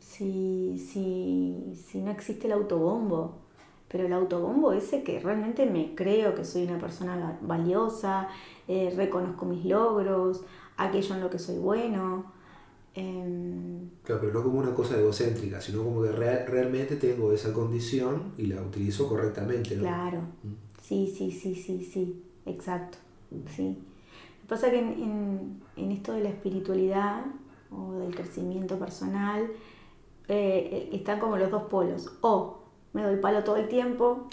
si, 0.00 0.76
si 0.78 2.00
no 2.00 2.10
existe 2.10 2.48
el 2.48 2.52
autobombo, 2.52 3.38
pero 3.86 4.06
el 4.06 4.12
autobombo 4.12 4.72
ese 4.72 5.04
que 5.04 5.20
realmente 5.20 5.66
me 5.66 5.94
creo 5.94 6.34
que 6.34 6.44
soy 6.44 6.64
una 6.64 6.78
persona 6.78 7.38
valiosa, 7.42 8.28
reconozco 8.66 9.46
mis 9.46 9.64
logros, 9.64 10.44
aquello 10.76 11.14
en 11.14 11.20
lo 11.20 11.30
que 11.30 11.38
soy 11.38 11.58
bueno, 11.58 12.39
Em, 12.94 13.88
claro, 14.02 14.20
pero 14.20 14.32
no 14.32 14.42
como 14.42 14.58
una 14.58 14.74
cosa 14.74 14.98
egocéntrica, 14.98 15.60
sino 15.60 15.84
como 15.84 16.02
que 16.02 16.10
realmente 16.10 16.96
tengo 16.96 17.32
esa 17.32 17.52
condición 17.52 18.32
y 18.36 18.46
la 18.46 18.60
utilizo 18.60 19.08
correctamente. 19.08 19.76
Claro, 19.76 20.20
mm. 20.42 20.80
sí, 20.82 21.12
sí, 21.16 21.30
sí, 21.30 21.54
sí, 21.54 21.84
sí, 21.84 22.22
exacto. 22.46 22.98
Sí. 23.54 23.68
Lo 23.68 24.42
que 24.42 24.48
pasa 24.48 24.66
es 24.66 24.72
que 24.72 24.78
en, 24.80 25.60
esto 25.92 26.12
de 26.12 26.24
la 26.24 26.30
espiritualidad 26.30 27.24
o 27.70 27.92
del 28.00 28.14
crecimiento 28.14 28.76
personal 28.76 29.44
eh, 30.26 30.68
eh, 30.72 30.90
están 30.92 31.20
como 31.20 31.36
los 31.36 31.50
dos 31.50 31.64
polos. 31.64 32.10
O 32.22 32.60
me 32.92 33.04
doy 33.04 33.16
palo 33.16 33.44
todo 33.44 33.54
el 33.54 33.68
tiempo, 33.68 34.28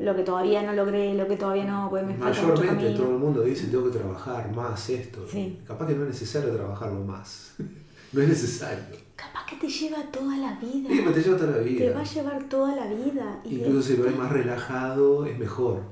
lo 0.00 0.16
que 0.16 0.22
todavía 0.24 0.64
no 0.64 0.72
logré, 0.72 1.14
lo 1.14 1.28
que 1.28 1.36
todavía 1.36 1.64
no, 1.64 1.88
pues 1.88 2.04
me 2.04 2.16
Mayormente 2.16 2.90
todo 2.94 3.10
el 3.10 3.18
mundo 3.18 3.42
dice 3.42 3.68
tengo 3.68 3.84
que 3.84 3.98
trabajar 3.98 4.52
más 4.52 4.90
esto. 4.90 5.24
Capaz 5.64 5.86
que 5.86 5.94
no 5.94 6.02
es 6.02 6.08
necesario 6.08 6.52
trabajarlo 6.52 7.04
más. 7.04 7.54
No 8.12 8.22
es 8.22 8.28
necesario. 8.28 8.84
Capaz 9.14 9.46
que 9.46 9.56
te 9.56 9.68
lleva 9.68 10.02
toda 10.10 10.36
la 10.36 10.54
vida. 10.54 10.88
Sí, 10.88 11.04
te 11.14 11.22
lleva 11.22 11.36
toda 11.36 11.50
la 11.56 11.58
vida. 11.58 11.78
Te 11.78 11.90
va 11.92 12.00
a 12.00 12.04
llevar 12.04 12.42
toda 12.44 12.76
la 12.76 12.86
vida. 12.86 13.40
Incluso 13.44 13.82
si 13.82 13.96
lo 13.96 14.04
ves 14.04 14.16
más 14.16 14.32
relajado, 14.32 15.26
es 15.26 15.38
mejor. 15.38 15.82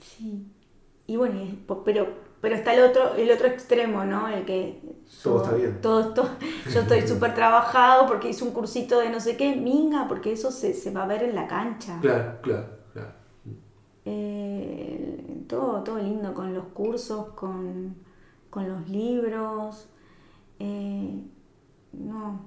Sí. 0.00 0.46
Y 1.06 1.16
bueno, 1.16 1.40
pero, 1.84 2.08
pero 2.40 2.54
está 2.54 2.74
el 2.74 2.82
otro, 2.82 3.14
el 3.14 3.30
otro 3.30 3.46
extremo, 3.46 4.04
¿no? 4.04 4.28
El 4.28 4.44
que... 4.44 4.80
Todo, 5.22 5.42
está 5.42 5.54
bien. 5.54 5.80
Todo, 5.80 6.14
yo 6.72 6.80
estoy 6.80 7.06
súper 7.06 7.34
trabajado 7.34 8.06
porque 8.06 8.30
hice 8.30 8.44
un 8.44 8.50
cursito 8.50 9.00
de 9.00 9.10
no 9.10 9.20
sé 9.20 9.36
qué, 9.36 9.56
minga, 9.56 10.06
porque 10.08 10.32
eso 10.32 10.50
se, 10.50 10.74
se 10.74 10.90
va 10.90 11.04
a 11.04 11.06
ver 11.06 11.22
en 11.22 11.34
la 11.34 11.46
cancha. 11.46 11.98
Claro, 12.00 12.38
claro, 12.42 12.66
claro. 12.92 13.12
Eh, 14.04 15.44
todo, 15.46 15.82
todo 15.82 15.98
lindo 15.98 16.34
con 16.34 16.54
los 16.54 16.64
cursos, 16.66 17.28
con, 17.34 17.94
con 18.50 18.68
los 18.68 18.88
libros. 18.88 19.88
Eh, 20.58 21.22
no, 21.92 22.40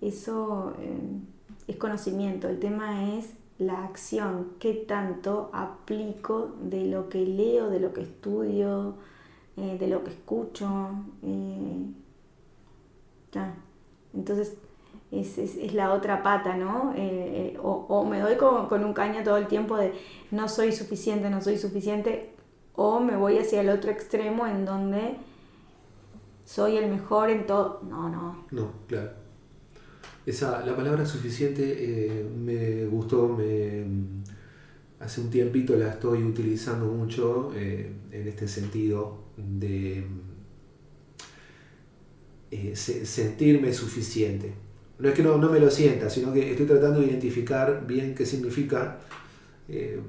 eso 0.00 0.74
eh, 0.78 1.20
es 1.68 1.76
conocimiento. 1.76 2.48
El 2.48 2.58
tema 2.58 3.14
es 3.14 3.34
la 3.58 3.84
acción, 3.84 4.52
qué 4.58 4.74
tanto 4.74 5.50
aplico 5.52 6.52
de 6.62 6.86
lo 6.86 7.08
que 7.08 7.24
leo, 7.24 7.70
de 7.70 7.80
lo 7.80 7.92
que 7.92 8.02
estudio, 8.02 8.96
eh, 9.56 9.76
de 9.78 9.86
lo 9.86 10.04
que 10.04 10.10
escucho. 10.10 10.90
Eh, 11.22 11.86
entonces, 14.14 14.56
es, 15.10 15.72
la 15.74 15.92
otra 15.92 16.22
pata, 16.22 16.56
¿no? 16.56 16.92
Eh, 16.96 17.58
o, 17.62 18.04
me 18.04 18.20
doy 18.20 18.36
con, 18.36 18.68
con, 18.68 18.84
un 18.84 18.92
caño 18.92 19.22
todo 19.22 19.36
el 19.36 19.46
tiempo 19.46 19.76
de 19.76 19.92
no 20.30 20.48
soy 20.48 20.72
suficiente, 20.72 21.30
no 21.30 21.40
soy 21.40 21.56
suficiente, 21.58 22.34
o 22.74 23.00
me 23.00 23.16
voy 23.16 23.38
hacia 23.38 23.60
el 23.60 23.70
otro 23.70 23.90
extremo 23.90 24.46
en 24.46 24.64
donde 24.64 25.16
soy 26.52 26.76
el 26.76 26.90
mejor 26.90 27.30
en 27.30 27.46
todo. 27.46 27.80
No, 27.88 28.10
no. 28.10 28.46
No, 28.50 28.72
claro. 28.86 29.10
Esa, 30.26 30.64
la 30.66 30.76
palabra 30.76 31.06
suficiente 31.06 31.62
eh, 31.64 32.24
me 32.24 32.84
gustó, 32.86 33.26
me, 33.28 33.84
hace 35.00 35.22
un 35.22 35.30
tiempito 35.30 35.74
la 35.76 35.92
estoy 35.92 36.22
utilizando 36.22 36.86
mucho 36.86 37.52
eh, 37.56 37.90
en 38.10 38.28
este 38.28 38.46
sentido 38.46 39.18
de 39.36 40.04
eh, 42.50 42.76
sentirme 42.76 43.72
suficiente. 43.72 44.52
No 44.98 45.08
es 45.08 45.14
que 45.14 45.22
no, 45.22 45.38
no, 45.38 45.50
me 45.50 45.58
lo 45.58 45.70
sienta, 45.70 46.10
sino 46.10 46.34
que 46.34 46.50
estoy 46.50 46.66
tratando 46.66 47.00
de 47.00 47.06
identificar 47.06 47.86
bien 47.86 48.14
qué 48.14 48.26
significa 48.26 49.00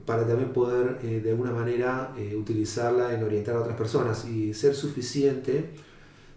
para 0.05 0.27
también 0.27 0.51
poder 0.51 0.99
de 0.99 1.29
alguna 1.29 1.53
manera 1.53 2.13
utilizarla 2.37 3.13
en 3.13 3.23
orientar 3.23 3.55
a 3.55 3.61
otras 3.61 3.77
personas. 3.77 4.27
Y 4.27 4.53
ser 4.53 4.75
suficiente 4.75 5.69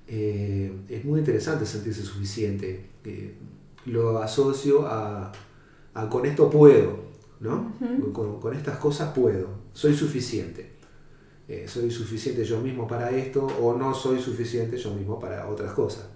es 0.09 1.05
muy 1.05 1.19
interesante 1.19 1.67
sentirse 1.67 2.03
suficiente 2.03 2.87
lo 3.87 4.19
asocio 4.19 4.87
a, 4.87 5.33
con 6.11 6.27
esto 6.27 6.51
puedo, 6.51 6.99
¿no? 7.41 7.73
con, 8.13 8.55
estas 8.55 8.79
cosas 8.79 9.13
puedo, 9.13 9.49
soy 9.73 9.95
suficiente. 9.95 10.75
Eh, 11.49 11.67
soy 11.69 11.93
suficiente 11.93 12.45
yo 12.45 12.61
mismo 12.61 12.89
para 12.89 13.11
esto 13.11 13.47
o 13.47 13.77
no 13.77 13.95
soy 13.95 14.21
suficiente 14.21 14.77
yo 14.77 14.93
mismo 14.95 15.21
para 15.21 15.49
otras 15.49 15.73
cosas. 15.73 16.09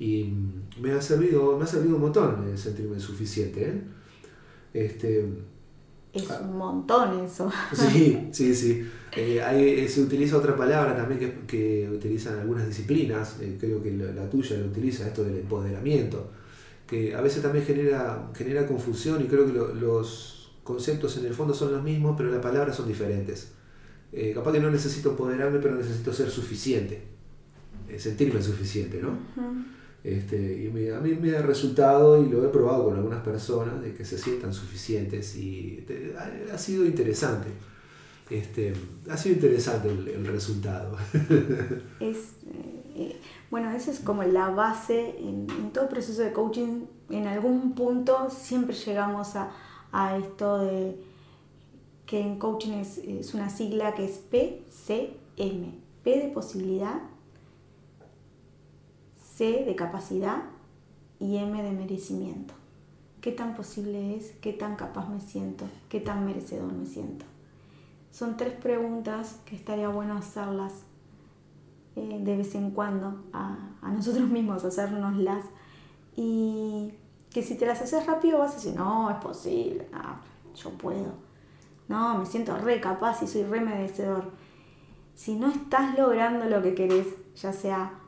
Y 0.00 0.32
me 0.80 0.90
ha 0.90 1.00
servido, 1.00 1.56
me 1.56 1.62
ha 1.62 1.66
servido 1.66 1.94
un 1.94 2.02
montón 2.02 2.58
sentirme 2.58 2.98
suficiente. 2.98 3.68
¿eh? 3.68 3.82
Este, 4.74 5.28
es 6.12 6.30
ah. 6.30 6.40
un 6.42 6.56
montón 6.56 7.24
eso. 7.24 7.50
Sí, 7.72 8.28
sí, 8.32 8.54
sí. 8.54 8.90
Eh, 9.14 9.86
se 9.88 10.00
utiliza 10.00 10.36
otra 10.36 10.56
palabra 10.56 10.96
también 10.96 11.20
que, 11.20 11.46
que 11.46 11.90
utilizan 11.90 12.38
algunas 12.38 12.66
disciplinas, 12.66 13.36
creo 13.58 13.82
que 13.82 13.92
la, 13.92 14.12
la, 14.12 14.30
tuya 14.30 14.56
lo 14.56 14.66
utiliza, 14.66 15.06
esto 15.06 15.22
del 15.24 15.38
empoderamiento 15.38 16.30
que 16.92 17.14
a 17.14 17.22
veces 17.22 17.40
también 17.40 17.64
genera, 17.64 18.28
genera 18.34 18.66
confusión 18.66 19.22
y 19.22 19.24
creo 19.24 19.46
que 19.46 19.52
los 19.80 20.50
conceptos 20.62 21.16
en 21.16 21.24
el 21.24 21.32
fondo 21.32 21.54
son 21.54 21.72
los 21.72 21.82
mismos, 21.82 22.16
pero 22.18 22.30
las 22.30 22.40
palabras 22.40 22.76
son 22.76 22.86
diferentes. 22.86 23.52
Eh, 24.12 24.32
capaz 24.34 24.52
que 24.52 24.60
no 24.60 24.70
necesito 24.70 25.08
empoderarme, 25.08 25.58
pero 25.58 25.74
necesito 25.74 26.12
ser 26.12 26.30
suficiente, 26.30 27.02
eh, 27.88 27.98
sentirme 27.98 28.42
suficiente, 28.42 29.00
¿no? 29.00 29.16
Este, 30.04 30.36
y 30.36 30.88
a 30.90 30.98
mí 30.98 31.14
me 31.14 31.36
ha 31.36 31.42
resultado, 31.42 32.20
y 32.22 32.28
lo 32.28 32.44
he 32.44 32.48
probado 32.48 32.84
con 32.84 32.96
algunas 32.96 33.22
personas, 33.22 33.80
de 33.80 33.94
que 33.94 34.04
se 34.04 34.18
sientan 34.18 34.52
suficientes 34.52 35.36
y 35.36 35.86
ha, 36.52 36.58
sido 36.58 36.84
interesante. 36.84 37.48
Este, 38.28 38.72
ha 39.10 39.16
sido 39.16 39.36
interesante 39.36 39.88
el, 39.88 40.26
resultado. 40.26 40.96
es, 42.00 42.36
eh, 42.96 43.16
bueno, 43.50 43.70
eso 43.70 43.90
es 43.90 44.00
como 44.00 44.22
la 44.24 44.48
base 44.48 45.16
en, 45.18 45.46
todo 45.72 45.88
proceso 45.88 46.22
de 46.22 46.32
coaching. 46.32 46.86
En 47.10 47.26
algún 47.26 47.74
punto 47.74 48.28
siempre 48.30 48.74
llegamos 48.74 49.34
a, 49.36 50.16
esto 50.16 50.58
de 50.58 50.96
que 52.06 52.20
en 52.20 52.38
coaching 52.38 52.72
es, 52.72 53.34
una 53.34 53.50
sigla 53.50 53.94
que 53.94 54.04
es 54.06 54.18
PCM. 54.18 55.80
P 56.02 56.18
de 56.18 56.28
posibilidad, 56.28 57.00
C 59.42 59.64
de 59.64 59.74
capacidad 59.74 60.44
y 61.18 61.36
M 61.36 61.60
de 61.64 61.72
merecimiento. 61.72 62.54
¿Qué 63.20 63.32
tan 63.32 63.56
posible 63.56 64.14
es? 64.14 64.30
¿Qué 64.40 64.52
tan 64.52 64.76
capaz 64.76 65.08
me 65.08 65.20
siento? 65.20 65.64
¿Qué 65.88 65.98
tan 65.98 66.24
merecedor 66.24 66.72
me 66.72 66.86
siento? 66.86 67.24
Son 68.12 68.36
tres 68.36 68.52
preguntas 68.52 69.40
que 69.44 69.56
estaría 69.56 69.88
bueno 69.88 70.16
hacerlas 70.16 70.84
eh, 71.96 72.20
de 72.22 72.36
vez 72.36 72.54
en 72.54 72.70
cuando 72.70 73.24
a, 73.32 73.58
nosotros 73.82 74.28
mismos, 74.30 74.64
hacernoslas. 74.64 75.44
Y 76.14 76.94
que 77.30 77.42
si 77.42 77.56
te 77.56 77.66
las 77.66 77.82
haces 77.82 78.06
rápido 78.06 78.38
vas 78.38 78.52
a 78.52 78.54
decir, 78.54 78.76
no, 78.76 79.10
es 79.10 79.16
posible, 79.16 79.88
yo 80.54 80.70
puedo. 80.78 81.14
No, 81.88 82.16
me 82.16 82.26
siento 82.26 82.56
re 82.58 82.80
capaz 82.80 83.24
y 83.24 83.26
soy 83.26 83.42
re 83.42 83.60
merecedor. 83.60 84.30
Si 85.16 85.34
no 85.34 85.50
estás 85.50 85.98
logrando 85.98 86.44
lo 86.44 86.62
que 86.62 86.76
querés, 86.76 87.08
ya 87.34 87.52
sea 87.52 87.98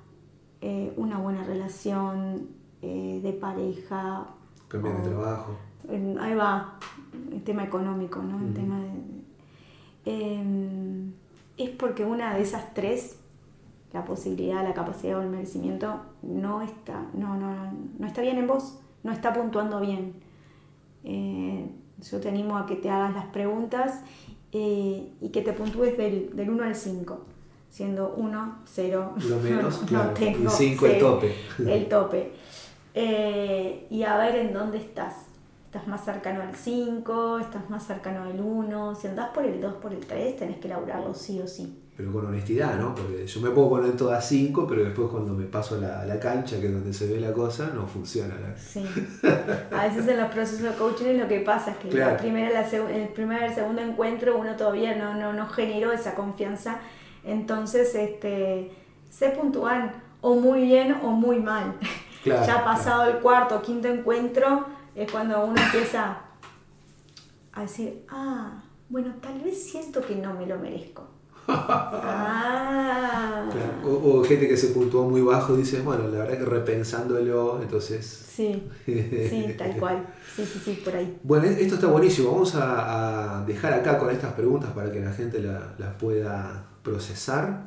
eh, 0.66 0.94
una 0.96 1.18
buena 1.18 1.44
relación 1.44 2.48
eh, 2.80 3.20
de 3.22 3.34
pareja. 3.34 4.28
Cambiar 4.66 4.96
de 5.02 5.10
trabajo. 5.10 5.58
ahí 6.18 6.34
va, 6.34 6.78
el 7.30 7.44
tema 7.44 7.64
económico, 7.64 8.22
¿no? 8.22 8.40
El 8.40 8.54
tema 8.54 8.80
em, 10.06 11.12
es 11.58 11.68
porque 11.68 12.06
una 12.06 12.32
de 12.32 12.40
esas 12.40 12.72
tres 12.72 13.18
la 13.92 14.06
posibilidad, 14.06 14.64
la 14.64 14.72
capacidad 14.72 15.18
o 15.18 15.20
el 15.20 15.28
merecimiento 15.28 16.00
no 16.22 16.62
está, 16.62 17.10
no, 17.12 17.36
no, 17.36 17.70
no 17.98 18.06
está 18.06 18.22
bien 18.22 18.38
en 18.38 18.46
vos, 18.46 18.80
no 19.02 19.12
está 19.12 19.34
puntuando 19.34 19.80
bien. 19.80 20.14
Eh, 21.04 21.70
yo 22.10 22.20
te 22.20 22.30
animo 22.30 22.56
a 22.56 22.64
que 22.64 22.76
te 22.76 22.88
hagas 22.88 23.12
las 23.12 23.26
preguntas 23.26 24.00
y 24.50 25.28
que 25.30 25.42
te 25.42 25.52
puntúes 25.52 25.98
del, 25.98 26.34
del 26.34 26.48
1 26.48 26.64
al 26.64 26.74
5, 26.74 27.33
siendo 27.74 28.14
1, 28.16 28.58
0, 28.66 29.14
Lo 29.28 29.36
menos, 29.38 29.78
claro. 29.86 30.14
y 30.16 30.48
5 30.48 30.86
el 30.86 30.98
tope. 31.00 31.34
El 31.58 31.88
tope. 31.88 32.30
Eh, 32.94 33.88
y 33.90 34.04
a 34.04 34.16
ver 34.16 34.36
en 34.36 34.52
dónde 34.52 34.78
estás. 34.78 35.14
Estás 35.66 35.88
más 35.88 36.04
cercano 36.04 36.42
al 36.42 36.54
5, 36.54 37.40
estás 37.40 37.68
más 37.68 37.84
cercano 37.84 38.22
al 38.22 38.40
1. 38.40 38.94
Si 38.94 39.08
andás 39.08 39.30
por 39.30 39.44
el 39.44 39.60
2, 39.60 39.74
por 39.74 39.92
el 39.92 40.06
3, 40.06 40.36
tenés 40.36 40.58
que 40.58 40.68
laburarlo 40.68 41.12
sí 41.14 41.40
o 41.40 41.48
sí 41.48 41.80
pero 41.96 42.12
con 42.12 42.26
honestidad, 42.26 42.76
¿no? 42.76 42.92
Porque 42.92 43.24
yo 43.24 43.40
me 43.40 43.50
puedo 43.50 43.68
poner 43.68 43.96
todas 43.96 44.26
cinco, 44.26 44.66
pero 44.66 44.82
después 44.82 45.08
cuando 45.10 45.32
me 45.32 45.44
paso 45.44 45.76
a 45.76 46.04
la, 46.04 46.18
cancha, 46.18 46.60
que 46.60 46.66
es 46.66 46.72
donde 46.72 46.92
se 46.92 47.06
ve 47.06 47.20
la 47.20 47.32
cosa, 47.32 47.70
no 47.72 47.86
funciona. 47.86 48.34
Sí. 48.56 48.84
A 49.70 49.86
veces 49.86 50.08
en 50.08 50.16
los 50.18 50.32
procesos 50.32 50.62
de 50.62 50.70
coaching 50.70 51.18
lo 51.18 51.28
que 51.28 51.40
pasa 51.40 51.70
es 51.70 51.76
que 51.76 51.92
la 51.92 52.16
primera, 52.16 52.50
la 52.50 52.68
el 52.68 53.08
primer, 53.10 53.44
el 53.44 53.54
segundo 53.54 53.80
encuentro 53.80 54.36
uno 54.36 54.56
todavía 54.56 54.96
no, 54.96 55.14
no, 55.14 55.32
no 55.32 55.46
generó 55.46 55.92
esa 55.92 56.16
confianza. 56.16 56.80
Entonces, 57.24 57.94
este, 57.94 58.72
se 59.08 59.30
puntúan 59.30 60.02
o 60.20 60.34
muy 60.34 60.62
bien 60.62 60.96
o 61.02 61.10
muy 61.10 61.38
mal. 61.38 61.74
ya 62.24 62.64
pasado 62.64 63.10
el 63.10 63.18
cuarto 63.18 63.56
o 63.56 63.62
quinto 63.62 63.88
encuentro 63.88 64.66
es 64.94 65.10
cuando 65.10 65.44
uno 65.44 65.60
empieza 65.60 66.18
a 67.52 67.62
decir, 67.62 68.04
ah, 68.08 68.62
bueno, 68.88 69.14
tal 69.20 69.40
vez 69.40 69.70
siento 69.70 70.00
que 70.00 70.16
no 70.16 70.34
me 70.34 70.46
lo 70.46 70.58
merezco 70.58 71.14
Ah. 71.46 73.44
o, 73.84 74.24
gente 74.24 74.48
que 74.48 74.56
se 74.56 74.68
puntuó 74.68 75.08
muy 75.08 75.20
bajo 75.20 75.56
dice, 75.56 75.80
bueno, 75.82 76.08
la 76.08 76.20
verdad 76.20 76.38
que 76.38 76.44
repensándolo, 76.44 77.60
entonces... 77.60 78.06
Sí, 78.06 78.62
sí, 78.86 79.54
tal 79.56 79.76
cual. 79.76 80.06
Sí, 80.34 80.44
sí, 80.44 80.60
sí, 80.64 80.82
por 80.84 80.96
ahí. 80.96 81.18
Bueno, 81.22 81.44
esto 81.44 81.74
está 81.74 81.86
buenísimo. 81.86 82.32
Vamos 82.32 82.54
a, 82.56 83.44
dejar 83.46 83.74
acá 83.74 83.98
con 83.98 84.10
estas 84.10 84.32
preguntas 84.32 84.70
para 84.70 84.90
que 84.90 85.00
la 85.00 85.12
gente 85.12 85.40
las 85.40 85.94
pueda 86.00 86.64
procesar. 86.84 87.64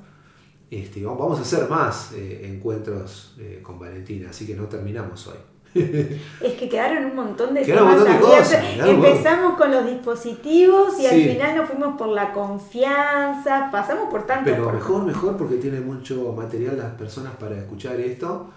Este, 0.71 1.05
vamos 1.05 1.39
a 1.39 1.41
hacer 1.41 1.69
más 1.69 2.13
eh, 2.13 2.49
encuentros 2.53 3.35
eh, 3.39 3.59
con 3.61 3.79
Valentina, 3.79 4.29
así 4.29 4.47
que 4.47 4.55
no 4.55 4.65
terminamos 4.65 5.27
hoy. 5.27 5.37
Es 6.41 6.53
que 6.53 6.69
quedaron 6.69 7.05
un 7.05 7.15
montón 7.15 7.53
de 7.53 7.63
temas 7.63 8.53
Empezamos 8.79 9.57
con 9.57 9.71
los 9.71 9.85
dispositivos 9.85 10.99
y 10.99 11.05
al 11.05 11.21
final 11.21 11.57
nos 11.57 11.69
fuimos 11.69 11.97
por 11.97 12.09
la 12.09 12.31
confianza, 12.33 13.69
pasamos 13.71 14.09
por 14.09 14.25
tanto. 14.25 14.49
Pero 14.49 14.71
mejor, 14.71 15.05
mejor 15.05 15.37
porque 15.37 15.55
tiene 15.55 15.81
mucho 15.81 16.33
material 16.33 16.77
las 16.77 16.93
personas 16.93 17.35
para 17.35 17.57
escuchar 17.57 17.99
esto. 17.99 18.49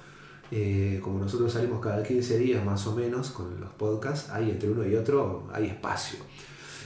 Eh, 0.52 0.98
como 1.02 1.20
nosotros 1.20 1.52
salimos 1.52 1.80
cada 1.80 2.02
15 2.02 2.38
días 2.38 2.64
más 2.64 2.84
o 2.86 2.94
menos 2.94 3.30
con 3.30 3.60
los 3.60 3.70
podcasts, 3.70 4.30
hay 4.30 4.50
entre 4.50 4.68
uno 4.68 4.84
y 4.84 4.96
otro, 4.96 5.48
hay 5.52 5.66
espacio. 5.66 6.18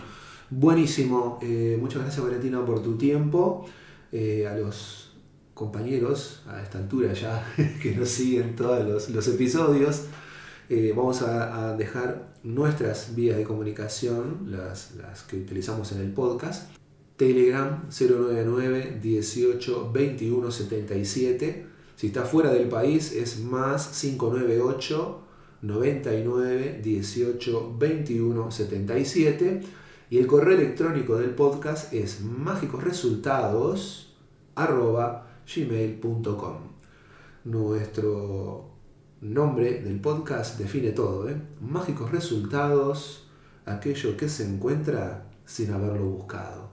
Buenísimo, 0.51 1.39
eh, 1.43 1.78
muchas 1.80 2.03
gracias 2.03 2.22
Valentina 2.24 2.64
por 2.64 2.82
tu 2.82 2.97
tiempo. 2.97 3.64
Eh, 4.12 4.47
a 4.47 4.55
los 4.57 5.12
compañeros 5.55 6.43
a 6.47 6.62
esta 6.62 6.78
altura 6.78 7.12
ya 7.14 7.45
que 7.82 7.95
nos 7.97 8.11
siguen 8.11 8.55
todos 8.55 8.85
los, 8.87 9.09
los 9.11 9.26
episodios, 9.28 10.05
eh, 10.68 10.93
vamos 10.95 11.22
a, 11.22 11.70
a 11.70 11.76
dejar 11.76 12.34
nuestras 12.45 13.14
vías 13.16 13.36
de 13.36 13.45
comunicación, 13.45 14.47
las, 14.51 14.92
que 15.28 15.38
utilizamos 15.38 15.90
en 15.92 16.03
el 16.03 16.12
podcast. 16.12 16.70
Telegram 17.16 17.88
099 17.88 19.01
18 19.03 19.92
21 19.92 20.51
77. 20.51 21.66
Si 21.97 22.07
está 22.09 22.22
fuera 22.22 22.53
del 22.53 22.68
país 22.68 23.12
es 23.12 23.40
más 23.40 23.99
598 24.01 25.20
99 25.62 26.80
18 26.82 27.76
21 27.78 28.51
77 28.51 29.61
y 30.11 30.18
el 30.18 30.26
correo 30.26 30.59
electrónico 30.59 31.16
del 31.16 31.30
podcast 31.30 31.92
es 31.95 32.20
mágicosresultados 32.20 34.14
arroba 34.55 35.28
gmail.com 35.47 36.74
nuestro 37.45 38.74
nombre 39.25 39.81
del 39.81 40.01
podcast 40.01 40.59
define 40.59 40.91
todo 40.91 41.31
¿eh? 41.31 41.37
mágicos 41.61 42.11
resultados 42.11 43.27
aquello 43.64 44.16
que 44.18 44.29
se 44.29 44.47
encuentra 44.47 45.27
sin 45.47 45.72
haberlo 45.72 46.05
buscado 46.05 46.64